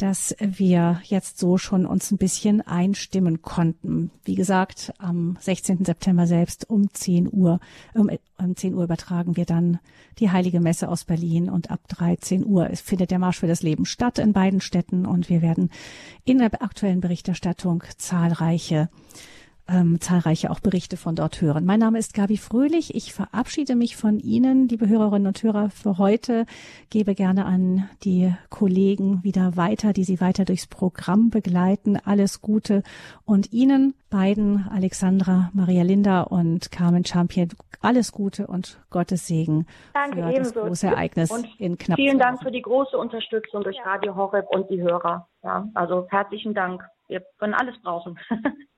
dass 0.03 0.35
wir 0.41 1.01
jetzt 1.05 1.39
so 1.39 1.59
schon 1.59 1.87
uns 1.87 2.11
ein 2.11 2.19
bisschen 2.19 2.61
einstimmen 2.61 3.41
konnten. 3.41 4.11
Wie 4.25 4.35
gesagt, 4.35 4.93
am 4.99 5.39
16. 5.39 5.85
September 5.85 6.27
selbst 6.27 6.69
um 6.69 6.93
10 6.93 7.29
Uhr, 7.33 7.61
um, 7.95 8.11
um 8.37 8.57
10 8.57 8.75
Uhr 8.75 8.83
übertragen 8.83 9.37
wir 9.37 9.45
dann 9.45 9.79
die 10.19 10.33
Heilige 10.33 10.59
Messe 10.59 10.89
aus 10.89 11.05
Berlin 11.05 11.49
und 11.49 11.71
ab 11.71 11.87
13 11.87 12.45
Uhr 12.45 12.69
findet 12.75 13.13
der 13.13 13.21
Marsch 13.21 13.39
für 13.39 13.47
das 13.47 13.63
Leben 13.63 13.85
statt 13.85 14.19
in 14.19 14.33
beiden 14.33 14.61
Städten 14.61 15.07
und 15.07 15.29
wir 15.29 15.41
werden 15.41 15.71
in 16.25 16.39
der 16.39 16.51
aktuellen 16.63 17.01
Berichterstattung 17.01 17.85
zahlreiche 17.97 18.89
ähm, 19.69 20.01
zahlreiche 20.01 20.51
auch 20.51 20.61
Berichte 20.61 20.97
von 20.97 21.15
dort 21.15 21.41
hören. 21.41 21.65
Mein 21.65 21.81
Name 21.81 21.99
ist 21.99 22.15
Gabi 22.15 22.37
Fröhlich. 22.37 22.95
Ich 22.95 23.13
verabschiede 23.13 23.75
mich 23.75 23.97
von 23.97 24.19
Ihnen, 24.19 24.69
liebe 24.69 24.89
Hörerinnen 24.89 25.27
und 25.27 25.43
Hörer, 25.43 25.71
für 25.71 25.99
heute. 25.99 26.47
Gebe 26.91 27.15
gerne 27.15 27.45
an 27.45 27.89
die 28.05 28.35
Kollegen 28.51 29.23
wieder 29.23 29.57
weiter, 29.57 29.93
die 29.93 30.05
Sie 30.05 30.21
weiter 30.21 30.45
durchs 30.45 30.67
Programm 30.67 31.31
begleiten. 31.31 31.97
Alles 32.05 32.41
Gute 32.41 32.83
und 33.25 33.53
Ihnen 33.53 33.95
beiden, 34.11 34.69
Alexandra, 34.71 35.51
Maria 35.55 35.83
Linda 35.83 36.23
und 36.23 36.71
Carmen 36.71 37.05
Champion, 37.05 37.49
alles 37.81 38.13
Gute 38.13 38.47
und 38.47 38.81
Gottes 38.91 39.27
Segen 39.27 39.67
Danke, 39.95 40.23
für 40.23 40.31
ebenso. 40.31 40.55
das 40.55 40.69
große 40.69 40.87
Ereignis 40.87 41.31
und 41.31 41.49
in 41.59 41.79
knapp 41.79 41.97
Vielen 41.97 42.19
Dank 42.19 42.43
für 42.43 42.51
die 42.51 42.63
große 42.63 42.97
Unterstützung 42.97 43.65
durch 43.65 43.79
Radio 43.85 44.15
Horeb 44.15 44.47
und 44.51 44.69
die 44.71 44.81
Hörer. 44.81 45.27
Ja, 45.43 45.69
also 45.75 46.07
herzlichen 46.11 46.55
Dank. 46.55 46.83
Wir 47.09 47.23
können 47.39 47.55
alles 47.55 47.75
brauchen. 47.83 48.19